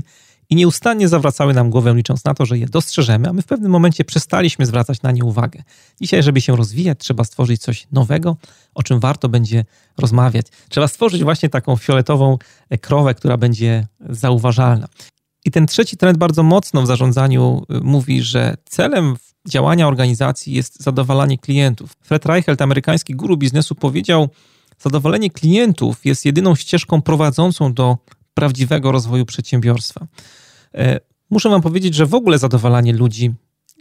i 0.49 0.55
nieustannie 0.55 1.07
zawracały 1.07 1.53
nam 1.53 1.69
głowę, 1.69 1.93
licząc 1.95 2.25
na 2.25 2.33
to, 2.33 2.45
że 2.45 2.57
je 2.57 2.65
dostrzeżemy, 2.65 3.29
a 3.29 3.33
my 3.33 3.41
w 3.41 3.45
pewnym 3.45 3.71
momencie 3.71 4.05
przestaliśmy 4.05 4.65
zwracać 4.65 5.01
na 5.01 5.11
nie 5.11 5.23
uwagę. 5.23 5.63
Dzisiaj, 6.01 6.23
żeby 6.23 6.41
się 6.41 6.55
rozwijać, 6.55 6.99
trzeba 6.99 7.23
stworzyć 7.23 7.61
coś 7.61 7.87
nowego, 7.91 8.37
o 8.75 8.83
czym 8.83 8.99
warto 8.99 9.29
będzie 9.29 9.65
rozmawiać. 9.97 10.45
Trzeba 10.69 10.87
stworzyć 10.87 11.23
właśnie 11.23 11.49
taką 11.49 11.75
fioletową 11.75 12.37
e, 12.69 12.77
krowę, 12.77 13.13
która 13.13 13.37
będzie 13.37 13.87
zauważalna. 14.09 14.87
I 15.45 15.51
ten 15.51 15.67
trzeci 15.67 15.97
trend 15.97 16.17
bardzo 16.17 16.43
mocno 16.43 16.81
w 16.81 16.87
zarządzaniu 16.87 17.63
e, 17.69 17.79
mówi, 17.79 18.21
że 18.21 18.57
celem 18.65 19.15
działania 19.47 19.87
organizacji 19.87 20.53
jest 20.53 20.83
zadowalanie 20.83 21.37
klientów. 21.37 21.93
Fred 22.01 22.25
Reichelt, 22.25 22.61
amerykański 22.61 23.15
guru 23.15 23.37
biznesu, 23.37 23.75
powiedział: 23.75 24.29
Zadowolenie 24.79 25.29
klientów 25.29 26.05
jest 26.05 26.25
jedyną 26.25 26.55
ścieżką 26.55 27.01
prowadzącą 27.01 27.73
do 27.73 27.97
prawdziwego 28.33 28.91
rozwoju 28.91 29.25
przedsiębiorstwa. 29.25 30.07
E, 30.75 30.99
muszę 31.29 31.49
Wam 31.49 31.61
powiedzieć, 31.61 31.95
że 31.95 32.05
w 32.05 32.13
ogóle 32.13 32.37
zadowalanie 32.37 32.93
ludzi 32.93 33.33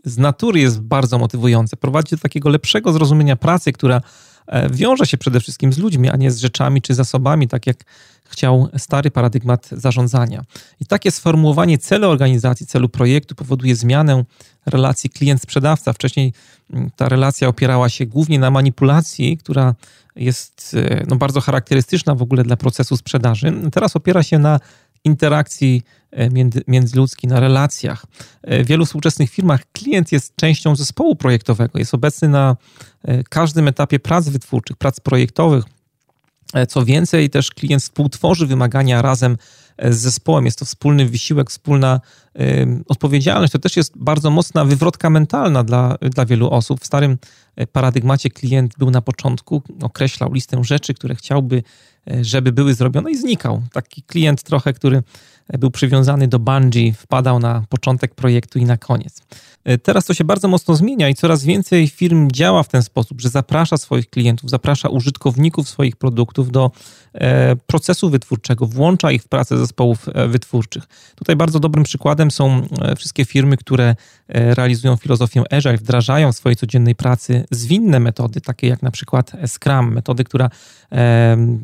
z 0.05 0.19
natury 0.19 0.61
jest 0.61 0.81
bardzo 0.81 1.19
motywujące. 1.19 1.77
Prowadzi 1.77 2.17
do 2.17 2.23
takiego 2.23 2.49
lepszego 2.49 2.93
zrozumienia 2.93 3.37
pracy, 3.37 3.73
która 3.73 4.01
e, 4.47 4.71
wiąże 4.71 5.07
się 5.07 5.19
przede 5.19 5.41
wszystkim 5.41 5.73
z 5.73 5.79
ludźmi, 5.79 6.09
a 6.09 6.17
nie 6.17 6.31
z 6.31 6.39
rzeczami 6.39 6.83
czy 6.83 6.95
zasobami, 6.95 7.49
tak 7.49 7.67
jak 7.67 7.85
chciał 8.29 8.69
stary 8.77 9.11
paradygmat 9.11 9.69
zarządzania. 9.73 10.45
I 10.81 10.87
takie 10.87 11.11
sformułowanie 11.11 11.79
celu 11.79 12.09
organizacji, 12.09 12.67
celu 12.67 12.89
projektu 12.89 13.35
powoduje 13.35 13.77
zmianę 13.77 14.25
relacji 14.67 15.11
klient-sprzedawca. 15.11 15.93
Wcześniej 15.93 16.33
mm, 16.73 16.91
ta 16.97 17.09
relacja 17.09 17.49
opierała 17.49 17.89
się 17.89 18.07
głównie 18.07 18.39
na 18.39 18.51
manipulacji, 18.51 19.37
która 19.37 19.75
jest 20.19 20.77
e, 20.79 21.05
no, 21.09 21.17
bardzo 21.17 21.41
charakterystyczna 21.41 22.15
w 22.15 22.23
ogóle 22.23 22.43
dla 22.43 22.57
procesu 22.57 22.97
sprzedaży. 22.97 23.53
Teraz 23.73 23.97
opiera 23.97 24.23
się 24.23 24.39
na 24.39 24.61
interakcji 25.05 25.83
e, 26.11 26.31
między, 26.31 26.63
międzyludzkiej, 26.67 27.31
na 27.31 27.41
relacjach. 27.41 28.05
E, 28.43 28.65
w 28.65 28.67
wielu 28.67 28.87
współczesnych 28.87 29.31
firmach 29.31 29.61
klient 29.73 30.13
jest 30.13 30.37
częścią 30.37 30.77
zespołu 30.77 31.17
projektowego, 31.17 31.79
jest 31.79 31.95
obecny 31.95 32.29
na 32.29 32.57
każdym 33.31 33.69
etapie 33.69 33.99
prac 33.99 34.29
wytwórczych, 34.29 34.77
prac 34.77 35.01
projektowych, 35.01 35.65
co 36.69 36.85
więcej, 36.85 37.31
też 37.31 37.51
klient 37.51 37.83
współtworzy 37.83 38.47
wymagania 38.47 39.03
razem 39.03 39.37
z 39.91 39.97
zespołem. 39.97 40.45
Jest 40.45 40.59
to 40.59 40.65
wspólny 40.65 41.07
wysiłek, 41.07 41.51
wspólna 41.51 42.01
odpowiedzialność. 42.89 43.53
To 43.53 43.59
też 43.59 43.77
jest 43.77 43.93
bardzo 43.97 44.31
mocna 44.31 44.65
wywrotka 44.65 45.11
mentalna 45.11 45.65
dla, 45.65 45.99
dla 46.01 46.27
wielu 46.27 46.51
osób. 46.51 46.81
W 46.81 46.87
starym 46.87 47.19
paradygmacie 47.73 48.31
klient 48.31 48.75
był 48.79 48.91
na 48.91 49.03
początku, 49.03 49.63
określał 49.83 50.33
listę 50.33 50.65
rzeczy, 50.65 50.95
które 50.95 51.15
chciałby, 51.15 51.63
żeby 52.23 52.53
były 52.53 52.75
zrobione 52.75 53.11
i 53.11 53.17
znikał. 53.17 53.63
Taki 53.73 54.03
klient 54.03 54.43
trochę, 54.43 54.73
który 54.73 55.03
był 55.59 55.71
przywiązany 55.71 56.29
do 56.29 56.39
Bungie, 56.39 56.93
wpadał 56.93 57.39
na 57.39 57.63
początek 57.69 58.15
projektu 58.15 58.59
i 58.59 58.65
na 58.65 58.77
koniec. 58.77 59.23
E, 59.65 59.79
teraz 59.79 60.05
to 60.05 60.15
się 60.15 60.25
bardzo 60.25 60.49
mocno 60.49 60.77
zmienia 60.77 61.09
i 61.09 61.15
coraz 61.15 61.45
więcej 61.45 61.89
firm 61.89 62.29
działa 62.33 62.63
w 62.63 62.69
ten 62.69 62.83
sposób, 62.83 63.21
że 63.21 63.29
zaprasza 63.29 63.77
swoich 63.77 64.11
klientów, 64.11 64.51
zaprasza 64.51 64.89
użytkowników 64.89 65.69
swoich 65.69 65.97
produktów 65.97 66.51
do 66.51 66.71
e, 67.15 67.57
procesu 67.57 68.11
wytwórczego, 68.11 68.67
włącza 68.67 69.13
ich 69.13 69.23
w 69.23 69.29
pracę 69.29 69.59
zespołów 69.59 70.07
e, 70.15 70.29
wytwórczych. 70.29 70.85
Tutaj 71.15 71.37
bardzo 71.37 71.61
dobrym 71.61 71.85
przykładem 71.85 72.31
są 72.31 72.63
wszystkie 72.97 73.25
firmy, 73.25 73.57
które 73.57 73.97
realizują 74.29 74.97
filozofię 74.97 75.43
Agile, 75.51 75.77
wdrażają 75.77 76.33
w 76.33 76.37
swojej 76.37 76.57
codziennej 76.57 76.95
pracy 76.95 77.45
zwinne 77.51 78.01
metody, 78.01 78.41
takie 78.41 78.67
jak 78.67 78.83
na 78.83 78.91
przykład 78.91 79.33
Scrum, 79.47 79.93
metody, 79.93 80.25
która 80.25 80.51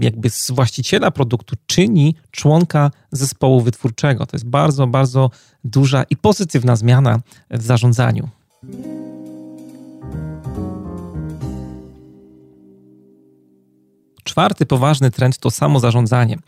jakby 0.00 0.30
z 0.30 0.50
właściciela 0.50 1.10
produktu 1.10 1.56
czyni 1.66 2.14
członka 2.30 2.90
zespołu 3.12 3.60
wytwórczego. 3.60 4.26
To 4.26 4.36
jest 4.36 4.46
bardzo, 4.46 4.86
bardzo 4.86 5.30
duża 5.64 6.02
i 6.10 6.16
pozytywna 6.16 6.76
zmiana 6.76 7.20
w 7.50 7.62
zarządzaniu. 7.62 8.28
Czwarty 14.24 14.66
poważny 14.66 15.10
trend 15.10 15.38
to 15.38 15.50
samozarządzanie. 15.50 16.38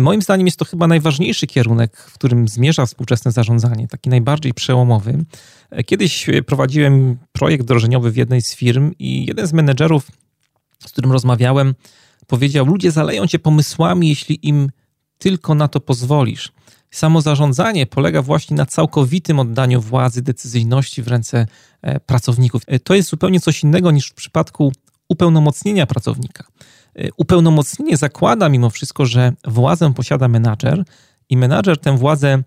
Moim 0.00 0.22
zdaniem 0.22 0.46
jest 0.46 0.58
to 0.58 0.64
chyba 0.64 0.86
najważniejszy 0.86 1.46
kierunek, 1.46 1.96
w 1.96 2.14
którym 2.14 2.48
zmierza 2.48 2.86
współczesne 2.86 3.32
zarządzanie, 3.32 3.88
taki 3.88 4.10
najbardziej 4.10 4.54
przełomowy. 4.54 5.24
Kiedyś 5.86 6.26
prowadziłem 6.46 7.16
projekt 7.32 7.64
wdrożeniowy 7.64 8.10
w 8.10 8.16
jednej 8.16 8.42
z 8.42 8.54
firm 8.54 8.92
i 8.98 9.26
jeden 9.26 9.46
z 9.46 9.52
menedżerów, 9.52 10.10
z 10.86 10.92
którym 10.92 11.12
rozmawiałem, 11.12 11.74
powiedział: 12.28 12.66
Ludzie 12.66 12.90
zaleją 12.90 13.26
cię 13.26 13.38
pomysłami, 13.38 14.08
jeśli 14.08 14.48
im 14.48 14.70
tylko 15.18 15.54
na 15.54 15.68
to 15.68 15.80
pozwolisz. 15.80 16.52
Samozarządzanie 16.90 17.86
polega 17.86 18.22
właśnie 18.22 18.56
na 18.56 18.66
całkowitym 18.66 19.38
oddaniu 19.38 19.80
władzy, 19.80 20.22
decyzyjności 20.22 21.02
w 21.02 21.08
ręce 21.08 21.46
e, 21.82 22.00
pracowników. 22.00 22.62
E, 22.66 22.78
to 22.78 22.94
jest 22.94 23.08
zupełnie 23.08 23.40
coś 23.40 23.62
innego 23.62 23.90
niż 23.90 24.08
w 24.08 24.14
przypadku 24.14 24.72
upełnomocnienia 25.08 25.86
pracownika. 25.86 26.44
E, 26.94 27.08
upełnomocnienie 27.16 27.96
zakłada 27.96 28.48
mimo 28.48 28.70
wszystko, 28.70 29.06
że 29.06 29.32
władzę 29.44 29.94
posiada 29.94 30.28
menadżer 30.28 30.84
i 31.28 31.36
menadżer 31.36 31.78
tę 31.78 31.96
władzę 31.96 32.42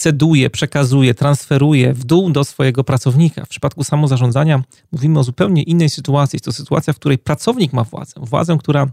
ceduje, 0.00 0.50
przekazuje, 0.50 1.14
transferuje 1.14 1.94
w 1.94 2.04
dół 2.04 2.30
do 2.30 2.44
swojego 2.44 2.84
pracownika. 2.84 3.44
W 3.44 3.48
przypadku 3.48 3.84
samozarządzania 3.84 4.62
mówimy 4.92 5.18
o 5.18 5.24
zupełnie 5.24 5.62
innej 5.62 5.90
sytuacji. 5.90 6.36
Jest 6.36 6.44
to 6.44 6.52
sytuacja, 6.52 6.92
w 6.92 6.96
której 6.96 7.18
pracownik 7.18 7.72
ma 7.72 7.84
władzę. 7.84 8.12
Władzę, 8.16 8.56
która 8.58 8.86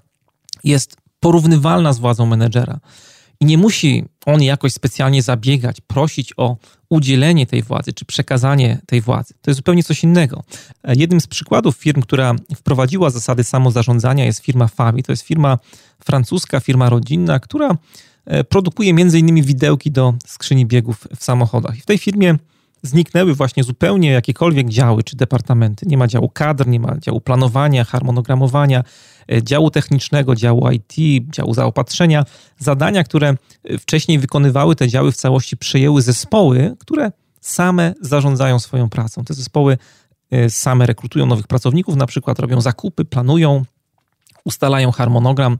jest 0.63 0.97
porównywalna 1.19 1.93
z 1.93 1.99
władzą 1.99 2.25
menedżera. 2.25 2.79
I 3.39 3.45
nie 3.45 3.57
musi 3.57 4.05
on 4.25 4.41
jakoś 4.41 4.73
specjalnie 4.73 5.21
zabiegać, 5.21 5.81
prosić 5.81 6.33
o 6.37 6.57
udzielenie 6.89 7.45
tej 7.45 7.63
władzy 7.63 7.93
czy 7.93 8.05
przekazanie 8.05 8.79
tej 8.85 9.01
władzy. 9.01 9.33
To 9.41 9.51
jest 9.51 9.57
zupełnie 9.57 9.83
coś 9.83 10.03
innego. 10.03 10.43
Jednym 10.83 11.21
z 11.21 11.27
przykładów 11.27 11.77
firm, 11.77 12.01
która 12.01 12.35
wprowadziła 12.55 13.09
zasady 13.09 13.43
samozarządzania 13.43 14.25
jest 14.25 14.39
firma 14.39 14.67
Fabi. 14.67 15.03
To 15.03 15.11
jest 15.11 15.23
firma 15.23 15.57
francuska, 16.03 16.59
firma 16.59 16.89
rodzinna, 16.89 17.39
która 17.39 17.77
produkuje 18.49 18.93
między 18.93 19.19
innymi 19.19 19.43
widełki 19.43 19.91
do 19.91 20.13
skrzyni 20.25 20.65
biegów 20.65 21.07
w 21.17 21.23
samochodach. 21.23 21.77
I 21.77 21.81
w 21.81 21.85
tej 21.85 21.97
firmie 21.97 22.37
zniknęły 22.81 23.35
właśnie 23.35 23.63
zupełnie 23.63 24.11
jakiekolwiek 24.11 24.69
działy 24.69 25.03
czy 25.03 25.15
departamenty. 25.15 25.85
Nie 25.85 25.97
ma 25.97 26.07
działu 26.07 26.29
kadr, 26.29 26.67
nie 26.67 26.79
ma 26.79 26.97
działu 26.97 27.21
planowania, 27.21 27.83
harmonogramowania, 27.83 28.83
e, 29.31 29.43
działu 29.43 29.71
technicznego, 29.71 30.35
działu 30.35 30.69
IT, 30.71 30.93
działu 31.29 31.53
zaopatrzenia. 31.53 32.23
Zadania, 32.59 33.03
które 33.03 33.35
e, 33.63 33.77
wcześniej 33.77 34.19
wykonywały 34.19 34.75
te 34.75 34.87
działy 34.87 35.11
w 35.11 35.15
całości, 35.15 35.57
przejęły 35.57 36.01
zespoły, 36.01 36.75
które 36.79 37.11
same 37.41 37.93
zarządzają 38.01 38.59
swoją 38.59 38.89
pracą. 38.89 39.23
Te 39.23 39.33
zespoły 39.33 39.77
e, 40.31 40.49
same 40.49 40.85
rekrutują 40.85 41.25
nowych 41.25 41.47
pracowników, 41.47 41.95
na 41.95 42.05
przykład 42.05 42.39
robią 42.39 42.61
zakupy, 42.61 43.05
planują, 43.05 43.65
ustalają 44.43 44.91
harmonogram. 44.91 45.57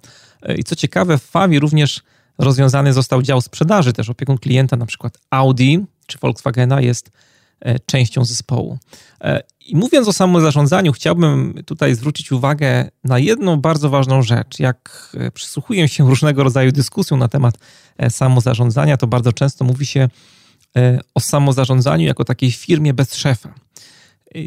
I 0.57 0.63
co 0.63 0.75
ciekawe, 0.75 1.17
w 1.17 1.23
Fawi 1.23 1.59
również 1.59 2.01
rozwiązany 2.37 2.93
został 2.93 3.21
dział 3.21 3.41
sprzedaży, 3.41 3.93
też 3.93 4.09
opiekun 4.09 4.37
klienta, 4.37 4.77
na 4.77 4.85
przykład 4.85 5.17
Audi 5.29 5.77
czy 6.07 6.17
Volkswagena 6.17 6.81
jest 6.81 7.11
e, 7.59 7.79
częścią 7.79 8.25
zespołu. 8.25 8.77
E, 9.21 9.43
I 9.59 9.75
mówiąc 9.75 10.07
o 10.07 10.13
samozarządzaniu, 10.13 10.91
chciałbym 10.93 11.63
tutaj 11.65 11.95
zwrócić 11.95 12.31
uwagę 12.31 12.89
na 13.03 13.19
jedną 13.19 13.57
bardzo 13.57 13.89
ważną 13.89 14.21
rzecz. 14.21 14.59
Jak 14.59 15.11
e, 15.19 15.31
przysłuchuję 15.31 15.87
się 15.87 16.07
różnego 16.09 16.43
rodzaju 16.43 16.71
dyskusjom 16.71 17.19
na 17.19 17.27
temat 17.27 17.55
samozarządzania, 18.09 18.97
to 18.97 19.07
bardzo 19.07 19.33
często 19.33 19.65
mówi 19.65 19.85
się 19.85 20.09
o 21.15 21.19
samozarządzaniu 21.19 22.05
jako 22.05 22.23
takiej 22.23 22.51
firmie 22.51 22.93
bez 22.93 23.15
szefa. 23.15 23.53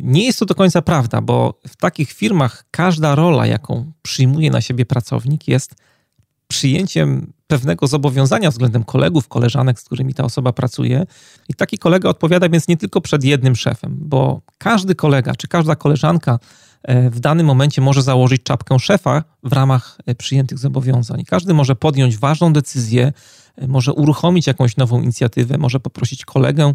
Nie 0.03 0.24
jest 0.24 0.38
to 0.38 0.46
do 0.46 0.55
końca 0.55 0.83
prawda, 0.83 1.20
bo 1.20 1.61
w 1.68 1.76
takich 1.76 2.12
firmach 2.12 2.64
każda 2.70 3.14
rola, 3.14 3.46
jaką 3.46 3.92
przyjmuje 4.03 4.50
na 4.50 4.61
siebie 4.61 4.87
pracownik, 4.87 5.48
jest 5.48 5.74
przyjęciem 6.50 7.32
pewnego 7.46 7.86
zobowiązania 7.86 8.50
względem 8.50 8.84
kolegów, 8.84 9.28
koleżanek, 9.28 9.80
z 9.80 9.84
którymi 9.84 10.14
ta 10.14 10.24
osoba 10.24 10.52
pracuje. 10.52 11.06
I 11.48 11.54
taki 11.54 11.78
kolega 11.78 12.08
odpowiada 12.08 12.48
więc 12.48 12.68
nie 12.68 12.76
tylko 12.76 13.00
przed 13.00 13.24
jednym 13.24 13.56
szefem, 13.56 13.96
bo 14.00 14.40
każdy 14.58 14.94
kolega 14.94 15.34
czy 15.34 15.48
każda 15.48 15.76
koleżanka 15.76 16.38
e, 16.82 17.10
w 17.10 17.20
danym 17.20 17.46
momencie 17.46 17.80
może 17.80 18.02
założyć 18.02 18.42
czapkę 18.42 18.78
szefa 18.78 19.24
w 19.42 19.52
ramach 19.52 19.98
e, 20.06 20.14
przyjętych 20.14 20.58
zobowiązań. 20.58 21.24
Każdy 21.24 21.54
może 21.54 21.76
podjąć 21.76 22.18
ważną 22.18 22.52
decyzję, 22.52 23.12
e, 23.56 23.66
może 23.66 23.92
uruchomić 23.92 24.46
jakąś 24.46 24.76
nową 24.76 25.02
inicjatywę, 25.02 25.58
może 25.58 25.80
poprosić 25.80 26.24
kolegę, 26.24 26.74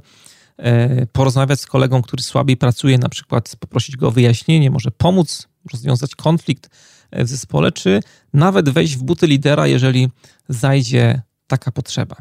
porozmawiać 1.12 1.62
z 1.62 1.66
kolegą, 1.66 2.02
który 2.02 2.24
słabiej 2.24 2.58
pracuje, 2.58 2.98
na 2.98 3.10
przykład 3.10 3.56
poprosić 3.60 3.98
go 3.98 4.08
o 4.08 4.12
wyjaśnienie, 4.12 4.72
może 4.72 4.92
pomóc 4.92 5.48
rozwiązać 5.72 6.16
konflikt 6.16 6.70
w 7.12 7.28
zespole, 7.28 7.72
czy 7.72 8.00
nawet 8.34 8.70
wejść 8.70 8.96
w 8.96 9.04
buty 9.04 9.28
lidera, 9.28 9.68
jeżeli 9.68 10.10
zajdzie 10.50 11.22
taka 11.48 11.72
potrzeba. 11.72 12.16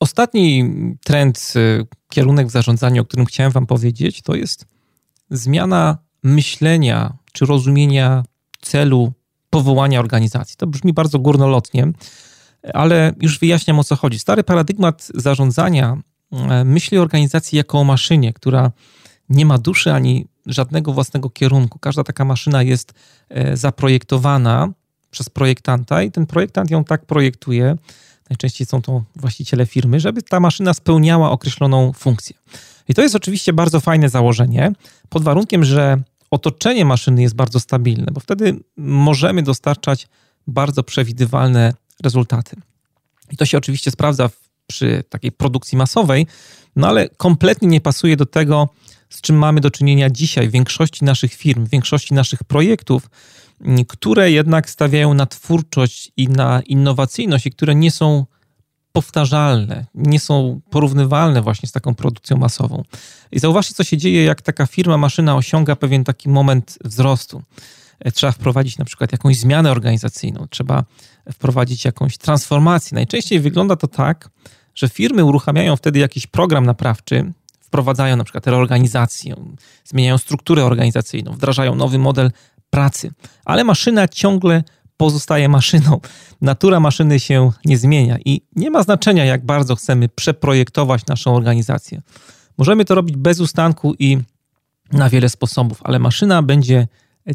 Ostatni 0.00 0.64
trend, 1.04 1.52
y, 1.56 1.86
kierunek 2.08 2.46
w 2.46 2.50
zarządzaniu, 2.50 3.02
o 3.02 3.04
którym 3.04 3.26
chciałem 3.26 3.52
Wam 3.52 3.66
powiedzieć, 3.66 4.22
to 4.22 4.34
jest 4.34 4.66
zmiana 5.30 5.98
myślenia 6.22 7.16
czy 7.32 7.46
rozumienia 7.46 8.22
celu 8.60 9.12
powołania 9.50 10.00
organizacji. 10.00 10.56
To 10.56 10.66
brzmi 10.66 10.92
bardzo 10.92 11.18
górnolotnie, 11.18 11.92
ale 12.74 13.14
już 13.20 13.38
wyjaśniam 13.38 13.78
o 13.78 13.84
co 13.84 13.96
chodzi. 13.96 14.18
Stary 14.18 14.44
paradygmat 14.44 15.08
zarządzania 15.14 15.96
E, 15.96 16.09
myśli 16.64 16.98
o 16.98 17.02
organizacji 17.02 17.56
jako 17.56 17.78
o 17.78 17.84
maszynie, 17.84 18.32
która 18.32 18.72
nie 19.28 19.46
ma 19.46 19.58
duszy 19.58 19.92
ani 19.92 20.26
żadnego 20.46 20.92
własnego 20.92 21.30
kierunku. 21.30 21.78
Każda 21.78 22.04
taka 22.04 22.24
maszyna 22.24 22.62
jest 22.62 22.92
e, 23.28 23.56
zaprojektowana 23.56 24.72
przez 25.10 25.28
projektanta 25.28 26.02
i 26.02 26.10
ten 26.10 26.26
projektant 26.26 26.70
ją 26.70 26.84
tak 26.84 27.06
projektuje, 27.06 27.76
najczęściej 28.30 28.66
są 28.66 28.82
to 28.82 29.04
właściciele 29.16 29.66
firmy, 29.66 30.00
żeby 30.00 30.22
ta 30.22 30.40
maszyna 30.40 30.74
spełniała 30.74 31.30
określoną 31.30 31.92
funkcję. 31.92 32.36
I 32.88 32.94
to 32.94 33.02
jest 33.02 33.14
oczywiście 33.14 33.52
bardzo 33.52 33.80
fajne 33.80 34.08
założenie, 34.08 34.72
pod 35.08 35.22
warunkiem, 35.22 35.64
że 35.64 36.02
otoczenie 36.30 36.84
maszyny 36.84 37.22
jest 37.22 37.34
bardzo 37.34 37.60
stabilne, 37.60 38.06
bo 38.12 38.20
wtedy 38.20 38.60
możemy 38.76 39.42
dostarczać 39.42 40.08
bardzo 40.46 40.82
przewidywalne 40.82 41.74
rezultaty. 42.02 42.56
I 43.30 43.36
to 43.36 43.46
się 43.46 43.58
oczywiście 43.58 43.90
sprawdza 43.90 44.28
w 44.28 44.49
przy 44.70 45.04
takiej 45.08 45.32
produkcji 45.32 45.78
masowej, 45.78 46.26
no 46.76 46.88
ale 46.88 47.08
kompletnie 47.08 47.68
nie 47.68 47.80
pasuje 47.80 48.16
do 48.16 48.26
tego, 48.26 48.68
z 49.08 49.20
czym 49.20 49.36
mamy 49.36 49.60
do 49.60 49.70
czynienia 49.70 50.10
dzisiaj 50.10 50.48
w 50.48 50.52
większości 50.52 51.04
naszych 51.04 51.34
firm, 51.34 51.64
w 51.64 51.70
większości 51.70 52.14
naszych 52.14 52.44
projektów, 52.44 53.10
które 53.88 54.30
jednak 54.30 54.70
stawiają 54.70 55.14
na 55.14 55.26
twórczość 55.26 56.12
i 56.16 56.28
na 56.28 56.60
innowacyjność 56.60 57.46
i 57.46 57.50
które 57.50 57.74
nie 57.74 57.90
są 57.90 58.26
powtarzalne, 58.92 59.86
nie 59.94 60.20
są 60.20 60.60
porównywalne 60.70 61.42
właśnie 61.42 61.68
z 61.68 61.72
taką 61.72 61.94
produkcją 61.94 62.36
masową. 62.36 62.82
I 63.32 63.38
zauważcie, 63.38 63.74
co 63.74 63.84
się 63.84 63.96
dzieje, 63.96 64.24
jak 64.24 64.42
taka 64.42 64.66
firma, 64.66 64.96
maszyna 64.96 65.36
osiąga 65.36 65.76
pewien 65.76 66.04
taki 66.04 66.28
moment 66.28 66.78
wzrostu. 66.84 67.42
E, 68.00 68.12
trzeba 68.12 68.32
wprowadzić 68.32 68.78
na 68.78 68.84
przykład 68.84 69.12
jakąś 69.12 69.38
zmianę 69.38 69.70
organizacyjną, 69.70 70.46
trzeba 70.50 70.84
wprowadzić 71.32 71.84
jakąś 71.84 72.18
transformację. 72.18 72.94
Najczęściej 72.94 73.40
wygląda 73.40 73.76
to 73.76 73.88
tak, 73.88 74.30
że 74.80 74.88
firmy 74.88 75.24
uruchamiają 75.24 75.76
wtedy 75.76 75.98
jakiś 75.98 76.26
program 76.26 76.66
naprawczy, 76.66 77.32
wprowadzają 77.60 78.16
na 78.16 78.24
przykład 78.24 78.46
reorganizację, 78.46 79.34
zmieniają 79.84 80.18
strukturę 80.18 80.64
organizacyjną, 80.64 81.32
wdrażają 81.32 81.74
nowy 81.74 81.98
model 81.98 82.30
pracy, 82.70 83.12
ale 83.44 83.64
maszyna 83.64 84.08
ciągle 84.08 84.64
pozostaje 84.96 85.48
maszyną. 85.48 86.00
Natura 86.40 86.80
maszyny 86.80 87.20
się 87.20 87.50
nie 87.64 87.78
zmienia 87.78 88.18
i 88.24 88.40
nie 88.56 88.70
ma 88.70 88.82
znaczenia, 88.82 89.24
jak 89.24 89.46
bardzo 89.46 89.76
chcemy 89.76 90.08
przeprojektować 90.08 91.06
naszą 91.06 91.36
organizację. 91.36 92.02
Możemy 92.58 92.84
to 92.84 92.94
robić 92.94 93.16
bez 93.16 93.40
ustanku 93.40 93.94
i 93.98 94.18
na 94.92 95.10
wiele 95.10 95.28
sposobów, 95.28 95.80
ale 95.84 95.98
maszyna 95.98 96.42
będzie 96.42 96.88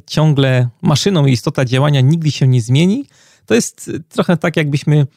ciągle 0.07 0.69
maszyną 0.81 1.25
i 1.25 1.31
istota 1.31 1.65
działania 1.65 2.01
nigdy 2.01 2.31
się 2.31 2.47
nie 2.47 2.61
zmieni. 2.61 3.05
To 3.45 3.55
jest 3.55 3.91
trochę 4.09 4.37
tak, 4.37 4.57
jakbyśmy 4.57 5.07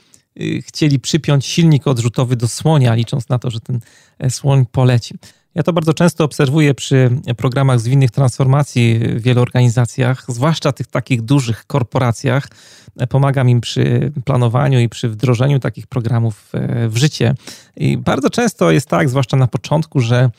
chcieli 0.61 1.01
przypiąć 1.01 1.47
silnik 1.47 1.87
odrzutowy 1.87 2.37
do 2.37 2.49
słonia, 2.49 2.95
licząc 2.95 3.29
na 3.29 3.39
to, 3.39 3.51
że 3.51 3.61
ten 3.61 3.81
e, 4.19 4.31
słoń 4.31 4.67
poleci. 4.73 5.15
Ja 5.55 5.63
to 5.63 5.73
bardzo 5.73 5.95
często 5.95 6.25
obserwuję 6.25 6.75
przy 6.75 7.11
programach 7.37 7.81
zwinnych 7.81 8.11
transformacji 8.11 8.99
w 8.99 9.23
wielu 9.23 9.43
organizacjach, 9.43 10.25
zwłaszcza 10.29 10.73
tych 10.73 10.87
takich 10.87 11.23
dużych 11.23 11.67
korporacjach. 11.67 12.49
E, 12.97 13.07
pomagam 13.07 13.49
im 13.49 13.61
przy 13.61 14.13
planowaniu 14.25 14.81
i 14.81 14.89
przy 14.89 15.09
wdrożeniu 15.09 15.59
takich 15.59 15.87
programów 15.87 16.51
e, 16.55 16.89
w 16.89 16.97
życie. 16.97 17.35
I 17.77 17.99
bardzo 17.99 18.31
często 18.31 18.71
jest 18.71 18.89
tak, 18.89 19.09
zwłaszcza 19.09 19.37
na 19.37 19.47
początku, 19.47 20.01
że 20.01 20.31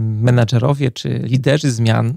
menedżerowie 0.00 0.90
czy 0.90 1.08
liderzy 1.08 1.70
zmian 1.70 2.14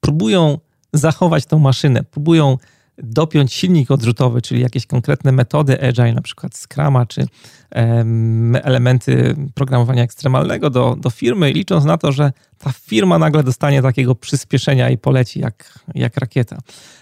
próbują 0.00 0.58
zachować 0.92 1.46
tą 1.46 1.58
maszynę, 1.58 2.04
próbują 2.04 2.58
dopiąć 2.98 3.52
silnik 3.52 3.90
odrzutowy, 3.90 4.42
czyli 4.42 4.60
jakieś 4.60 4.86
konkretne 4.86 5.32
metody 5.32 5.82
agile, 5.88 6.12
na 6.12 6.22
przykład 6.22 6.56
Scrama, 6.56 7.06
czy 7.06 7.26
um, 7.74 8.56
elementy 8.56 9.36
programowania 9.54 10.02
ekstremalnego 10.02 10.70
do, 10.70 10.96
do 11.00 11.10
firmy, 11.10 11.52
licząc 11.52 11.84
na 11.84 11.98
to, 11.98 12.12
że 12.12 12.32
ta 12.58 12.72
firma 12.72 13.18
nagle 13.18 13.42
dostanie 13.42 13.82
takiego 13.82 14.14
przyspieszenia 14.14 14.90
i 14.90 14.98
poleci 14.98 15.40
jak, 15.40 15.78
jak 15.94 16.16
rakieta. 16.16 16.58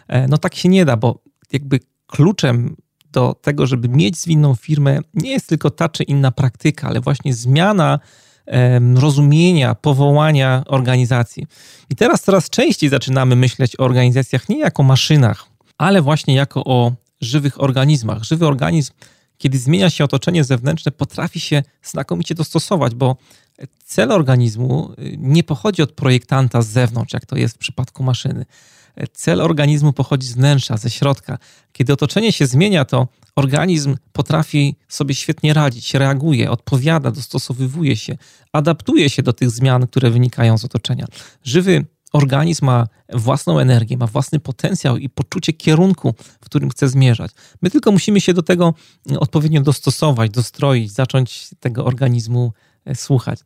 E, 0.09 0.28
no 0.28 0.38
tak 0.38 0.55
się 0.55 0.68
nie 0.68 0.84
da, 0.84 0.97
bo 0.97 1.22
jakby 1.53 1.80
kluczem 2.07 2.76
do 3.12 3.34
tego, 3.42 3.66
żeby 3.66 3.88
mieć 3.88 4.18
zwinną 4.18 4.55
firmę, 4.55 4.99
nie 5.14 5.30
jest 5.30 5.49
tylko 5.49 5.70
ta 5.70 5.88
czy 5.88 6.03
inna 6.03 6.30
praktyka, 6.30 6.88
ale 6.88 7.01
właśnie 7.01 7.34
zmiana 7.34 7.99
rozumienia, 8.97 9.74
powołania 9.74 10.62
organizacji. 10.66 11.47
I 11.90 11.97
teraz 11.97 12.22
coraz 12.22 12.51
częściej 12.51 12.90
zaczynamy 12.90 13.36
myśleć 13.36 13.80
o 13.80 13.84
organizacjach 13.84 14.49
nie 14.49 14.59
jako 14.59 14.82
maszynach, 14.82 15.53
ale 15.79 16.03
właśnie 16.03 16.35
jako 16.35 16.64
o 16.64 16.93
żywych 17.20 17.62
organizmach. 17.62 18.25
Żywy 18.25 18.47
organizm, 18.47 18.93
kiedy 19.39 19.59
zmienia 19.59 19.91
się 19.91 20.05
otoczenie 20.05 20.45
zewnętrzne, 20.45 20.93
potrafi 20.93 21.41
się 21.41 21.62
znakomicie 21.83 22.35
dostosować, 22.35 22.95
bo 22.95 23.16
cel 23.85 24.12
organizmu 24.12 24.93
y, 24.99 25.16
nie 25.18 25.45
pochodzi 25.45 25.83
od 25.83 25.93
projektanta 25.93 26.62
z 26.62 26.68
zewnątrz, 26.68 27.12
jak 27.12 27.27
to 27.27 27.37
jest 27.37 27.55
w 27.55 27.59
przypadku 27.59 28.03
maszyny. 28.03 28.45
Cel 29.12 29.41
organizmu 29.41 29.93
pochodzi 29.93 30.27
z 30.27 30.33
wnętrza, 30.33 30.77
ze 30.77 30.91
środka. 30.91 31.39
Kiedy 31.72 31.93
otoczenie 31.93 32.33
się 32.33 32.47
zmienia, 32.47 32.85
to 32.85 33.09
organizm 33.37 33.97
potrafi 34.12 34.77
sobie 34.89 35.14
świetnie 35.14 35.55
radzić, 35.55 35.95
reaguje, 35.95 36.51
odpowiada, 36.51 37.11
dostosowywuje 37.11 37.97
się, 37.97 38.16
adaptuje 38.53 39.11
się 39.11 39.22
do 39.22 39.33
tych 39.33 39.51
zmian, 39.51 39.87
które 39.87 40.11
wynikają 40.11 40.59
z 40.59 40.64
otoczenia. 40.64 41.07
Żywy 41.45 41.85
organizm 42.14 42.66
ma 42.66 42.86
własną 43.12 43.58
energię, 43.58 43.96
ma 43.96 44.06
własny 44.06 44.40
potencjał 44.40 44.96
i 44.96 45.08
poczucie 45.08 45.52
kierunku, 45.52 46.14
w 46.40 46.44
którym 46.44 46.70
chce 46.70 46.88
zmierzać. 46.88 47.30
My 47.62 47.70
tylko 47.70 47.92
musimy 47.92 48.20
się 48.20 48.34
do 48.34 48.42
tego 48.42 48.74
odpowiednio 49.18 49.60
dostosować, 49.60 50.30
dostroić, 50.30 50.92
zacząć 50.92 51.48
tego 51.60 51.84
organizmu 51.84 52.52
e, 52.84 52.94
słuchać. 52.94 53.40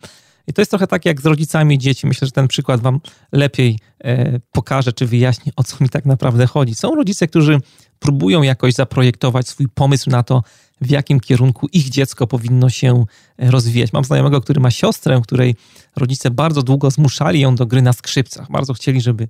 I 0.46 0.52
to 0.52 0.60
jest 0.60 0.70
trochę 0.70 0.86
tak 0.86 1.04
jak 1.04 1.20
z 1.20 1.26
rodzicami 1.26 1.78
dzieci. 1.78 2.06
Myślę, 2.06 2.26
że 2.26 2.32
ten 2.32 2.48
przykład 2.48 2.80
wam 2.80 3.00
lepiej 3.32 3.78
e, 4.04 4.40
pokaże, 4.52 4.92
czy 4.92 5.06
wyjaśni, 5.06 5.52
o 5.56 5.64
co 5.64 5.76
mi 5.80 5.88
tak 5.88 6.04
naprawdę 6.04 6.46
chodzi. 6.46 6.74
Są 6.74 6.94
rodzice, 6.94 7.26
którzy 7.26 7.60
próbują 7.98 8.42
jakoś 8.42 8.74
zaprojektować 8.74 9.48
swój 9.48 9.68
pomysł 9.68 10.10
na 10.10 10.22
to, 10.22 10.42
w 10.80 10.90
jakim 10.90 11.20
kierunku 11.20 11.68
ich 11.72 11.88
dziecko 11.88 12.26
powinno 12.26 12.70
się 12.70 13.04
e, 13.38 13.50
rozwijać. 13.50 13.92
Mam 13.92 14.04
znajomego, 14.04 14.40
który 14.40 14.60
ma 14.60 14.70
siostrę, 14.70 15.20
której 15.22 15.56
rodzice 15.96 16.30
bardzo 16.30 16.62
długo 16.62 16.90
zmuszali 16.90 17.40
ją 17.40 17.54
do 17.54 17.66
gry 17.66 17.82
na 17.82 17.92
skrzypcach. 17.92 18.50
Bardzo 18.50 18.74
chcieli, 18.74 19.00
żeby 19.00 19.28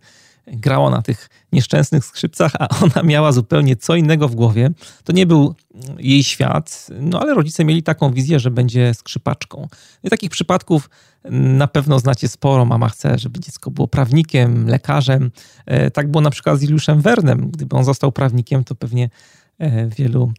grała 0.52 0.90
na 0.90 1.02
tych 1.02 1.28
nieszczęsnych 1.52 2.04
skrzypcach, 2.04 2.52
a 2.58 2.68
ona 2.84 3.02
miała 3.02 3.32
zupełnie 3.32 3.76
co 3.76 3.96
innego 3.96 4.28
w 4.28 4.34
głowie. 4.34 4.70
To 5.04 5.12
nie 5.12 5.26
był 5.26 5.54
jej 5.98 6.24
świat, 6.24 6.86
no 7.00 7.20
ale 7.20 7.34
rodzice 7.34 7.64
mieli 7.64 7.82
taką 7.82 8.12
wizję, 8.12 8.40
że 8.40 8.50
będzie 8.50 8.94
skrzypaczką. 8.94 9.68
I 10.04 10.10
takich 10.10 10.30
przypadków 10.30 10.90
na 11.30 11.66
pewno 11.66 11.98
znacie 11.98 12.28
sporo. 12.28 12.64
Mama 12.64 12.88
chce, 12.88 13.18
żeby 13.18 13.40
dziecko 13.40 13.70
było 13.70 13.88
prawnikiem, 13.88 14.66
lekarzem. 14.66 15.30
E, 15.66 15.90
tak 15.90 16.10
było 16.10 16.20
na 16.20 16.30
przykład 16.30 16.58
z 16.58 16.62
Juliuszem 16.62 17.00
Wernem. 17.00 17.50
Gdyby 17.50 17.76
on 17.76 17.84
został 17.84 18.12
prawnikiem, 18.12 18.64
to 18.64 18.74
pewnie 18.74 19.10
e, 19.58 19.88
wielu 19.88 20.32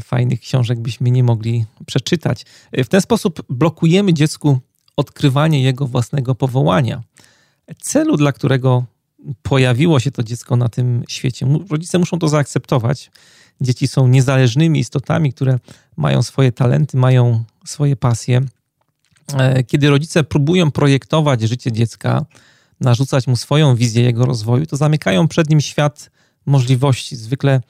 fajnych 0.00 0.40
książek 0.40 0.80
byśmy 0.80 1.10
nie 1.10 1.24
mogli 1.24 1.66
przeczytać. 1.86 2.44
E, 2.72 2.84
w 2.84 2.88
ten 2.88 3.00
sposób 3.00 3.42
blokujemy 3.48 4.14
dziecku 4.14 4.58
odkrywanie 4.96 5.62
jego 5.62 5.86
własnego 5.86 6.34
powołania, 6.34 7.02
celu, 7.80 8.16
dla 8.16 8.32
którego 8.32 8.84
pojawiło 9.42 10.00
się 10.00 10.10
to 10.10 10.22
dziecko 10.22 10.56
na 10.56 10.68
tym 10.68 11.04
świecie. 11.08 11.46
Rodzice 11.70 11.98
muszą 11.98 12.18
to 12.18 12.28
zaakceptować. 12.28 13.10
Dzieci 13.60 13.88
są 13.88 14.08
niezależnymi 14.08 14.80
istotami, 14.80 15.32
które 15.32 15.58
mają 15.96 16.22
swoje 16.22 16.52
talenty, 16.52 16.96
mają 16.96 17.44
swoje 17.64 17.96
pasje. 17.96 18.40
E, 19.34 19.64
kiedy 19.64 19.90
rodzice 19.90 20.24
próbują 20.24 20.70
projektować 20.70 21.42
życie 21.42 21.72
dziecka, 21.72 22.24
narzucać 22.80 23.26
mu 23.26 23.36
swoją 23.36 23.76
wizję 23.76 24.02
jego 24.02 24.26
rozwoju, 24.26 24.66
to 24.66 24.76
zamykają 24.76 25.28
przed 25.28 25.50
nim 25.50 25.60
świat 25.60 26.10
możliwości. 26.46 27.16
Zwykle 27.16 27.60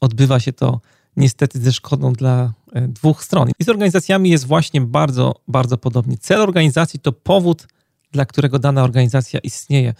odbywa 0.00 0.40
się 0.40 0.52
to 0.52 0.80
niestety 1.16 1.60
ze 1.60 1.72
szkodą 1.72 2.12
dla 2.12 2.52
e, 2.72 2.88
dwóch 2.88 3.24
stron. 3.24 3.50
I 3.58 3.64
z 3.64 3.68
organizacjami 3.68 4.30
jest 4.30 4.46
właśnie 4.46 4.80
bardzo, 4.80 5.34
bardzo 5.48 5.78
podobnie. 5.78 6.18
Cel 6.18 6.40
organizacji 6.40 7.00
to 7.00 7.12
powód, 7.12 7.66
dla 8.12 8.26
którego 8.26 8.58
dana 8.58 8.84
organizacja 8.84 9.40
istnieje. 9.40 9.94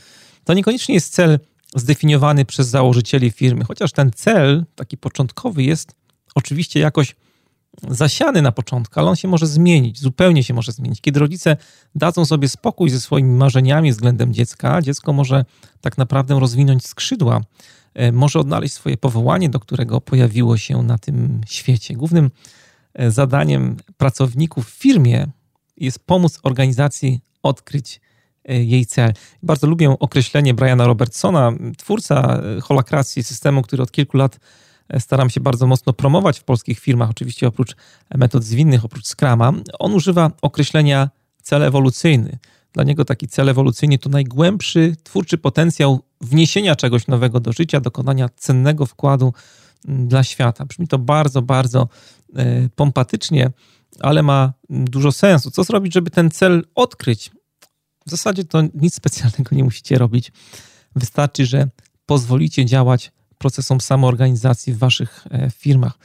To 0.44 0.54
niekoniecznie 0.54 0.94
jest 0.94 1.14
cel 1.14 1.38
zdefiniowany 1.74 2.44
przez 2.44 2.68
założycieli 2.68 3.30
firmy, 3.30 3.64
chociaż 3.64 3.92
ten 3.92 4.10
cel, 4.14 4.64
taki 4.74 4.96
początkowy, 4.96 5.62
jest 5.62 5.94
oczywiście 6.34 6.80
jakoś 6.80 7.14
zasiany 7.88 8.42
na 8.42 8.52
początku, 8.52 9.00
ale 9.00 9.08
on 9.08 9.16
się 9.16 9.28
może 9.28 9.46
zmienić, 9.46 10.00
zupełnie 10.00 10.44
się 10.44 10.54
może 10.54 10.72
zmienić. 10.72 11.00
Kiedy 11.00 11.20
rodzice 11.20 11.56
dadzą 11.94 12.24
sobie 12.24 12.48
spokój 12.48 12.90
ze 12.90 13.00
swoimi 13.00 13.30
marzeniami 13.30 13.92
względem 13.92 14.34
dziecka, 14.34 14.82
dziecko 14.82 15.12
może 15.12 15.44
tak 15.80 15.98
naprawdę 15.98 16.40
rozwinąć 16.40 16.86
skrzydła, 16.86 17.40
e, 17.94 18.12
może 18.12 18.38
odnaleźć 18.38 18.74
swoje 18.74 18.96
powołanie, 18.96 19.48
do 19.48 19.60
którego 19.60 20.00
pojawiło 20.00 20.56
się 20.56 20.82
na 20.82 20.98
tym 20.98 21.40
świecie. 21.46 21.94
Głównym 21.94 22.30
e, 22.94 23.10
zadaniem 23.10 23.76
pracowników 23.96 24.70
w 24.70 24.78
firmie 24.78 25.26
jest 25.76 25.98
pomóc 25.98 26.40
organizacji 26.42 27.20
odkryć 27.42 28.00
jej 28.48 28.86
cel. 28.86 29.12
Bardzo 29.42 29.66
lubię 29.66 29.96
określenie 30.00 30.54
Briana 30.54 30.86
Robertsona, 30.86 31.52
twórca 31.76 32.40
e, 32.56 32.60
holakracji, 32.60 33.22
systemu, 33.22 33.62
który 33.62 33.82
od 33.82 33.92
kilku 33.92 34.16
lat 34.16 34.40
e, 34.88 35.00
staram 35.00 35.30
się 35.30 35.40
bardzo 35.40 35.66
mocno 35.66 35.92
promować 35.92 36.40
w 36.40 36.44
polskich 36.44 36.78
firmach, 36.78 37.10
oczywiście 37.10 37.48
oprócz 37.48 37.76
metod 38.14 38.44
zwinnych, 38.44 38.84
oprócz 38.84 39.06
Scrama. 39.06 39.52
On 39.78 39.94
używa 39.94 40.30
określenia 40.42 41.10
cel 41.42 41.62
ewolucyjny. 41.62 42.38
Dla 42.72 42.84
niego 42.84 43.04
taki 43.04 43.28
cel 43.28 43.48
ewolucyjny 43.48 43.98
to 43.98 44.08
najgłębszy 44.10 44.96
twórczy 45.02 45.38
potencjał 45.38 46.00
wniesienia 46.20 46.76
czegoś 46.76 47.06
nowego 47.06 47.40
do 47.40 47.52
życia, 47.52 47.80
dokonania 47.80 48.28
cennego 48.36 48.86
wkładu 48.86 49.32
dla 49.84 50.24
świata. 50.24 50.64
Brzmi 50.64 50.88
to 50.88 50.98
bardzo, 50.98 51.42
bardzo 51.42 51.88
pompatycznie, 52.76 53.50
ale 54.00 54.22
ma 54.22 54.52
dużo 54.68 55.12
sensu. 55.12 55.50
Co 55.50 55.64
zrobić, 55.64 55.94
żeby 55.94 56.10
ten 56.10 56.30
cel 56.30 56.64
odkryć, 56.74 57.30
w 58.06 58.10
zasadzie 58.10 58.44
to 58.44 58.62
nic 58.74 58.94
specjalnego 58.94 59.56
nie 59.56 59.64
musicie 59.64 59.98
robić. 59.98 60.32
Wystarczy, 60.96 61.46
że 61.46 61.68
pozwolicie 62.06 62.64
działać 62.64 63.12
procesom 63.38 63.80
samoorganizacji 63.80 64.72
w 64.72 64.78
waszych 64.78 65.26
e, 65.30 65.50
firmach. 65.50 65.98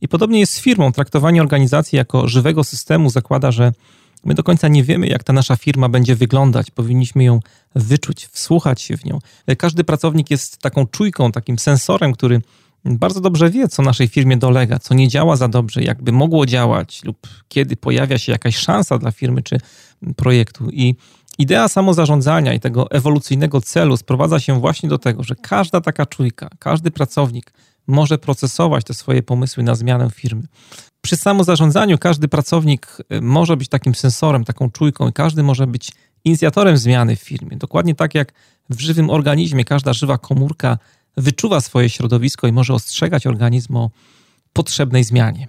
I 0.00 0.08
podobnie 0.08 0.40
jest 0.40 0.52
z 0.52 0.60
firmą. 0.60 0.92
Traktowanie 0.92 1.40
organizacji 1.40 1.96
jako 1.96 2.28
żywego 2.28 2.64
systemu 2.64 3.10
zakłada, 3.10 3.52
że 3.52 3.72
my 4.24 4.34
do 4.34 4.42
końca 4.42 4.68
nie 4.68 4.84
wiemy, 4.84 5.06
jak 5.06 5.24
ta 5.24 5.32
nasza 5.32 5.56
firma 5.56 5.88
będzie 5.88 6.16
wyglądać. 6.16 6.70
Powinniśmy 6.70 7.24
ją 7.24 7.40
wyczuć, 7.74 8.26
wsłuchać 8.26 8.82
się 8.82 8.96
w 8.96 9.04
nią. 9.04 9.18
Każdy 9.58 9.84
pracownik 9.84 10.30
jest 10.30 10.58
taką 10.58 10.86
czujką, 10.86 11.32
takim 11.32 11.58
sensorem, 11.58 12.12
który 12.12 12.42
bardzo 12.84 13.20
dobrze 13.20 13.50
wie, 13.50 13.68
co 13.68 13.82
naszej 13.82 14.08
firmie 14.08 14.36
dolega, 14.36 14.78
co 14.78 14.94
nie 14.94 15.08
działa 15.08 15.36
za 15.36 15.48
dobrze, 15.48 15.82
jakby 15.82 16.12
mogło 16.12 16.46
działać, 16.46 17.04
lub 17.04 17.26
kiedy 17.48 17.76
pojawia 17.76 18.18
się 18.18 18.32
jakaś 18.32 18.56
szansa 18.56 18.98
dla 18.98 19.10
firmy 19.10 19.42
czy 19.42 19.58
projektu. 20.16 20.70
I 20.70 20.94
idea 21.38 21.68
samozarządzania 21.68 22.54
i 22.54 22.60
tego 22.60 22.90
ewolucyjnego 22.90 23.60
celu 23.60 23.96
sprowadza 23.96 24.40
się 24.40 24.60
właśnie 24.60 24.88
do 24.88 24.98
tego, 24.98 25.22
że 25.22 25.34
każda 25.34 25.80
taka 25.80 26.06
czujka, 26.06 26.48
każdy 26.58 26.90
pracownik 26.90 27.52
może 27.86 28.18
procesować 28.18 28.84
te 28.84 28.94
swoje 28.94 29.22
pomysły 29.22 29.62
na 29.62 29.74
zmianę 29.74 30.10
firmy. 30.10 30.42
Przy 31.00 31.16
samozarządzaniu 31.16 31.98
każdy 31.98 32.28
pracownik 32.28 32.98
y, 33.12 33.20
może 33.20 33.56
być 33.56 33.68
takim 33.68 33.94
sensorem, 33.94 34.44
taką 34.44 34.70
czujką 34.70 35.08
i 35.08 35.12
każdy 35.12 35.42
może 35.42 35.66
być 35.66 35.92
inicjatorem 36.24 36.76
zmiany 36.76 37.16
w 37.16 37.20
firmie. 37.20 37.56
Dokładnie 37.56 37.94
tak 37.94 38.14
jak 38.14 38.32
w 38.70 38.80
żywym 38.80 39.10
organizmie 39.10 39.64
każda 39.64 39.92
żywa 39.92 40.18
komórka 40.18 40.78
wyczuwa 41.16 41.60
swoje 41.60 41.90
środowisko 41.90 42.46
i 42.46 42.52
może 42.52 42.74
ostrzegać 42.74 43.26
organizm 43.26 43.76
o 43.76 43.90
potrzebnej 44.52 45.04
zmianie. 45.04 45.48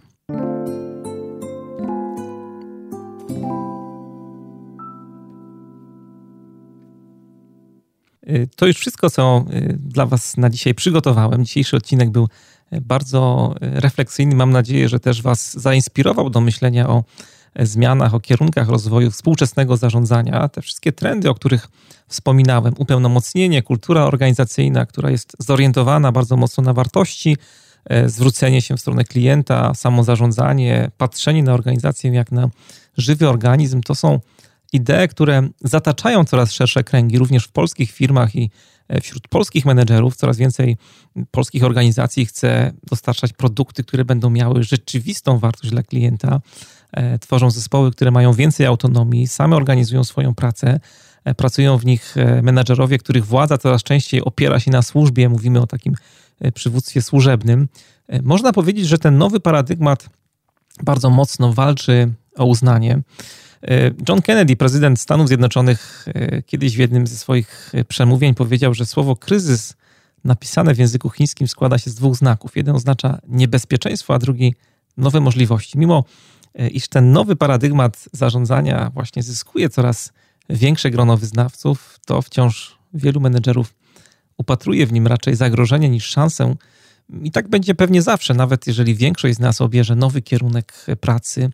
Y, 8.29 8.49
to 8.55 8.65
już 8.65 8.77
wszystko, 8.77 9.09
co 9.09 9.45
y, 9.53 9.77
dla 9.79 10.05
Was 10.05 10.37
na 10.37 10.49
dzisiaj 10.49 10.73
przygotowałem. 10.73 11.45
Dzisiejszy 11.45 11.77
odcinek 11.77 12.09
był 12.09 12.27
y, 12.73 12.81
bardzo 12.81 13.53
refleksyjny. 13.61 14.35
Mam 14.35 14.51
nadzieję, 14.51 14.89
że 14.89 14.99
też 14.99 15.21
Was 15.21 15.59
zainspirował 15.59 16.29
do 16.29 16.41
myślenia 16.41 16.89
o 16.89 17.03
zmianach, 17.59 18.13
o 18.13 18.19
kierunkach 18.19 18.69
rozwoju 18.69 19.11
współczesnego 19.11 19.77
zarządzania. 19.77 20.49
Te 20.49 20.61
wszystkie 20.61 20.91
trendy, 20.91 21.29
o 21.29 21.35
których 21.35 21.67
wspominałem, 22.07 22.73
upełnomocnienie, 22.77 23.63
kultura 23.63 24.03
organizacyjna, 24.03 24.85
która 24.85 25.09
jest 25.11 25.35
zorientowana 25.39 26.11
bardzo 26.11 26.37
mocno 26.37 26.63
na 26.63 26.73
wartości, 26.73 27.37
e, 27.85 28.09
zwrócenie 28.09 28.61
się 28.61 28.77
w 28.77 28.81
stronę 28.81 29.03
klienta, 29.03 29.73
samozarządzanie, 29.73 30.91
patrzenie 30.97 31.43
na 31.43 31.53
organizację 31.53 32.11
jak 32.11 32.31
na 32.31 32.49
żywy 32.97 33.29
organizm, 33.29 33.81
to 33.81 33.95
są 33.95 34.19
idee, 34.73 35.07
które 35.09 35.49
zataczają 35.61 36.25
coraz 36.25 36.51
szersze 36.51 36.83
kręgi, 36.83 37.17
również 37.17 37.45
w 37.45 37.51
polskich 37.51 37.91
firmach 37.91 38.35
i 38.35 38.49
e, 38.87 39.01
wśród 39.01 39.27
polskich 39.27 39.65
menedżerów. 39.65 40.15
Coraz 40.15 40.37
więcej 40.37 40.77
polskich 41.31 41.63
organizacji 41.63 42.25
chce 42.25 42.73
dostarczać 42.89 43.33
produkty, 43.33 43.83
które 43.83 44.05
będą 44.05 44.29
miały 44.29 44.63
rzeczywistą 44.63 45.39
wartość 45.39 45.71
dla 45.71 45.83
klienta. 45.83 46.41
E, 46.95 47.19
tworzą 47.19 47.51
zespoły, 47.51 47.91
które 47.91 48.11
mają 48.11 48.33
więcej 48.33 48.65
autonomii, 48.65 49.27
same 49.27 49.55
organizują 49.55 50.03
swoją 50.03 50.35
pracę. 50.35 50.79
E, 51.25 51.35
pracują 51.35 51.77
w 51.77 51.85
nich 51.85 52.15
menedżerowie, 52.43 52.97
których 52.97 53.25
władza 53.25 53.57
coraz 53.57 53.83
częściej 53.83 54.23
opiera 54.23 54.59
się 54.59 54.71
na 54.71 54.81
służbie. 54.81 55.29
Mówimy 55.29 55.61
o 55.61 55.67
takim 55.67 55.95
przywództwie 56.53 57.01
służebnym. 57.01 57.67
Można 58.23 58.53
powiedzieć, 58.53 58.87
że 58.87 58.97
ten 58.97 59.17
nowy 59.17 59.39
paradygmat 59.39 60.09
bardzo 60.83 61.09
mocno 61.09 61.53
walczy 61.53 62.13
o 62.35 62.45
uznanie. 62.45 63.01
E, 63.67 63.91
John 64.09 64.21
Kennedy, 64.21 64.55
prezydent 64.55 64.99
Stanów 64.99 65.27
Zjednoczonych, 65.27 66.05
e, 66.07 66.41
kiedyś 66.41 66.75
w 66.75 66.79
jednym 66.79 67.07
ze 67.07 67.17
swoich 67.17 67.71
e, 67.73 67.85
przemówień 67.85 68.33
powiedział, 68.33 68.73
że 68.73 68.85
słowo 68.85 69.15
kryzys 69.15 69.73
napisane 70.23 70.75
w 70.75 70.77
języku 70.77 71.09
chińskim 71.09 71.47
składa 71.47 71.77
się 71.77 71.89
z 71.89 71.95
dwóch 71.95 72.15
znaków. 72.15 72.57
Jeden 72.57 72.75
oznacza 72.75 73.19
niebezpieczeństwo, 73.27 74.13
a 74.13 74.19
drugi 74.19 74.55
nowe 74.97 75.19
możliwości. 75.19 75.77
Mimo 75.77 76.03
iż 76.71 76.87
ten 76.87 77.11
nowy 77.11 77.35
paradygmat 77.35 78.09
zarządzania 78.11 78.91
właśnie 78.93 79.23
zyskuje 79.23 79.69
coraz 79.69 80.13
większe 80.49 80.91
grono 80.91 81.17
wyznawców, 81.17 81.99
to 82.05 82.21
wciąż 82.21 82.77
wielu 82.93 83.19
menedżerów 83.19 83.75
upatruje 84.37 84.87
w 84.87 84.93
nim 84.93 85.07
raczej 85.07 85.35
zagrożenie 85.35 85.89
niż 85.89 86.05
szansę. 86.05 86.55
I 87.23 87.31
tak 87.31 87.47
będzie 87.47 87.75
pewnie 87.75 88.01
zawsze, 88.01 88.33
nawet 88.33 88.67
jeżeli 88.67 88.95
większość 88.95 89.35
z 89.35 89.39
nas 89.39 89.61
obierze 89.61 89.95
nowy 89.95 90.21
kierunek 90.21 90.85
pracy, 90.99 91.49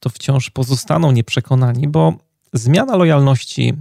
to 0.00 0.10
wciąż 0.10 0.50
pozostaną 0.50 1.12
nieprzekonani, 1.12 1.88
bo 1.88 2.14
zmiana 2.52 2.96
lojalności, 2.96 3.74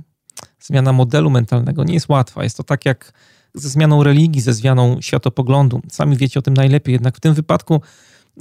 zmiana 0.60 0.94
modelu 0.94 1.30
mentalnego 1.30 1.84
nie 1.84 1.94
jest 1.94 2.10
łatwa. 2.10 2.44
Jest 2.44 2.58
to 2.58 2.64
tak 2.64 2.86
jak 2.86 3.14
ze 3.54 3.70
zmianą 3.70 4.04
religii, 4.04 4.42
ze 4.42 4.54
zmianą 4.54 5.02
światopoglądu. 5.02 5.82
Sami 5.92 6.18
wiecie 6.18 6.40
o 6.40 6.44
tym 6.44 6.54
najlepiej, 6.54 6.94
jednak 6.94 7.18
w 7.18 7.20
tym 7.20 7.34
wypadku 7.34 7.82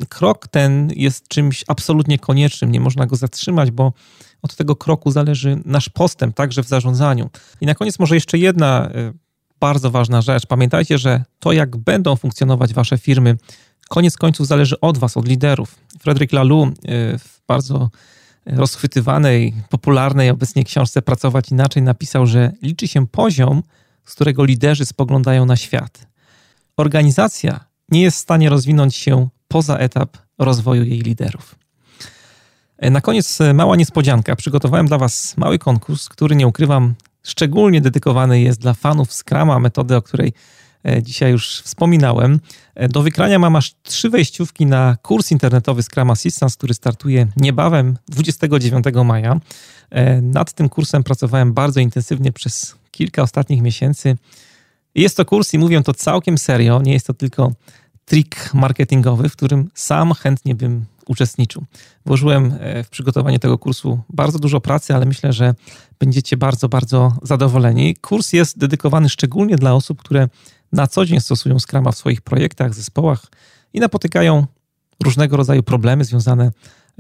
krok 0.09 0.49
ten 0.49 0.91
jest 0.97 1.29
czymś 1.29 1.65
absolutnie 1.69 2.19
koniecznym. 2.19 2.73
Nie 2.73 2.81
można 2.81 3.07
go 3.07 3.17
zatrzymać, 3.17 3.71
bo 3.71 3.93
od 4.43 4.57
tego 4.57 4.77
kroku 4.77 5.11
zależy 5.11 5.61
nasz 5.65 5.89
postęp, 5.89 6.37
także 6.37 6.63
w 6.63 6.69
zarządzaniu. 6.69 7.31
I 7.61 7.67
na 7.67 7.75
koniec 7.75 7.99
może 7.99 8.15
jeszcze 8.15 8.39
jedna 8.39 8.89
e, 8.89 9.13
bardzo 9.61 9.91
ważna 9.91 10.23
rzecz. 10.23 10.47
Pamiętajcie, 10.47 10.99
że 10.99 11.25
to, 11.39 11.53
jak 11.53 11.77
będą 11.77 12.17
funkcjonować 12.17 12.75
wasze 12.75 12.99
firmy, 12.99 13.37
koniec 13.89 14.17
końców 14.17 14.47
zależy 14.47 14.81
od 14.81 14.99
was, 14.99 15.17
od 15.17 15.29
liderów. 15.29 15.75
Frederick 16.01 16.33
Laloux 16.33 16.69
e, 16.69 17.19
w 17.19 17.41
bardzo 17.47 17.91
rozchwytywanej, 18.47 19.55
popularnej 19.71 20.31
obecnie 20.31 20.65
książce 20.65 21.03
Pracować 21.03 21.51
Inaczej 21.51 21.83
napisał, 21.83 22.27
że 22.27 22.53
liczy 22.63 22.89
się 22.89 23.07
poziom, 23.07 23.63
z 24.05 24.15
którego 24.15 24.45
liderzy 24.45 24.87
spoglądają 24.87 25.47
na 25.47 25.57
świat. 25.57 26.07
Organizacja 26.77 27.65
nie 27.89 28.03
jest 28.03 28.17
w 28.17 28.21
stanie 28.21 28.49
rozwinąć 28.49 28.97
się 28.97 29.29
poza 29.55 29.77
etap 29.77 30.17
rozwoju 30.39 30.85
jej 30.85 31.01
liderów. 31.01 31.55
E, 32.79 32.91
na 32.91 33.01
koniec 33.01 33.41
e, 33.41 33.55
mała 33.55 33.77
niespodzianka. 33.77 34.37
Przygotowałem 34.37 34.87
dla 34.87 34.99
Was 34.99 35.37
mały 35.37 35.59
konkurs, 35.59 36.09
który 36.09 36.37
nie 36.37 36.47
ukrywam, 36.47 36.95
szczególnie 37.23 37.81
dedykowany 37.81 38.41
jest 38.41 38.61
dla 38.61 38.75
fanów 38.75 39.13
Scrama, 39.13 39.59
metody, 39.59 39.97
o 39.97 40.03
której 40.03 40.33
E, 40.85 41.03
dzisiaj 41.03 41.33
już 41.33 41.61
wspominałem. 41.61 42.41
Do 42.89 43.03
wykrania 43.03 43.39
mam 43.39 43.57
aż 43.57 43.75
trzy 43.83 44.11
wejściówki 44.11 44.67
na 44.67 44.97
kurs 45.03 45.31
internetowy 45.31 45.83
Scrum 45.83 46.11
Assistance, 46.11 46.57
który 46.59 46.75
startuje 46.75 47.27
niebawem 47.37 47.97
29 48.09 48.85
maja. 49.05 49.41
Nad 50.23 50.53
tym 50.53 50.69
kursem 50.69 51.05
pracowałem 51.05 51.53
bardzo 51.53 51.81
intensywnie 51.81 52.33
przez 52.33 52.75
kilka 52.91 53.23
ostatnich 53.23 53.63
miesięcy. 53.63 54.17
Jest 54.95 55.17
to 55.17 55.25
kurs 55.25 55.55
i 55.55 55.59
mówię 55.59 55.83
to 55.83 55.95
całkiem 55.95 56.39
serio, 56.39 56.83
nie 56.83 56.93
jest 56.93 57.07
to 57.07 57.15
tylko 57.15 57.53
trik 58.05 58.55
marketingowy, 58.55 59.29
w 59.29 59.37
którym 59.37 59.71
sam 59.75 60.13
chętnie 60.13 60.55
bym 60.55 60.85
uczestniczył. 61.07 61.65
Włożyłem 62.07 62.55
w 62.85 62.89
przygotowanie 62.91 63.39
tego 63.39 63.59
kursu 63.59 64.01
bardzo 64.09 64.39
dużo 64.39 64.61
pracy, 64.61 64.95
ale 64.95 65.07
myślę, 65.07 65.33
że 65.33 65.55
będziecie 65.99 66.37
bardzo, 66.37 66.69
bardzo 66.69 67.13
zadowoleni. 67.23 67.97
Kurs 67.97 68.33
jest 68.33 68.59
dedykowany 68.59 69.09
szczególnie 69.09 69.57
dla 69.57 69.75
osób, 69.75 70.03
które 70.03 70.29
na 70.73 70.87
co 70.87 71.07
dzień 71.07 71.21
stosują 71.21 71.59
Scrama 71.61 71.93
w 71.93 71.97
swoich 71.97 72.21
projektach, 72.21 72.75
zespołach 72.75 73.27
i 73.73 73.81
napotykają 73.81 74.47
różnego 75.05 75.37
rodzaju 75.37 75.63
problemy 75.63 76.05
związane 76.05 76.53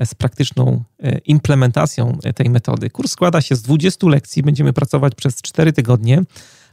z 0.05 0.14
praktyczną 0.14 0.84
e, 1.02 1.18
implementacją 1.18 2.18
tej 2.34 2.50
metody. 2.50 2.90
Kurs 2.90 3.11
składa 3.11 3.40
się 3.40 3.57
z 3.57 3.62
20 3.62 4.07
lekcji, 4.09 4.42
będziemy 4.42 4.72
pracować 4.72 5.14
przez 5.14 5.42
4 5.42 5.72
tygodnie. 5.72 6.22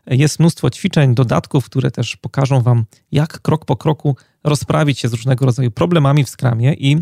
Jest 0.07 0.39
mnóstwo 0.39 0.69
ćwiczeń, 0.69 1.15
dodatków, 1.15 1.65
które 1.65 1.91
też 1.91 2.15
pokażą 2.15 2.61
Wam, 2.61 2.85
jak 3.11 3.41
krok 3.41 3.65
po 3.65 3.77
kroku 3.77 4.15
rozprawić 4.43 4.99
się 4.99 5.07
z 5.07 5.13
różnego 5.13 5.45
rodzaju 5.45 5.71
problemami 5.71 6.23
w 6.23 6.29
Scrumie 6.29 6.73
i 6.73 6.97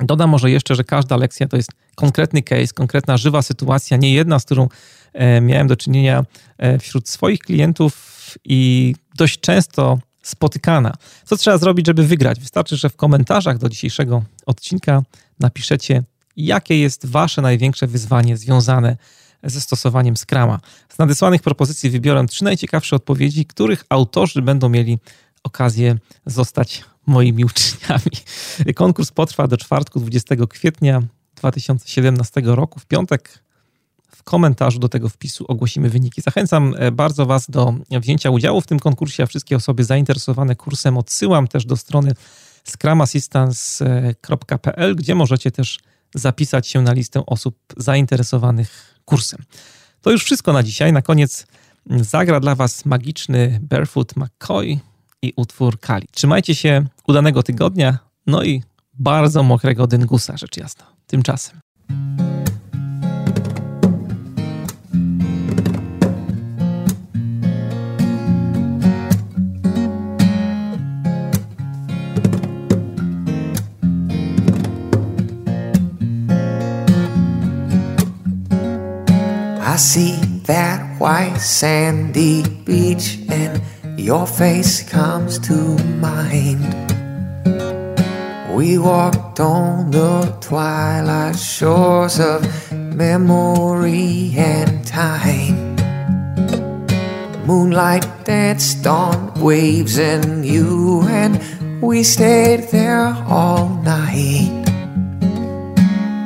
dodam 0.00 0.30
może 0.30 0.50
jeszcze, 0.50 0.74
że 0.74 0.84
każda 0.84 1.16
lekcja 1.16 1.48
to 1.48 1.56
jest 1.56 1.70
konkretny 1.94 2.42
case, 2.42 2.74
konkretna 2.74 3.16
żywa 3.16 3.42
sytuacja, 3.42 3.96
nie 3.96 4.14
jedna, 4.14 4.38
z 4.38 4.44
którą 4.44 4.68
e, 5.12 5.40
miałem 5.40 5.66
do 5.66 5.76
czynienia 5.76 6.24
e, 6.58 6.78
wśród 6.78 7.08
swoich 7.08 7.40
klientów 7.40 8.10
i 8.44 8.94
dość 9.16 9.40
często 9.40 9.98
spotykana. 10.22 10.94
Co 11.24 11.36
trzeba 11.36 11.58
zrobić, 11.58 11.86
żeby 11.86 12.06
wygrać? 12.06 12.40
Wystarczy, 12.40 12.76
że 12.76 12.88
w 12.88 12.96
komentarzach 12.96 13.58
do 13.58 13.68
dzisiejszego 13.68 14.22
odcinka 14.46 15.02
napiszecie, 15.40 16.02
jakie 16.36 16.78
jest 16.78 17.06
Wasze 17.06 17.42
największe 17.42 17.86
wyzwanie 17.86 18.36
związane 18.36 18.96
ze 19.42 19.60
stosowaniem 19.60 20.16
Scrama. 20.16 20.60
Z 20.88 20.98
nadesłanych 20.98 21.42
propozycji 21.42 21.90
wybiorę 21.90 22.26
trzy 22.26 22.44
najciekawsze 22.44 22.96
odpowiedzi, 22.96 23.46
których 23.46 23.84
autorzy 23.88 24.42
będą 24.42 24.68
mieli 24.68 24.98
okazję 25.42 25.98
zostać 26.26 26.84
moimi 27.06 27.44
uczniami. 27.44 28.16
Konkurs 28.74 29.10
potrwa 29.10 29.48
do 29.48 29.56
czwartku 29.56 30.00
20 30.00 30.34
kwietnia 30.48 31.02
2017 31.34 32.42
roku. 32.44 32.80
W 32.80 32.86
piątek 32.86 33.42
w 34.16 34.22
komentarzu 34.22 34.78
do 34.78 34.88
tego 34.88 35.08
wpisu 35.08 35.44
ogłosimy 35.48 35.90
wyniki. 35.90 36.22
Zachęcam 36.22 36.74
e, 36.78 36.92
bardzo 36.92 37.26
Was 37.26 37.50
do 37.50 37.74
wzięcia 37.90 38.30
udziału 38.30 38.60
w 38.60 38.66
tym 38.66 38.80
konkursie, 38.80 39.22
a 39.22 39.26
wszystkie 39.26 39.56
osoby 39.56 39.84
zainteresowane 39.84 40.56
kursem 40.56 40.98
odsyłam 40.98 41.48
też 41.48 41.64
do 41.64 41.76
strony 41.76 42.12
scramassistance.pl, 42.64 44.96
gdzie 44.96 45.14
możecie 45.14 45.50
też 45.50 45.78
zapisać 46.14 46.68
się 46.68 46.82
na 46.82 46.92
listę 46.92 47.26
osób 47.26 47.56
zainteresowanych 47.76 48.89
kursem. 49.10 49.44
To 50.00 50.10
już 50.10 50.24
wszystko 50.24 50.52
na 50.52 50.62
dzisiaj. 50.62 50.92
Na 50.92 51.02
koniec 51.02 51.46
zagra 51.86 52.40
dla 52.40 52.54
Was 52.54 52.84
magiczny 52.84 53.58
Barefoot 53.62 54.16
McCoy 54.16 54.78
i 55.22 55.32
utwór 55.36 55.80
Kali. 55.80 56.06
Trzymajcie 56.12 56.54
się 56.54 56.86
udanego 57.06 57.42
tygodnia, 57.42 57.98
no 58.26 58.42
i 58.44 58.62
bardzo 58.94 59.42
mokrego 59.42 59.86
dyngusa, 59.86 60.36
rzecz 60.36 60.56
jasna. 60.56 60.86
Tymczasem. 61.06 61.60
See 79.80 80.16
that 80.44 81.00
white 81.00 81.38
sandy 81.38 82.46
beach 82.66 83.18
and 83.30 83.62
your 83.98 84.26
face 84.26 84.82
comes 84.82 85.38
to 85.38 85.54
mind. 85.96 86.60
We 88.54 88.76
walked 88.76 89.40
on 89.40 89.90
the 89.90 90.36
twilight 90.42 91.38
shores 91.38 92.20
of 92.20 92.44
memory 92.72 94.34
and 94.36 94.86
time. 94.86 95.76
Moonlight 97.46 98.06
danced 98.24 98.86
on 98.86 99.32
waves 99.40 99.98
and 99.98 100.44
you 100.44 101.04
and 101.08 101.40
we 101.80 102.02
stayed 102.02 102.68
there 102.68 103.06
all 103.26 103.70
night. 103.82 104.59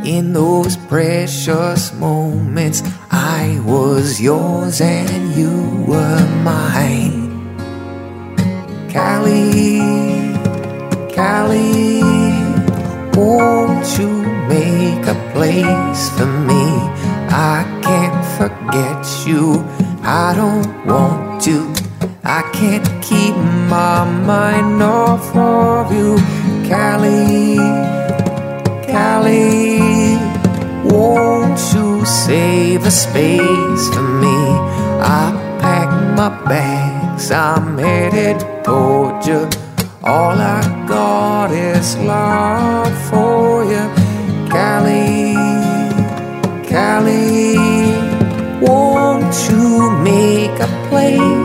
In 0.05 0.34
those 0.34 0.76
precious 0.76 1.90
moments, 1.94 2.82
I 3.11 3.59
was 3.64 4.20
yours 4.20 4.82
and 4.82 5.34
you 5.34 5.82
were 5.88 6.20
mine. 6.42 7.57
Callie, 8.92 9.80
Callie, 11.14 12.02
won't 13.16 13.98
you 13.98 14.11
make 14.46 15.07
a 15.07 15.16
place 15.32 16.11
for 16.11 16.26
me? 16.26 16.66
I 17.32 17.64
can't 17.82 18.24
forget 18.36 19.26
you, 19.26 19.64
I 20.02 20.34
don't 20.36 20.86
want 20.86 21.40
to. 21.44 21.72
I 22.22 22.42
can't 22.52 22.86
keep 23.02 23.34
my 23.70 24.05
mind 24.05 24.82
off 24.82 25.34
of 25.34 25.90
you, 25.94 26.18
Callie, 26.68 27.57
Callie. 28.95 30.16
Won't 30.84 31.59
you 31.74 32.05
save 32.07 32.86
a 32.86 32.90
space 32.92 33.84
for 33.95 34.07
me. 34.22 34.38
I 35.20 35.24
pack 35.62 35.90
my 36.18 36.30
bags, 36.45 37.32
I'm 37.32 37.76
headed 37.76 38.38
toward 38.64 39.26
you. 39.26 39.49
All 40.05 40.38
I 40.38 40.62
got 40.86 41.51
is 41.51 41.97
love 41.97 42.95
for 43.11 43.64
you, 43.72 43.84
Cali, 44.53 45.34
Cali. 46.70 47.57
Won't 48.66 49.34
you 49.49 49.90
make 50.11 50.57
a 50.68 50.70
place 50.88 51.43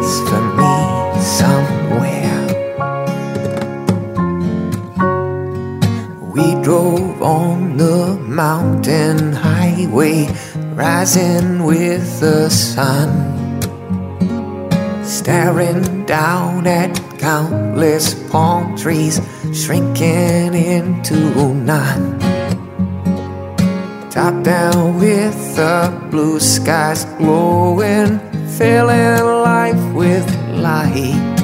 on 7.22 7.78
the 7.78 8.18
mountain 8.28 9.34
highway, 9.34 10.28
rising 10.74 11.64
with 11.64 12.20
the 12.20 12.50
sun, 12.50 13.10
staring 15.04 16.06
down 16.06 16.66
at 16.68 16.96
countless 17.18 18.14
palm 18.30 18.76
trees, 18.78 19.22
shrinking 19.54 20.54
into 20.54 21.54
none. 21.54 22.20
Top 24.10 24.44
down 24.44 24.98
with 24.98 25.56
the 25.56 26.08
blue 26.10 26.40
skies 26.40 27.06
glowing, 27.18 28.20
filling 28.58 29.26
life 29.26 29.94
with 29.94 30.28
light. 30.56 31.39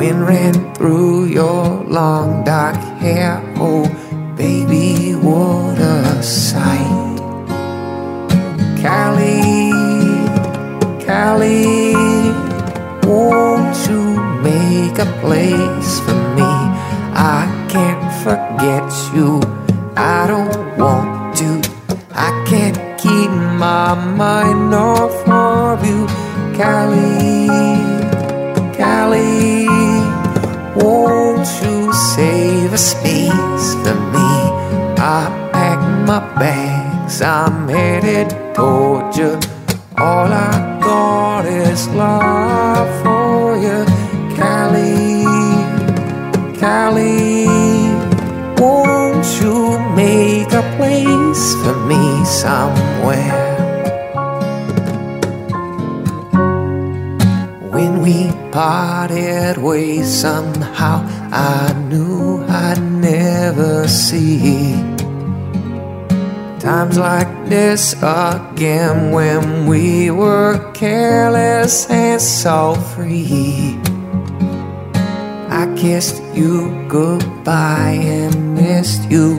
Wind 0.00 0.26
ran 0.26 0.74
through 0.76 1.26
your 1.26 1.84
long 1.84 2.42
dark 2.42 2.76
hair, 3.02 3.38
oh 3.56 3.84
baby, 4.34 5.12
what 5.12 5.78
a 5.78 6.22
sight. 6.22 7.18
Cali, 8.80 9.68
Cali, 11.04 11.92
won't 13.04 13.76
you 13.90 14.16
make 14.40 14.98
a 14.98 15.10
place 15.20 16.00
for 16.00 16.16
me? 16.32 16.50
I 17.12 17.44
can't 17.68 18.04
forget 18.24 18.88
you, 19.14 19.38
I 19.98 20.26
don't 20.26 20.78
want 20.78 21.36
to. 21.40 21.60
I 22.14 22.30
can't 22.48 22.78
keep 22.98 23.30
my 23.60 23.94
mind 24.16 24.72
off 24.72 25.28
of 25.28 25.84
you, 25.84 26.06
Cali, 26.56 27.39
space 32.80 33.74
for 33.82 33.94
me? 34.14 34.30
I 34.96 35.28
pack 35.52 35.80
my 36.06 36.20
bags, 36.38 37.20
I'm 37.20 37.68
headed 37.68 38.30
toward 38.54 39.14
you. 39.16 39.38
All 39.98 40.32
I 40.32 40.80
got 40.80 41.44
is 41.44 41.88
love 41.88 42.88
for 43.02 43.56
you, 43.64 43.84
Cali, 44.36 45.24
Cali. 46.58 47.46
Won't 48.56 49.26
you 49.40 49.78
make 49.94 50.52
a 50.52 50.64
place 50.76 51.54
for 51.62 51.76
me 51.90 52.24
somewhere? 52.24 53.48
When 57.74 58.00
we 58.02 58.39
parted 58.52 59.58
ways, 59.58 60.20
somehow 60.20 61.06
I 61.32 61.72
knew 61.88 62.44
I'd 62.48 62.80
never 62.80 63.86
see 63.88 64.74
times 66.60 66.98
like 66.98 67.48
this 67.48 67.94
again 68.02 69.12
when 69.12 69.66
we 69.66 70.10
were 70.10 70.70
careless 70.72 71.88
and 71.88 72.20
so 72.20 72.74
free. 72.94 73.78
I 75.48 75.72
kissed 75.76 76.22
you 76.34 76.86
goodbye 76.86 77.98
and 78.02 78.54
missed 78.54 79.10
you 79.10 79.38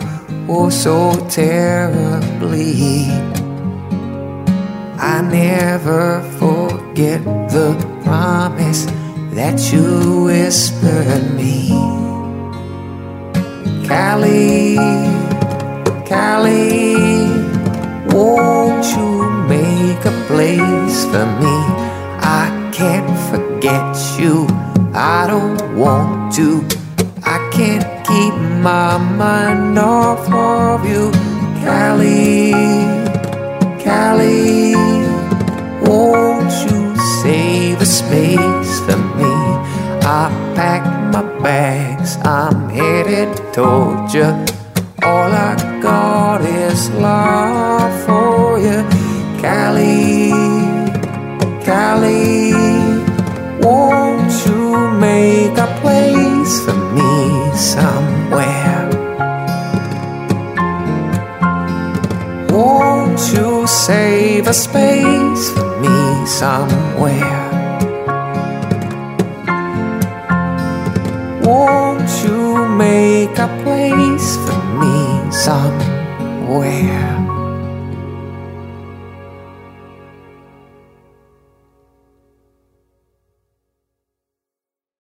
oh 0.50 0.70
so 0.70 1.14
terribly. 1.30 3.06
I 4.98 5.22
never 5.22 6.22
forget 6.40 7.24
the 7.54 7.76
promise 8.04 8.88
that 9.42 9.74
you 9.74 10.26
whispered 10.26 11.34
me. 11.34 11.70
Cali, 13.88 14.76
Cali, 16.06 16.86
won't 18.14 18.86
you 18.96 19.12
make 19.56 20.04
a 20.14 20.16
place 20.30 21.00
for 21.12 21.26
me? 21.42 21.58
I 22.42 22.46
can't 22.72 23.14
forget 23.32 23.90
you, 24.20 24.46
I 24.94 25.26
don't 25.34 25.62
want 25.76 26.36
to. 26.36 26.48
I 27.36 27.38
can't 27.58 27.88
keep 28.10 28.36
my 28.70 29.00
mind 29.22 29.80
off 29.80 30.24
of 30.32 30.86
you, 30.92 31.10
Cali, 31.64 32.52
Cali. 33.84 34.76
Won't 35.90 36.54
you 36.68 36.80
save 37.24 37.82
a 37.82 37.90
space 38.00 38.74
for 38.86 38.98
me? 38.98 39.11
I 40.04 40.30
pack 40.56 40.84
my 41.14 41.22
bags, 41.42 42.18
I'm 42.24 42.70
headed 42.70 43.36
toward 43.54 44.14
you. 44.14 44.30
All 45.04 45.32
I 45.32 45.56
got 45.82 46.42
is 46.42 46.90
love 46.92 47.94
for 48.06 48.60
you, 48.60 48.84
Cali, 49.42 50.32
Cali. 51.64 52.54
Won't 53.62 54.34
you 54.46 54.90
make 55.00 55.58
a 55.58 55.70
place 55.82 56.54
for 56.66 56.78
me 56.98 57.56
somewhere? 57.56 58.90
Won't 62.50 63.22
you 63.34 63.68
save 63.68 64.48
a 64.48 64.54
space 64.54 65.52
for 65.52 65.80
me 65.80 66.26
somewhere? 66.26 67.41
Won't 71.52 72.10
you 72.24 72.66
make 72.66 73.38
a 73.38 73.50
place 73.62 74.38
for 74.38 74.64
me 74.80 75.30
somewhere? 75.30 77.21